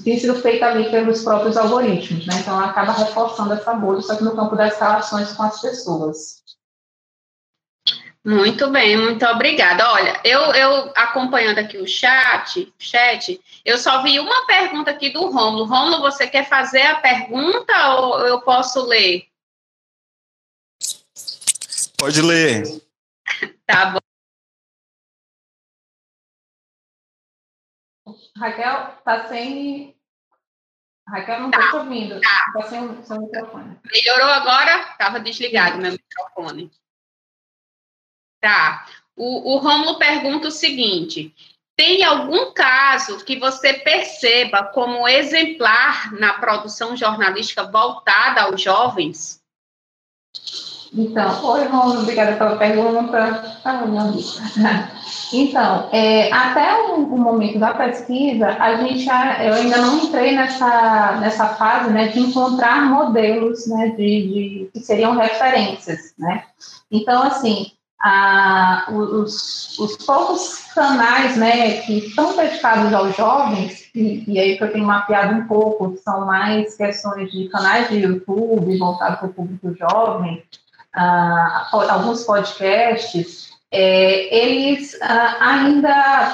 tem 0.03 0.19
sido 0.19 0.35
feita 0.35 0.67
ali 0.67 0.89
pelos 0.91 1.23
próprios 1.23 1.55
algoritmos, 1.55 2.27
né? 2.27 2.35
Então, 2.39 2.59
acaba 2.59 2.91
reforçando 2.91 3.53
essa 3.53 3.73
bolha, 3.73 4.01
só 4.01 4.15
que 4.15 4.23
no 4.23 4.35
campo 4.35 4.55
das 4.55 4.77
relações 4.77 5.31
com 5.33 5.43
as 5.43 5.61
pessoas. 5.61 6.41
Muito 8.23 8.69
bem, 8.69 8.97
muito 8.97 9.25
obrigada. 9.25 9.89
Olha, 9.91 10.19
eu, 10.23 10.39
eu 10.53 10.93
acompanhando 10.95 11.57
aqui 11.57 11.77
o 11.77 11.87
chat, 11.87 12.71
chat, 12.77 13.41
eu 13.65 13.77
só 13.79 14.03
vi 14.03 14.19
uma 14.19 14.45
pergunta 14.45 14.91
aqui 14.91 15.09
do 15.09 15.25
Romulo. 15.27 15.65
Romulo, 15.65 16.01
você 16.01 16.27
quer 16.27 16.47
fazer 16.47 16.83
a 16.83 16.99
pergunta 16.99 17.95
ou 17.95 18.19
eu 18.19 18.41
posso 18.41 18.85
ler? 18.85 19.25
Pode 21.97 22.21
ler. 22.21 22.63
tá 23.65 23.85
bom. 23.87 24.10
Raquel, 28.41 28.97
tá 29.05 29.27
sem. 29.27 29.95
Raquel, 31.07 31.41
não 31.41 31.51
tá, 31.51 31.69
te 31.69 31.75
ouvindo. 31.75 32.19
Tá, 32.19 32.51
tá 32.53 32.61
sem, 32.63 33.03
sem 33.03 33.19
microfone. 33.19 33.79
Melhorou 33.85 34.29
agora? 34.29 34.81
Estava 34.91 35.19
desligado 35.19 35.77
meu 35.77 35.91
microfone. 35.91 36.71
Tá. 38.41 38.87
O, 39.15 39.53
o 39.53 39.57
Romulo 39.59 39.99
pergunta 39.99 40.47
o 40.47 40.51
seguinte: 40.51 41.35
tem 41.75 42.03
algum 42.03 42.51
caso 42.51 43.23
que 43.23 43.37
você 43.37 43.75
perceba 43.75 44.63
como 44.63 45.07
exemplar 45.07 46.11
na 46.13 46.33
produção 46.33 46.97
jornalística 46.97 47.63
voltada 47.63 48.41
aos 48.41 48.59
jovens? 48.59 49.39
Então, 50.93 51.45
oi, 51.45 51.67
Romulo, 51.67 52.01
obrigada 52.01 52.35
pela 52.35 52.57
pergunta. 52.57 53.57
Ah, 53.63 53.83
Então, 55.33 55.87
é, 55.93 56.29
até 56.33 56.89
o, 56.89 57.03
o, 57.03 57.17
momento 57.17 57.57
da 57.57 57.73
pesquisa, 57.73 58.47
a 58.47 58.75
gente, 58.75 59.07
eu 59.07 59.53
ainda 59.53 59.77
não 59.77 59.99
entrei 59.99 60.35
nessa, 60.35 61.17
nessa 61.21 61.47
fase 61.55 61.89
né, 61.89 62.09
de 62.09 62.19
encontrar 62.19 62.89
modelos 62.89 63.65
né, 63.67 63.87
de, 63.95 63.95
de, 63.95 64.69
que 64.73 64.79
seriam 64.81 65.15
referências. 65.15 66.13
Né? 66.19 66.43
Então, 66.91 67.23
assim, 67.23 67.71
a, 68.01 68.87
os, 68.91 69.79
os 69.79 69.95
poucos 70.05 70.65
canais 70.73 71.37
né, 71.37 71.77
que 71.83 71.99
estão 71.99 72.35
dedicados 72.35 72.93
aos 72.93 73.15
jovens, 73.15 73.89
e, 73.95 74.25
e, 74.27 74.39
aí 74.39 74.57
que 74.57 74.63
eu 74.63 74.71
tenho 74.73 74.85
mapeado 74.85 75.35
um 75.35 75.47
pouco, 75.47 75.97
são 76.03 76.25
mais 76.25 76.75
questões 76.75 77.31
de 77.31 77.47
canais 77.47 77.89
de 77.89 77.99
YouTube 77.99 78.77
voltados 78.77 79.19
para 79.19 79.29
o 79.29 79.33
público 79.33 79.73
jovem, 79.75 80.43
uh, 80.95 81.75
alguns 81.89 82.23
podcasts, 82.23 83.49
é, 83.71 84.35
eles 84.35 84.93
uh, 84.95 85.37
ainda 85.39 86.33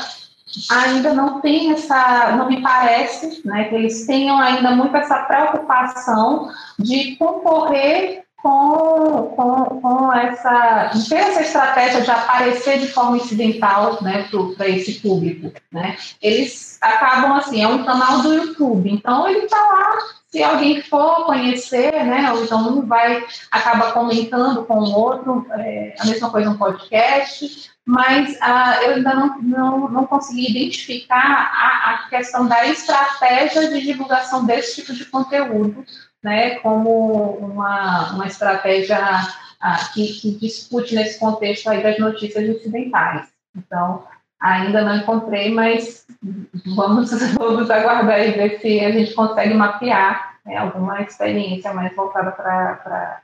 ainda 0.72 1.14
não 1.14 1.40
tem 1.42 1.72
essa, 1.74 2.36
não 2.36 2.48
me 2.48 2.62
parece, 2.62 3.42
né, 3.46 3.66
que 3.66 3.76
eles 3.76 4.08
tenham 4.08 4.40
ainda 4.40 4.72
muito 4.72 4.96
essa 4.96 5.20
preocupação 5.24 6.50
de 6.80 7.16
concorrer 7.18 8.24
com, 8.38 9.34
com, 9.36 9.82
com 9.82 10.14
essa, 10.14 10.92
ter 11.10 11.16
essa 11.16 11.42
estratégia 11.42 12.02
de 12.02 12.10
aparecer 12.10 12.80
de 12.80 12.88
forma 12.88 13.18
incidental, 13.18 14.02
né, 14.02 14.28
para 14.56 14.70
esse 14.70 14.96
público, 14.96 15.52
né, 15.72 15.98
eles 16.22 16.78
acabam 16.82 17.34
assim, 17.34 17.62
é 17.62 17.68
um 17.68 17.84
canal 17.84 18.22
do 18.22 18.34
YouTube, 18.34 18.90
então 18.90 19.28
ele 19.28 19.46
está 19.46 19.58
lá 19.58 19.98
se 20.38 20.44
alguém 20.44 20.84
for 20.84 21.26
conhecer, 21.26 21.92
né, 22.06 22.32
então 22.44 22.78
um 22.78 22.86
vai, 22.86 23.26
acaba 23.50 23.92
comentando 23.92 24.64
com 24.66 24.76
o 24.76 24.94
outro, 24.94 25.48
é, 25.50 25.96
a 25.98 26.06
mesma 26.06 26.30
coisa 26.30 26.52
um 26.52 26.58
podcast, 26.58 27.72
mas 27.84 28.38
ah, 28.40 28.78
eu 28.84 28.96
ainda 28.96 29.16
não, 29.16 29.42
não, 29.42 29.90
não 29.90 30.06
consegui 30.06 30.52
identificar 30.52 31.18
a, 31.18 31.92
a 31.92 32.10
questão 32.10 32.48
da 32.48 32.68
estratégia 32.68 33.68
de 33.68 33.82
divulgação 33.82 34.46
desse 34.46 34.76
tipo 34.76 34.94
de 34.94 35.06
conteúdo, 35.06 35.84
né, 36.22 36.60
como 36.60 37.38
uma, 37.40 38.12
uma 38.12 38.28
estratégia 38.28 39.00
ah, 39.60 39.90
que, 39.92 40.14
que 40.20 40.32
discute 40.36 40.94
nesse 40.94 41.18
contexto 41.18 41.68
aí 41.68 41.82
das 41.82 41.98
notícias 41.98 42.48
incidentais. 42.48 43.28
Então, 43.56 44.04
ainda 44.40 44.84
não 44.84 44.98
encontrei, 44.98 45.54
mas 45.54 46.06
vamos, 46.76 47.12
vamos 47.38 47.70
aguardar 47.70 48.20
e 48.20 48.32
ver 48.32 48.60
se 48.60 48.80
a 48.80 48.92
gente 48.92 49.14
consegue 49.14 49.54
mapear 49.54 50.40
né, 50.46 50.58
alguma 50.58 51.02
experiência 51.02 51.74
mais 51.74 51.96
voltada 51.96 52.32
para 52.32 53.24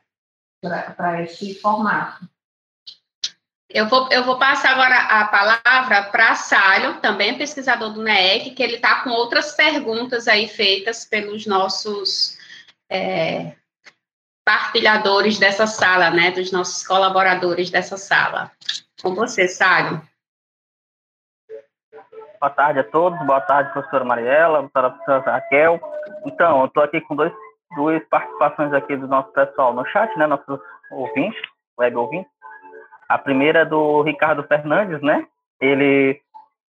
esse 1.24 1.56
formato. 1.56 2.28
Eu 3.70 3.88
vou, 3.88 4.08
eu 4.12 4.24
vou 4.24 4.38
passar 4.38 4.72
agora 4.72 4.96
a 4.96 5.26
palavra 5.26 6.04
para 6.04 6.36
Sálio, 6.36 7.00
também 7.00 7.38
pesquisador 7.38 7.92
do 7.92 8.04
NEEC, 8.04 8.52
que 8.52 8.62
ele 8.62 8.76
está 8.76 9.02
com 9.02 9.10
outras 9.10 9.54
perguntas 9.54 10.28
aí 10.28 10.48
feitas 10.48 11.06
pelos 11.06 11.48
nossos 11.48 12.38
é, 12.88 13.56
partilhadores 14.46 15.40
dessa 15.40 15.66
sala, 15.66 16.12
né, 16.12 16.30
dos 16.30 16.52
nossos 16.52 16.86
colaboradores 16.86 17.72
dessa 17.72 17.98
sala. 17.98 18.52
Com 19.02 19.16
você, 19.16 19.48
Sálio. 19.48 20.00
Boa 22.44 22.52
tarde 22.52 22.80
a 22.80 22.84
todos, 22.84 23.18
boa 23.26 23.40
tarde, 23.40 23.72
professora 23.72 24.04
Mariela, 24.04 24.68
professora 24.68 25.32
Raquel. 25.32 25.80
Então, 26.26 26.60
eu 26.60 26.66
estou 26.66 26.84
aqui 26.84 27.00
com 27.00 27.16
dois, 27.16 27.32
duas 27.74 28.04
participações 28.10 28.74
aqui 28.74 28.98
do 28.98 29.08
nosso 29.08 29.32
pessoal 29.32 29.74
no 29.74 29.86
chat, 29.86 30.14
né, 30.20 30.28
nossos 30.28 30.60
ouvintes, 30.92 31.42
web 31.80 31.96
ouvintes. 31.96 32.30
A 33.08 33.18
primeira 33.18 33.60
é 33.60 33.66
do 33.66 34.02
Ricardo 34.02 34.44
Fernandes, 34.44 35.02
né, 35.02 35.26
ele 35.62 36.20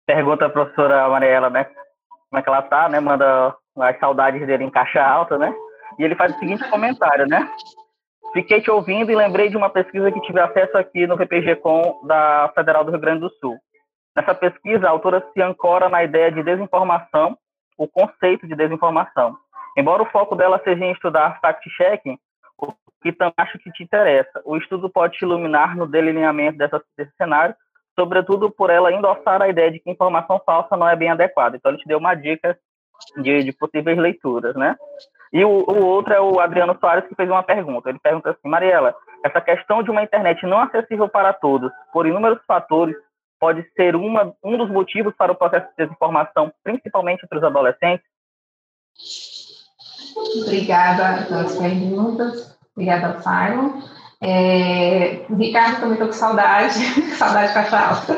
pergunta 0.07 0.47
à 0.47 0.49
professora 0.49 1.07
Mariela, 1.07 1.51
né, 1.51 1.65
como 1.65 2.39
é 2.39 2.41
que 2.41 2.49
ela 2.49 2.63
tá, 2.63 2.89
né, 2.89 2.99
manda 2.99 3.55
as 3.77 3.99
saudades 3.99 4.47
dele 4.47 4.63
em 4.63 4.71
caixa 4.71 5.03
alta, 5.03 5.37
né, 5.37 5.53
e 5.99 6.03
ele 6.03 6.15
faz 6.15 6.35
o 6.35 6.39
seguinte 6.39 6.67
comentário, 6.67 7.27
né, 7.27 7.47
Fiquei 8.33 8.61
te 8.61 8.69
ouvindo 8.69 9.11
e 9.11 9.15
lembrei 9.15 9.49
de 9.49 9.57
uma 9.57 9.69
pesquisa 9.69 10.11
que 10.11 10.21
tive 10.21 10.39
acesso 10.39 10.77
aqui 10.77 11.07
no 11.07 11.15
VPG 11.15 11.57
Com 11.57 12.01
da 12.05 12.51
Federal 12.53 12.83
do 12.83 12.91
Rio 12.91 12.99
Grande 12.99 13.21
do 13.21 13.29
Sul. 13.39 13.57
Nessa 14.19 14.35
pesquisa, 14.35 14.85
a 14.85 14.89
autora 14.89 15.25
se 15.33 15.41
ancora 15.41 15.87
na 15.87 16.03
ideia 16.03 16.29
de 16.29 16.43
desinformação, 16.43 17.37
o 17.77 17.87
conceito 17.87 18.45
de 18.45 18.53
desinformação. 18.53 19.37
Embora 19.77 20.03
o 20.03 20.05
foco 20.07 20.35
dela 20.35 20.59
seja 20.61 20.83
em 20.83 20.91
estudar 20.91 21.39
fact-checking, 21.39 22.19
o 22.57 22.73
que 23.01 23.13
também 23.13 23.33
acho 23.37 23.57
que 23.59 23.71
te 23.71 23.81
interessa, 23.81 24.41
o 24.43 24.57
estudo 24.57 24.89
pode 24.89 25.17
te 25.17 25.23
iluminar 25.23 25.73
no 25.77 25.87
delineamento 25.87 26.57
dessa, 26.57 26.83
desse 26.97 27.15
cenário, 27.15 27.55
sobretudo 27.97 28.51
por 28.51 28.69
ela 28.69 28.91
endossar 28.91 29.41
a 29.41 29.47
ideia 29.47 29.71
de 29.71 29.79
que 29.79 29.89
informação 29.89 30.41
falsa 30.45 30.75
não 30.75 30.89
é 30.89 30.97
bem 30.97 31.09
adequada. 31.09 31.55
Então, 31.55 31.71
ele 31.71 31.79
te 31.79 31.87
deu 31.87 31.97
uma 31.97 32.13
dica 32.13 32.59
de, 33.21 33.41
de 33.41 33.53
possíveis 33.53 33.97
leituras, 33.97 34.53
né? 34.53 34.75
E 35.31 35.45
o, 35.45 35.49
o, 35.49 35.85
outro 35.85 36.13
é 36.13 36.19
o 36.19 36.41
Adriano 36.41 36.77
Soares, 36.77 37.07
que 37.07 37.15
fez 37.15 37.29
uma 37.29 37.43
pergunta. 37.43 37.89
Ele 37.89 37.99
pergunta 37.99 38.31
assim, 38.31 38.49
Mariela, 38.49 38.93
essa 39.23 39.39
questão 39.39 39.81
de 39.81 39.89
uma 39.89 40.03
internet 40.03 40.45
não 40.45 40.59
acessível 40.59 41.07
para 41.07 41.31
todos, 41.31 41.71
por 41.93 42.05
inúmeros 42.05 42.39
fatores, 42.45 42.97
pode 43.39 43.65
ser 43.75 43.95
uma, 43.95 44.33
um 44.43 44.57
dos 44.57 44.69
motivos 44.69 45.13
para 45.15 45.31
o 45.31 45.35
processo 45.35 45.67
de 45.69 45.85
desinformação, 45.85 46.51
principalmente 46.63 47.25
para 47.27 47.37
os 47.37 47.43
adolescentes? 47.43 48.05
Obrigada 50.43 51.25
pelas 51.25 51.57
perguntas. 51.57 52.57
Obrigada, 52.75 53.19
Simon. 53.21 53.81
É, 54.21 55.25
Ricardo, 55.29 55.79
também 55.79 55.93
estou 55.93 56.07
com 56.07 56.13
saudade, 56.13 56.79
saudade 57.15 57.47
de 57.47 57.53
caixa 57.53 57.79
alta. 57.79 58.17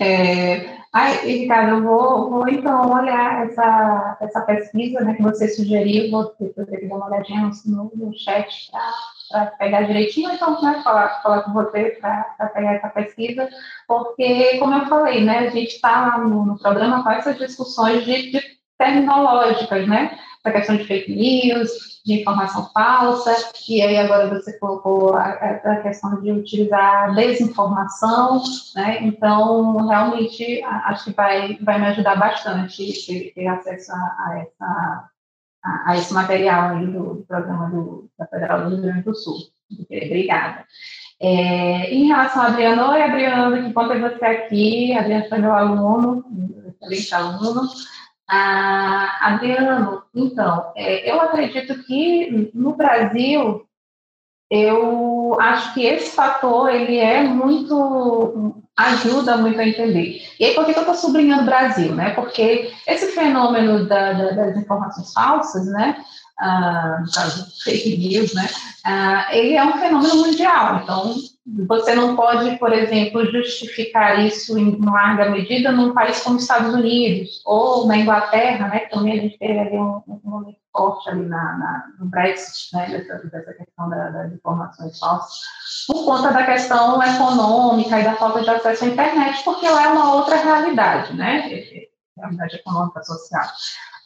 É, 0.00 0.78
ai, 0.92 1.16
Ricardo, 1.26 1.76
eu 1.76 1.82
vou, 1.82 2.30
vou 2.30 2.48
então 2.48 2.90
olhar 2.90 3.46
essa, 3.46 4.16
essa 4.20 4.40
pesquisa 4.42 5.00
né, 5.00 5.14
que 5.14 5.22
você 5.22 5.48
sugeriu, 5.48 6.10
vou 6.10 6.26
ter 6.26 6.52
que 6.52 6.86
dar 6.86 6.96
uma 6.96 7.06
olhadinha 7.06 7.50
no, 7.66 7.92
no 7.94 8.14
chat 8.18 8.70
para 8.70 8.80
para 9.32 9.46
pegar 9.46 9.82
direitinho, 9.82 10.30
então 10.30 10.60
né, 10.62 10.80
falar, 10.84 11.22
falar 11.22 11.42
com 11.42 11.52
você 11.52 11.98
para 12.00 12.50
pegar 12.54 12.74
essa 12.74 12.88
pesquisa, 12.90 13.48
porque, 13.88 14.58
como 14.58 14.74
eu 14.74 14.86
falei, 14.86 15.24
né, 15.24 15.38
a 15.38 15.50
gente 15.50 15.74
está 15.74 16.18
no, 16.18 16.44
no, 16.44 16.58
programa 16.58 17.02
com 17.02 17.10
essas 17.10 17.38
discussões 17.38 18.04
de, 18.04 18.30
de 18.30 18.42
terminológicas, 18.78 19.88
né? 19.88 20.18
A 20.44 20.50
questão 20.50 20.76
de 20.76 20.84
fake 20.84 21.14
news, 21.14 21.70
de 22.04 22.20
informação 22.20 22.68
falsa, 22.74 23.32
e 23.68 23.80
aí 23.80 23.96
agora 23.96 24.28
você 24.28 24.58
colocou 24.58 25.14
a, 25.14 25.28
a 25.30 25.76
questão 25.82 26.20
de 26.20 26.32
utilizar 26.32 27.14
desinformação, 27.14 28.42
né? 28.74 28.98
Então, 29.02 29.86
realmente, 29.86 30.62
acho 30.64 31.04
que 31.04 31.12
vai, 31.12 31.56
vai 31.60 31.78
me 31.78 31.86
ajudar 31.86 32.16
bastante 32.16 33.32
ter 33.34 33.46
acesso 33.46 33.92
a, 33.92 33.96
a 33.96 34.38
essa 34.40 35.11
a, 35.62 35.96
esse 35.96 36.12
material 36.12 36.76
aí 36.76 36.86
do, 36.86 37.14
do 37.14 37.24
programa 37.26 37.70
do, 37.70 38.10
da 38.18 38.26
Federal 38.26 38.62
do 38.62 38.68
Rio 38.70 38.82
Grande 38.82 39.02
do 39.02 39.14
Sul. 39.14 39.36
Obrigada. 39.84 40.64
É, 41.20 41.94
em 41.94 42.08
relação 42.08 42.42
a 42.42 42.46
Adriano, 42.46 42.90
oi 42.90 43.02
Adriano, 43.02 43.62
que 43.62 43.72
bom 43.72 43.88
ter 43.88 44.00
você 44.00 44.24
aqui. 44.24 44.92
Adriano 44.92 45.28
foi 45.28 45.38
meu 45.38 45.52
aluno, 45.52 46.24
excelente 46.68 47.14
aluno. 47.14 47.68
Ah, 48.28 49.18
Adriano, 49.34 50.02
então, 50.14 50.72
é, 50.76 51.10
eu 51.10 51.20
acredito 51.20 51.82
que 51.84 52.50
no 52.54 52.74
Brasil, 52.74 53.66
eu 54.50 55.38
acho 55.40 55.74
que 55.74 55.84
esse 55.84 56.14
fator, 56.14 56.70
ele 56.70 56.96
é 56.96 57.22
muito 57.22 58.61
ajuda 58.76 59.36
muito 59.36 59.60
a 59.60 59.66
entender. 59.66 60.22
E 60.38 60.44
aí, 60.44 60.54
por 60.54 60.64
que, 60.64 60.72
eu 60.72 60.80
estou 60.80 60.94
sublinhando 60.94 61.42
o 61.42 61.46
Brasil? 61.46 61.94
Né? 61.94 62.10
Porque 62.10 62.72
esse 62.86 63.08
fenômeno 63.08 63.86
da, 63.86 64.12
da, 64.12 64.30
das 64.30 64.56
informações 64.56 65.12
falsas, 65.12 65.66
né? 65.66 65.96
Ah, 66.44 66.98
no 67.00 67.12
caso, 67.12 67.46
fake 67.62 67.96
news, 67.98 68.34
né? 68.34 68.48
Ah, 68.84 69.28
ele 69.30 69.54
é 69.54 69.64
um 69.64 69.78
fenômeno 69.78 70.16
mundial. 70.16 70.80
Então, 70.82 71.14
você 71.68 71.94
não 71.94 72.16
pode, 72.16 72.58
por 72.58 72.72
exemplo, 72.72 73.30
justificar 73.30 74.24
isso 74.26 74.58
em 74.58 74.76
larga 74.84 75.30
medida 75.30 75.70
num 75.70 75.94
país 75.94 76.20
como 76.20 76.34
os 76.34 76.42
Estados 76.42 76.74
Unidos 76.74 77.40
ou 77.44 77.86
na 77.86 77.96
Inglaterra, 77.96 78.66
né? 78.66 78.80
Também 78.90 79.12
a 79.12 79.22
gente 79.22 79.38
teve 79.38 79.56
ali 79.56 79.76
um, 79.76 80.02
um 80.08 80.20
momento 80.24 80.58
forte 80.72 81.10
ali 81.10 81.26
na, 81.26 81.58
na, 81.58 81.84
no 82.00 82.06
Brexit, 82.06 82.74
né? 82.74 82.88
Dessa, 82.88 83.24
dessa 83.28 83.52
questão 83.52 83.88
da, 83.88 84.10
das 84.10 84.32
informações 84.32 84.98
falsas 84.98 85.38
por 85.86 86.04
conta 86.04 86.32
da 86.32 86.44
questão 86.44 87.00
econômica 87.00 88.00
e 88.00 88.04
da 88.04 88.16
falta 88.16 88.42
de 88.42 88.50
acesso 88.50 88.84
à 88.84 88.88
internet, 88.88 89.44
porque 89.44 89.68
lá 89.68 89.84
é 89.84 89.88
uma 89.88 90.14
outra 90.14 90.36
realidade, 90.36 91.14
né? 91.14 91.48
Realidade 92.16 92.56
econômica, 92.56 93.00
social. 93.04 93.46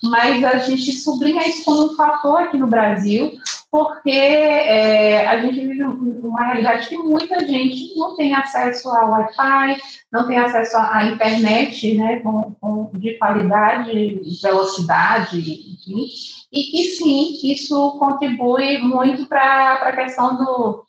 Mas 0.03 0.44
a 0.44 0.59
gente 0.59 0.92
sublinha 0.92 1.49
isso 1.49 1.64
como 1.64 1.92
um 1.92 1.97
fator 1.97 2.42
aqui 2.42 2.57
no 2.57 2.66
Brasil, 2.66 3.32
porque 3.70 4.11
é, 4.11 5.26
a 5.26 5.40
gente 5.40 5.61
vive 5.61 5.82
uma 5.84 6.44
realidade 6.44 6.88
que 6.88 6.97
muita 6.97 7.40
gente 7.47 7.97
não 7.97 8.14
tem 8.16 8.34
acesso 8.34 8.88
ao 8.88 9.11
Wi-Fi, 9.11 9.80
não 10.12 10.26
tem 10.26 10.38
acesso 10.38 10.76
à 10.76 11.05
internet 11.07 11.94
né, 11.94 12.20
com, 12.20 12.55
com, 12.61 12.90
de 12.94 13.14
qualidade, 13.14 14.20
velocidade, 14.42 15.38
enfim, 15.38 16.07
e 16.53 16.62
que 16.64 16.84
sim, 16.92 17.38
isso 17.42 17.99
contribui 17.99 18.78
muito 18.78 19.26
para 19.26 19.74
a 19.74 19.92
questão 19.97 20.36
do, 20.36 20.84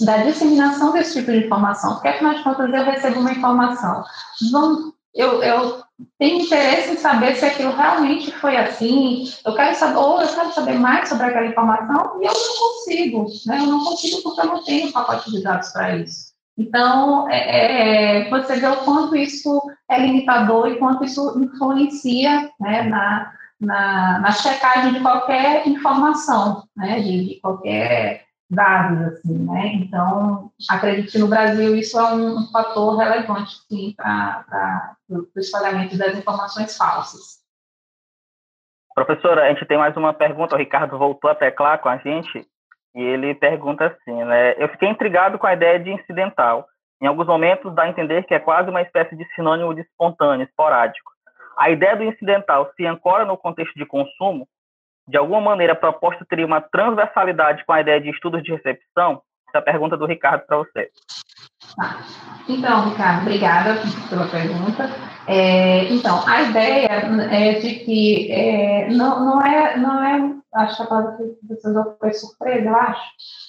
da 0.00 0.18
disseminação 0.18 0.92
desse 0.92 1.18
tipo 1.18 1.30
de 1.30 1.46
informação, 1.46 1.94
porque 1.94 2.08
afinal 2.08 2.34
de 2.34 2.42
contas 2.42 2.72
eu 2.72 2.84
recebo 2.84 3.20
uma 3.20 3.32
informação, 3.32 4.04
Vamos, 4.50 4.92
eu, 5.14 5.42
eu 5.42 5.82
tenho 6.18 6.42
interesse 6.42 6.92
em 6.92 6.96
saber 6.96 7.36
se 7.36 7.44
aquilo 7.44 7.74
realmente 7.74 8.30
foi 8.32 8.56
assim, 8.56 9.24
eu 9.44 9.54
quero 9.54 9.74
saber, 9.76 9.96
ou 9.96 10.20
eu 10.20 10.28
quero 10.28 10.52
saber 10.52 10.74
mais 10.74 11.08
sobre 11.08 11.26
aquela 11.26 11.46
informação 11.46 12.20
e 12.20 12.26
eu 12.26 12.32
não 12.32 12.58
consigo, 12.58 13.26
né? 13.46 13.58
Eu 13.58 13.66
não 13.66 13.84
consigo 13.84 14.22
porque 14.22 14.40
eu 14.40 14.46
não 14.46 14.64
tenho 14.64 14.92
pacote 14.92 15.30
de 15.30 15.42
dados 15.42 15.70
para 15.70 15.96
isso. 15.96 16.32
Então, 16.56 17.28
é, 17.30 18.24
é, 18.26 18.30
você 18.30 18.56
vê 18.56 18.66
o 18.66 18.84
quanto 18.84 19.16
isso 19.16 19.60
é 19.88 19.98
limitador 19.98 20.68
e 20.68 20.78
quanto 20.78 21.04
isso 21.04 21.40
influencia 21.42 22.50
né, 22.60 22.82
na, 22.82 23.32
na, 23.58 24.18
na 24.18 24.32
checagem 24.32 24.92
de 24.92 25.00
qualquer 25.00 25.66
informação, 25.66 26.64
né, 26.76 27.00
de, 27.00 27.28
de 27.28 27.40
qualquer 27.40 28.26
dados, 28.52 29.14
assim, 29.14 29.38
né? 29.46 29.66
Então, 29.74 30.50
acredito 30.68 31.10
que 31.10 31.18
no 31.18 31.28
Brasil 31.28 31.74
isso 31.74 31.98
é 31.98 32.14
um, 32.14 32.46
fator 32.52 32.96
relevante, 32.96 33.56
sim, 33.68 33.94
para 33.96 34.96
o 35.08 35.26
espalhamento 35.36 35.96
das 35.96 36.16
informações 36.16 36.76
falsas. 36.76 37.42
Professora, 38.94 39.44
a 39.44 39.48
gente 39.48 39.64
tem 39.64 39.78
mais 39.78 39.96
uma 39.96 40.12
pergunta, 40.12 40.54
o 40.54 40.58
Ricardo 40.58 40.98
voltou 40.98 41.30
a 41.30 41.34
teclar 41.34 41.80
com 41.80 41.88
a 41.88 41.96
gente, 41.96 42.46
e 42.94 43.00
ele 43.00 43.34
pergunta 43.34 43.86
assim, 43.86 44.24
né? 44.24 44.54
Eu 44.62 44.68
fiquei 44.68 44.88
intrigado 44.88 45.38
com 45.38 45.46
a 45.46 45.54
ideia 45.54 45.80
de 45.80 45.90
incidental. 45.90 46.66
Em 47.00 47.06
alguns 47.06 47.26
momentos 47.26 47.74
dá 47.74 47.84
a 47.84 47.88
entender 47.88 48.24
que 48.24 48.34
é 48.34 48.38
quase 48.38 48.68
uma 48.68 48.82
espécie 48.82 49.16
de 49.16 49.24
sinônimo 49.34 49.74
de 49.74 49.80
espontâneo, 49.80 50.44
esporádico. 50.44 51.10
A 51.58 51.70
ideia 51.70 51.96
do 51.96 52.04
incidental 52.04 52.70
se 52.76 52.86
ancora 52.86 53.24
no 53.24 53.36
contexto 53.36 53.74
de 53.74 53.86
consumo, 53.86 54.46
de 55.06 55.16
alguma 55.16 55.40
maneira 55.40 55.72
a 55.72 55.76
proposta 55.76 56.24
teria 56.28 56.46
uma 56.46 56.60
transversalidade 56.60 57.64
com 57.64 57.72
a 57.72 57.80
ideia 57.80 58.00
de 58.00 58.10
estudos 58.10 58.42
de 58.42 58.52
recepção? 58.52 59.22
Essa 59.48 59.58
é 59.58 59.58
a 59.58 59.62
pergunta 59.62 59.96
do 59.96 60.06
Ricardo 60.06 60.46
para 60.46 60.58
você. 60.58 60.90
Tá. 61.76 61.98
Então, 62.48 62.90
Ricardo, 62.90 63.22
obrigada 63.22 63.80
pela 64.08 64.26
pergunta. 64.26 64.90
É, 65.26 65.84
então, 65.92 66.26
a 66.26 66.42
ideia 66.42 66.88
é 67.30 67.60
de 67.60 67.74
que 67.76 68.30
é, 68.32 68.88
não, 68.90 69.24
não, 69.24 69.42
é, 69.42 69.76
não 69.76 70.04
é, 70.04 70.34
acho 70.54 70.76
que 70.76 70.82
a 70.82 70.86
palavra 70.86 71.16
que 71.18 71.46
você 71.46 71.68
usou 71.68 71.96
foi 71.98 72.12
surpresa, 72.12 72.68
eu 72.68 72.76
acho. 72.76 73.02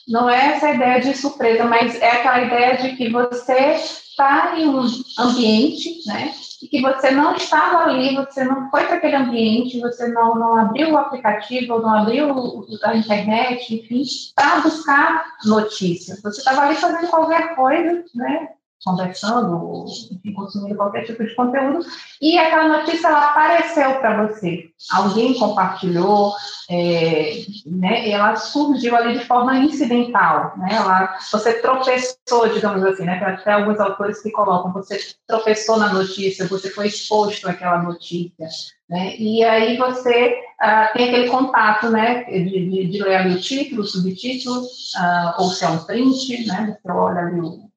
Não 0.07 0.29
é 0.29 0.55
essa 0.55 0.71
ideia 0.71 1.01
de 1.01 1.15
surpresa, 1.15 1.63
mas 1.65 1.99
é 2.01 2.11
aquela 2.11 2.41
ideia 2.41 2.77
de 2.77 2.95
que 2.95 3.09
você 3.09 3.75
está 3.75 4.53
em 4.57 4.67
um 4.67 4.85
ambiente, 5.19 6.01
né, 6.05 6.31
que 6.67 6.81
você 6.81 7.11
não 7.11 7.35
estava 7.35 7.83
ali, 7.83 8.15
você 8.15 8.43
não 8.43 8.69
foi 8.69 8.85
para 8.85 8.95
aquele 8.95 9.15
ambiente, 9.15 9.79
você 9.79 10.07
não, 10.07 10.35
não 10.35 10.55
abriu 10.57 10.91
o 10.91 10.97
aplicativo, 10.97 11.79
não 11.79 11.93
abriu 11.93 12.65
a 12.83 12.95
internet, 12.95 13.75
enfim, 13.75 14.03
para 14.35 14.61
buscar 14.61 15.25
notícias. 15.45 16.21
Você 16.21 16.39
estava 16.39 16.61
ali 16.61 16.75
fazendo 16.75 17.09
qualquer 17.09 17.55
coisa, 17.55 18.03
né? 18.15 18.49
Conversando, 18.83 19.85
enfim, 20.11 20.33
consumindo 20.33 20.75
qualquer 20.75 21.05
tipo 21.05 21.23
de 21.23 21.33
conteúdo, 21.35 21.85
e 22.21 22.37
aquela 22.37 22.79
notícia 22.79 23.07
ela 23.07 23.29
apareceu 23.29 23.95
para 23.95 24.27
você. 24.27 24.69
Alguém 24.91 25.33
compartilhou, 25.35 26.33
é, 26.69 27.43
né, 27.65 28.09
ela 28.09 28.35
surgiu 28.35 28.95
ali 28.95 29.17
de 29.17 29.25
forma 29.25 29.57
incidental, 29.57 30.53
né, 30.57 30.69
ela, 30.71 31.17
você 31.31 31.53
tropeçou, 31.61 32.49
digamos 32.53 32.83
assim, 32.83 33.05
né, 33.05 33.21
até 33.23 33.53
alguns 33.53 33.79
autores 33.79 34.21
que 34.21 34.31
colocam, 34.31 34.73
você 34.73 34.97
tropeçou 35.27 35.77
na 35.77 35.93
notícia, 35.93 36.47
você 36.47 36.69
foi 36.69 36.87
exposto 36.87 37.47
àquela 37.47 37.81
notícia, 37.81 38.47
né, 38.89 39.15
e 39.17 39.43
aí 39.43 39.77
você 39.77 40.35
uh, 40.61 40.93
tem 40.93 41.09
aquele 41.09 41.29
contato, 41.29 41.89
né, 41.89 42.25
de, 42.25 42.69
de, 42.69 42.87
de 42.89 43.03
ler 43.03 43.15
ali 43.15 43.35
o 43.35 43.41
título, 43.41 43.81
o 43.81 43.87
subtítulo, 43.87 44.61
uh, 44.61 45.41
ou 45.41 45.49
se 45.49 45.63
é 45.63 45.69
um 45.69 45.79
print, 45.79 46.45
né, 46.47 46.77
você 46.81 46.91
olha 46.91 47.21
ali 47.21 47.39
o 47.39 47.72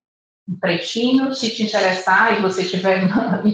um 0.49 0.59
trechinho, 0.61 1.34
se 1.34 1.51
te 1.51 1.64
interessar 1.64 2.38
e 2.38 2.40
você 2.40 2.64
tiver 2.64 3.01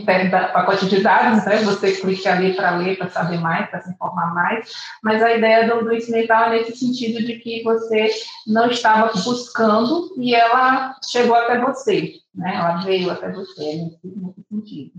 pé 0.04 0.28
da 0.28 0.48
pacote 0.48 0.86
de 0.86 1.02
dados, 1.02 1.44
né, 1.46 1.56
você 1.58 1.92
clica 1.92 2.32
ali 2.32 2.54
para 2.54 2.76
ler, 2.76 2.98
para 2.98 3.08
saber 3.08 3.40
mais, 3.40 3.68
para 3.70 3.80
se 3.80 3.90
informar 3.90 4.34
mais, 4.34 4.70
mas 5.02 5.22
a 5.22 5.32
ideia 5.32 5.66
do, 5.66 5.84
do 5.84 5.94
incidental 5.94 6.44
é 6.44 6.50
nesse 6.50 6.76
sentido 6.76 7.24
de 7.24 7.38
que 7.38 7.62
você 7.62 8.08
não 8.46 8.66
estava 8.66 9.10
buscando 9.22 10.12
e 10.18 10.34
ela 10.34 10.94
chegou 11.10 11.34
até 11.34 11.58
você, 11.58 12.12
né, 12.34 12.56
ela 12.56 12.76
veio 12.82 13.10
até 13.10 13.30
você, 13.30 13.62
nesse, 13.62 14.00
nesse 14.04 14.42
sentido. 14.48 14.92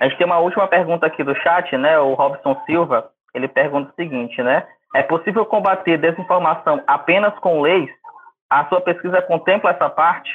A 0.00 0.08
gente 0.08 0.18
tem 0.18 0.26
uma 0.26 0.40
última 0.40 0.66
pergunta 0.66 1.06
aqui 1.06 1.22
do 1.22 1.36
chat, 1.36 1.76
né, 1.76 2.00
o 2.00 2.14
Robson 2.14 2.60
Silva, 2.66 3.10
ele 3.32 3.46
pergunta 3.46 3.92
o 3.92 3.94
seguinte, 3.94 4.42
né, 4.42 4.66
é 4.92 5.04
possível 5.04 5.46
combater 5.46 5.98
desinformação 5.98 6.82
apenas 6.86 7.32
com 7.38 7.60
leis? 7.60 7.88
A 8.52 8.68
sua 8.68 8.82
pesquisa 8.82 9.22
contempla 9.22 9.70
essa 9.70 9.88
parte? 9.88 10.30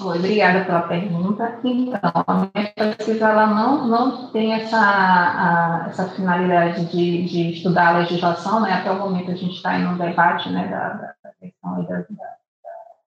obrigada 0.00 0.64
pela 0.64 0.82
pergunta. 0.82 1.60
Então, 1.62 2.00
a 2.26 2.48
minha 2.54 2.72
pesquisa 2.74 3.28
ela 3.28 3.46
não, 3.48 3.86
não 3.86 4.32
tem 4.32 4.54
essa, 4.54 4.78
a, 4.78 5.86
essa 5.88 6.08
finalidade 6.08 6.86
de, 6.86 7.24
de 7.26 7.50
estudar 7.52 7.88
a 7.88 7.98
legislação, 7.98 8.60
né? 8.60 8.72
Até 8.72 8.90
o 8.90 8.98
momento 8.98 9.30
a 9.30 9.34
gente 9.34 9.56
está 9.56 9.78
em 9.78 9.86
um 9.86 9.98
debate 9.98 10.48
né, 10.48 10.68
da, 10.68 10.88
da 10.88 11.14
da, 11.30 11.82
da, 11.82 11.98
da, 11.98 12.38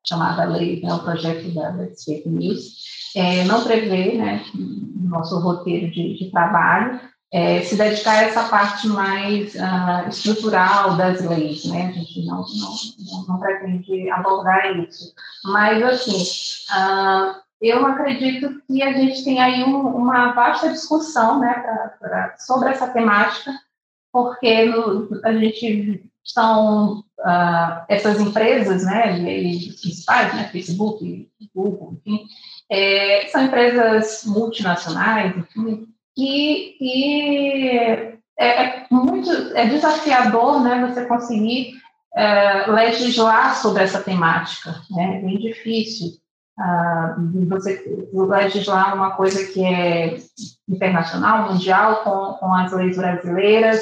chamada 0.07 0.45
lei, 0.45 0.81
né, 0.81 0.93
o 0.93 1.03
projeto 1.03 1.53
da, 1.53 1.73
fake 2.05 2.29
news. 2.29 3.11
É, 3.15 3.43
não 3.45 3.63
prevê, 3.63 4.17
né, 4.17 4.43
no 4.53 5.09
nosso 5.09 5.39
roteiro 5.39 5.91
de, 5.91 6.17
de 6.17 6.31
trabalho, 6.31 6.99
é, 7.32 7.61
se 7.61 7.77
dedicar 7.77 8.11
a 8.11 8.23
essa 8.23 8.43
parte 8.49 8.88
mais 8.88 9.55
uh, 9.55 10.09
estrutural 10.09 10.97
das 10.97 11.21
leis, 11.21 11.63
né? 11.65 11.88
A 11.88 11.91
gente 11.91 12.25
não, 12.25 12.43
não, 12.43 13.25
não, 13.27 13.39
pretende 13.39 14.09
abordar 14.09 14.77
isso. 14.79 15.13
Mas, 15.45 15.82
assim, 15.82 16.23
uh, 16.73 17.36
eu 17.61 17.86
acredito 17.86 18.61
que 18.67 18.84
a 18.84 18.91
gente 18.91 19.23
tem 19.23 19.39
aí 19.39 19.63
um, 19.63 19.88
uma 19.95 20.34
vasta 20.34 20.69
discussão, 20.69 21.39
né, 21.39 21.53
pra, 21.53 21.93
pra, 21.99 22.36
sobre 22.38 22.69
essa 22.69 22.88
temática, 22.89 23.53
porque 24.11 24.65
no, 24.65 25.07
a 25.23 25.32
gente 25.32 26.03
são 26.25 26.99
uh, 27.19 27.86
essas 27.88 28.19
empresas, 28.19 28.84
né, 28.84 29.17
principais, 29.82 30.36
né, 30.36 30.49
Facebook, 30.51 31.29
Google, 31.55 31.93
enfim, 32.05 32.25
é, 32.69 33.27
são 33.27 33.45
empresas 33.45 34.23
multinacionais, 34.25 35.36
enfim, 35.38 35.88
que, 36.16 36.78
é, 38.38 38.64
é, 38.64 38.86
muito 38.91 39.30
é 39.55 39.66
desafiador 39.68 40.62
né, 40.62 40.88
você 40.88 41.05
conseguir 41.05 41.74
é, 42.16 42.70
legislar 42.72 43.55
sobre 43.55 43.84
essa 43.84 44.01
temática. 44.01 44.76
Né? 44.89 45.18
É 45.18 45.22
bem 45.22 45.38
difícil 45.38 46.22
uh, 46.62 47.47
você 47.47 48.09
legislar 48.14 48.95
uma 48.95 49.12
coisa 49.12 49.45
que 49.51 49.64
é 49.64 50.18
internacional, 50.68 51.51
mundial, 51.51 52.03
com, 52.03 52.34
com 52.38 52.53
as 52.53 52.72
leis 52.72 52.97
brasileiras, 52.97 53.82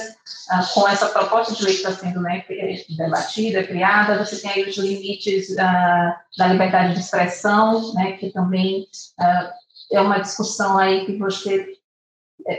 uh, 0.51 0.73
com 0.73 0.87
essa 0.87 1.07
proposta 1.07 1.53
de 1.53 1.63
lei 1.63 1.73
que 1.73 1.79
está 1.79 1.91
sendo 1.91 2.21
né, 2.21 2.43
debatida, 2.97 3.63
criada, 3.63 4.23
você 4.23 4.41
tem 4.41 4.51
aí 4.51 4.69
os 4.69 4.77
limites 4.77 5.49
uh, 5.51 6.13
da 6.37 6.47
liberdade 6.47 6.93
de 6.93 6.99
expressão, 6.99 7.93
né, 7.93 8.13
que 8.13 8.31
também 8.31 8.87
é 9.91 9.99
uma 9.99 10.19
discussão 10.19 10.77
aí 10.77 11.05
que 11.05 11.17
você 11.17 11.65
é, 11.65 11.78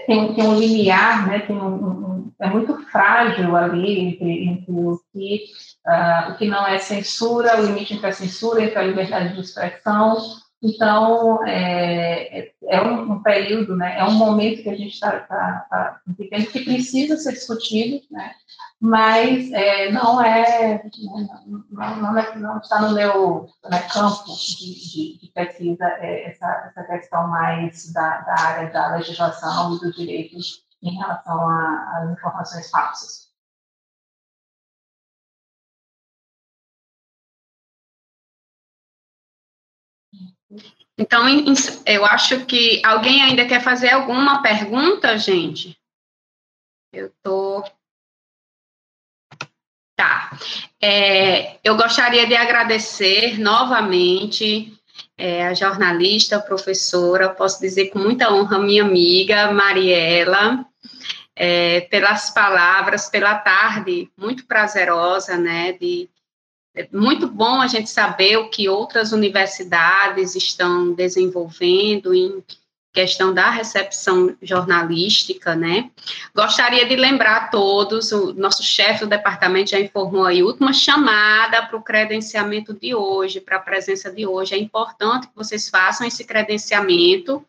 tem, 0.06 0.34
tem 0.34 0.44
um 0.44 0.58
limiar, 0.58 1.26
né, 1.26 1.40
tem 1.40 1.56
um, 1.56 1.74
um, 1.74 2.32
é 2.40 2.48
muito 2.48 2.76
frágil 2.90 3.56
ali 3.56 3.98
entre, 4.00 4.44
entre 4.44 4.72
o, 4.72 5.00
que, 5.12 5.44
uh, 5.86 6.32
o 6.32 6.36
que 6.36 6.46
não 6.46 6.66
é 6.66 6.78
censura, 6.78 7.60
o 7.60 7.66
limite 7.66 7.94
entre 7.94 8.06
a 8.06 8.12
censura, 8.12 8.62
entre 8.62 8.78
a 8.78 8.82
liberdade 8.82 9.34
de 9.34 9.40
expressão. 9.40 10.16
Então, 10.62 11.46
é, 11.46 12.40
é, 12.40 12.52
é 12.68 12.82
um, 12.82 13.12
um, 13.12 13.22
período, 13.22 13.74
né, 13.74 13.98
é 13.98 14.04
um 14.04 14.12
momento 14.12 14.62
que 14.62 14.68
a 14.68 14.76
gente 14.76 14.92
está 14.92 15.20
tá, 15.20 15.66
tá 15.70 16.00
vivendo 16.06 16.50
que 16.50 16.60
precisa 16.64 17.16
ser 17.16 17.32
discutido, 17.32 18.04
né, 18.10 18.34
mas 18.78 19.50
é, 19.52 19.90
não 19.90 20.20
é 20.20 20.82
não, 21.70 21.96
não, 21.96 22.18
é, 22.18 22.36
não, 22.36 22.58
está 22.58 22.82
no 22.82 22.94
meu 22.94 23.48
né, 23.70 23.80
campo 23.90 24.24
de, 24.26 24.74
de, 24.90 25.18
de 25.18 25.32
pesquisa 25.34 25.84
é, 25.98 26.30
essa, 26.30 26.46
essa 26.68 26.84
questão 26.84 27.26
mais 27.28 27.90
da, 27.92 28.18
da, 28.20 28.40
área 28.40 28.70
da 28.70 28.96
legislação 28.96 29.76
e 29.76 29.80
do 29.80 29.92
direito 29.92 30.36
em 30.82 30.94
relação 30.94 31.48
às 31.48 32.10
informações 32.10 32.70
falsas. 32.70 33.29
Então, 41.00 41.24
eu 41.86 42.04
acho 42.04 42.44
que 42.44 42.82
alguém 42.84 43.22
ainda 43.22 43.46
quer 43.46 43.62
fazer 43.62 43.88
alguma 43.88 44.42
pergunta, 44.42 45.16
gente? 45.16 45.74
Eu 46.92 47.06
estou 47.06 47.64
Tá. 49.96 50.30
É, 50.80 51.58
eu 51.64 51.74
gostaria 51.76 52.26
de 52.26 52.34
agradecer 52.34 53.38
novamente 53.38 54.74
é, 55.16 55.46
a 55.46 55.54
jornalista, 55.54 56.36
a 56.36 56.42
professora, 56.42 57.30
posso 57.30 57.60
dizer 57.60 57.88
com 57.88 57.98
muita 57.98 58.30
honra, 58.32 58.58
minha 58.58 58.82
amiga 58.82 59.52
Mariela, 59.52 60.66
é, 61.34 61.82
pelas 61.82 62.28
palavras, 62.30 63.08
pela 63.08 63.36
tarde 63.36 64.10
muito 64.18 64.46
prazerosa, 64.46 65.36
né, 65.38 65.72
de, 65.72 66.08
é 66.80 66.88
muito 66.96 67.26
bom 67.26 67.60
a 67.60 67.66
gente 67.66 67.90
saber 67.90 68.36
o 68.38 68.48
que 68.48 68.68
outras 68.68 69.12
universidades 69.12 70.34
estão 70.34 70.92
desenvolvendo 70.92 72.14
em 72.14 72.42
questão 72.92 73.32
da 73.32 73.50
recepção 73.50 74.36
jornalística, 74.42 75.54
né? 75.54 75.90
Gostaria 76.34 76.88
de 76.88 76.96
lembrar 76.96 77.36
a 77.36 77.48
todos, 77.48 78.10
o 78.10 78.32
nosso 78.32 78.62
chefe 78.62 79.00
do 79.00 79.10
departamento 79.10 79.70
já 79.70 79.78
informou 79.78 80.24
aí, 80.24 80.42
última 80.42 80.72
chamada 80.72 81.66
para 81.66 81.76
o 81.76 81.82
credenciamento 81.82 82.74
de 82.74 82.94
hoje, 82.94 83.40
para 83.40 83.58
a 83.58 83.60
presença 83.60 84.10
de 84.10 84.26
hoje. 84.26 84.54
É 84.54 84.58
importante 84.58 85.28
que 85.28 85.36
vocês 85.36 85.68
façam 85.68 86.06
esse 86.06 86.24
credenciamento, 86.24 87.44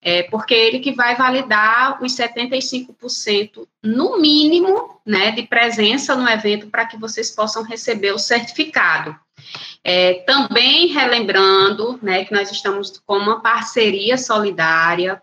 é, 0.00 0.22
porque 0.24 0.54
é 0.54 0.66
ele 0.66 0.78
que 0.78 0.92
vai 0.92 1.16
validar 1.16 2.02
os 2.02 2.12
75% 2.12 3.66
no 3.82 4.18
mínimo, 4.18 5.00
né, 5.04 5.32
de 5.32 5.42
presença 5.42 6.14
no 6.14 6.28
evento 6.28 6.68
para 6.68 6.86
que 6.86 6.96
vocês 6.96 7.30
possam 7.30 7.62
receber 7.62 8.12
o 8.12 8.18
certificado. 8.18 9.16
É, 9.82 10.14
também 10.26 10.88
relembrando 10.88 11.98
né, 12.02 12.24
que 12.24 12.32
nós 12.32 12.50
estamos 12.50 12.98
com 13.06 13.16
uma 13.16 13.40
parceria 13.40 14.16
solidária 14.18 15.20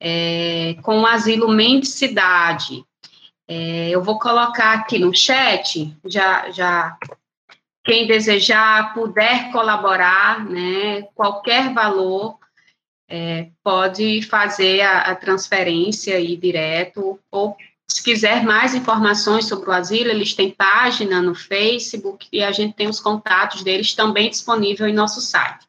é, 0.00 0.76
com 0.82 1.00
o 1.00 1.06
Asilo 1.06 1.48
Mendicidade. 1.48 2.84
É, 3.48 3.90
eu 3.90 4.02
vou 4.02 4.18
colocar 4.18 4.72
aqui 4.72 4.98
no 4.98 5.14
chat, 5.14 5.94
já, 6.04 6.50
já 6.50 6.96
quem 7.84 8.06
desejar 8.06 8.92
puder 8.94 9.52
colaborar, 9.52 10.44
né, 10.44 11.02
qualquer 11.14 11.72
valor, 11.72 12.36
é, 13.08 13.48
pode 13.62 14.22
fazer 14.22 14.80
a, 14.80 15.00
a 15.00 15.14
transferência 15.14 16.16
aí 16.16 16.36
direto 16.36 17.18
ou 17.30 17.56
se 17.88 18.02
quiser 18.02 18.42
mais 18.42 18.74
informações 18.74 19.46
sobre 19.46 19.70
o 19.70 19.72
asilo, 19.72 20.10
eles 20.10 20.34
têm 20.34 20.50
página 20.50 21.22
no 21.22 21.36
Facebook 21.36 22.26
e 22.32 22.42
a 22.42 22.50
gente 22.50 22.74
tem 22.74 22.88
os 22.88 22.98
contatos 22.98 23.62
deles 23.62 23.94
também 23.94 24.28
disponível 24.28 24.88
em 24.88 24.92
nosso 24.92 25.20
site. 25.20 25.66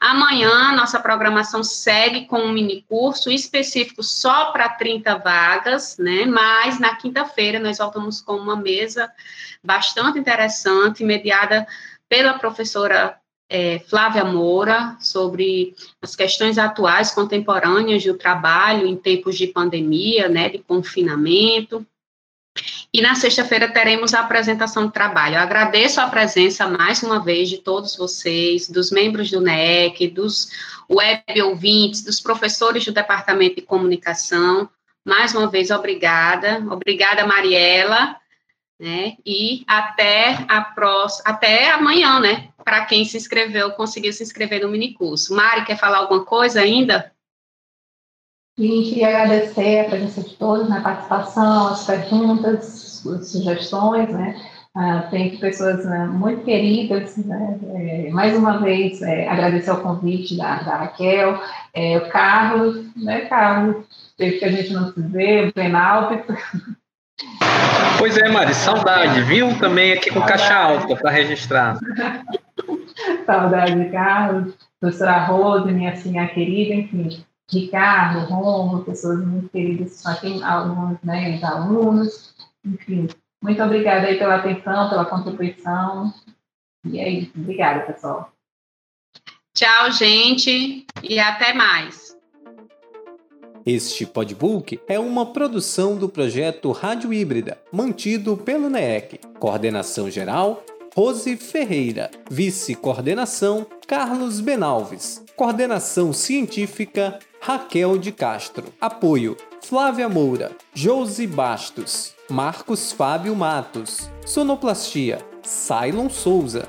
Amanhã, 0.00 0.72
nossa 0.74 0.98
programação 0.98 1.62
segue 1.62 2.24
com 2.24 2.38
um 2.38 2.52
mini 2.52 2.86
curso 2.88 3.30
específico 3.30 4.02
só 4.02 4.46
para 4.46 4.70
30 4.70 5.18
vagas, 5.18 5.98
né? 5.98 6.24
Mas 6.24 6.80
na 6.80 6.96
quinta-feira 6.96 7.60
nós 7.60 7.76
voltamos 7.76 8.22
com 8.22 8.36
uma 8.36 8.56
mesa 8.56 9.12
bastante 9.62 10.18
interessante, 10.18 11.04
mediada 11.04 11.66
pela 12.08 12.38
professora 12.38 13.20
é, 13.48 13.78
Flávia 13.80 14.24
Moura 14.24 14.96
sobre 15.00 15.74
as 16.02 16.14
questões 16.14 16.58
atuais, 16.58 17.10
contemporâneas 17.10 18.04
do 18.04 18.14
trabalho 18.14 18.86
em 18.86 18.96
tempos 18.96 19.36
de 19.36 19.46
pandemia, 19.46 20.28
né, 20.28 20.48
de 20.48 20.58
confinamento. 20.58 21.84
E 22.92 23.00
na 23.00 23.14
sexta-feira 23.14 23.68
teremos 23.68 24.14
a 24.14 24.20
apresentação 24.20 24.86
do 24.86 24.92
trabalho. 24.92 25.36
Eu 25.36 25.40
agradeço 25.40 26.00
a 26.00 26.08
presença 26.08 26.66
mais 26.66 27.02
uma 27.02 27.22
vez 27.22 27.48
de 27.48 27.58
todos 27.58 27.96
vocês, 27.96 28.68
dos 28.68 28.90
membros 28.90 29.30
do 29.30 29.40
NEC, 29.40 30.08
dos 30.08 30.50
web 30.90 31.42
ouvintes, 31.42 32.02
dos 32.02 32.20
professores 32.20 32.84
do 32.84 32.92
Departamento 32.92 33.56
de 33.56 33.62
Comunicação. 33.62 34.68
Mais 35.04 35.34
uma 35.34 35.46
vez, 35.46 35.70
obrigada. 35.70 36.64
Obrigada, 36.70 37.26
Mariela. 37.26 38.16
Né? 38.80 39.16
E 39.24 39.64
até 39.66 40.44
a 40.48 40.60
próxima, 40.60 41.30
até 41.30 41.70
amanhã, 41.70 42.20
né? 42.20 42.48
Para 42.68 42.84
quem 42.84 43.02
se 43.02 43.16
inscreveu, 43.16 43.70
conseguiu 43.70 44.12
se 44.12 44.22
inscrever 44.22 44.60
no 44.60 44.68
minicurso. 44.68 45.34
Mari, 45.34 45.64
quer 45.64 45.78
falar 45.78 45.98
alguma 45.98 46.22
coisa 46.22 46.60
ainda? 46.60 47.10
E 48.58 48.82
queria 48.90 49.08
agradecer 49.08 49.80
a 49.80 49.84
presença 49.84 50.20
de 50.20 50.34
todos, 50.36 50.68
né, 50.68 50.76
a 50.76 50.82
participação, 50.82 51.68
as 51.68 51.86
perguntas, 51.86 53.06
as 53.06 53.28
sugestões, 53.30 54.10
né? 54.10 54.38
Uh, 54.76 55.10
tem 55.10 55.38
pessoas 55.38 55.82
né, 55.86 56.06
muito 56.12 56.44
queridas, 56.44 57.16
né? 57.16 57.58
É, 57.74 58.10
mais 58.10 58.36
uma 58.36 58.58
vez, 58.58 59.00
é, 59.00 59.26
agradecer 59.26 59.70
o 59.70 59.80
convite 59.80 60.36
da, 60.36 60.56
da 60.56 60.76
Raquel, 60.76 61.42
é, 61.72 61.96
o 61.96 62.10
Carlos, 62.10 62.84
né, 62.96 63.22
Carlos, 63.22 63.86
que 64.18 64.44
a 64.44 64.52
gente 64.52 64.74
não 64.74 64.92
se 64.92 65.00
vê, 65.00 65.46
o 65.46 65.52
Penalto. 65.54 66.22
Pois 67.98 68.18
é, 68.18 68.28
Mari, 68.28 68.54
saudade, 68.54 69.22
viu? 69.22 69.58
Também 69.58 69.92
aqui 69.92 70.10
com 70.10 70.20
saudade. 70.20 70.38
caixa 70.38 70.54
alta 70.54 70.96
para 70.96 71.10
registrar. 71.10 71.78
Saudade, 73.26 73.90
Carlos, 73.90 74.54
professora 74.80 75.24
Rose, 75.26 75.72
minha 75.72 75.96
senhora 75.96 76.28
querida, 76.28 76.74
enfim, 76.74 77.24
Ricardo, 77.50 78.26
Romo, 78.26 78.84
pessoas 78.84 79.24
muito 79.24 79.48
queridas, 79.48 79.96
só 79.96 80.14
tem 80.14 80.42
alguns 80.42 80.98
né, 81.02 81.40
alunos, 81.42 82.34
enfim. 82.64 83.08
Muito 83.42 83.62
obrigada 83.62 84.06
aí 84.06 84.18
pela 84.18 84.36
atenção, 84.36 84.88
pela 84.88 85.04
contribuição. 85.04 86.12
E 86.84 86.98
é 86.98 87.08
isso. 87.08 87.32
Obrigada, 87.36 87.80
pessoal. 87.86 88.32
Tchau, 89.54 89.90
gente, 89.92 90.86
e 91.02 91.18
até 91.18 91.52
mais. 91.52 92.16
Este 93.64 94.06
podbook 94.06 94.80
é 94.88 94.98
uma 94.98 95.26
produção 95.26 95.96
do 95.96 96.08
projeto 96.08 96.72
Rádio 96.72 97.12
Híbrida, 97.12 97.58
mantido 97.72 98.36
pelo 98.36 98.70
NEEC. 98.70 99.20
Coordenação 99.38 100.10
geral 100.10 100.64
Rose 100.98 101.36
Ferreira. 101.36 102.10
Vice-coordenação, 102.28 103.64
Carlos 103.86 104.40
Benalves. 104.40 105.22
Coordenação 105.36 106.12
científica, 106.12 107.20
Raquel 107.40 107.96
de 107.98 108.10
Castro. 108.10 108.64
Apoio, 108.80 109.36
Flávia 109.62 110.08
Moura, 110.08 110.50
Josi 110.74 111.24
Bastos, 111.24 112.16
Marcos 112.28 112.90
Fábio 112.90 113.36
Matos. 113.36 114.10
Sonoplastia, 114.26 115.24
Cylon 115.40 116.10
Souza. 116.10 116.66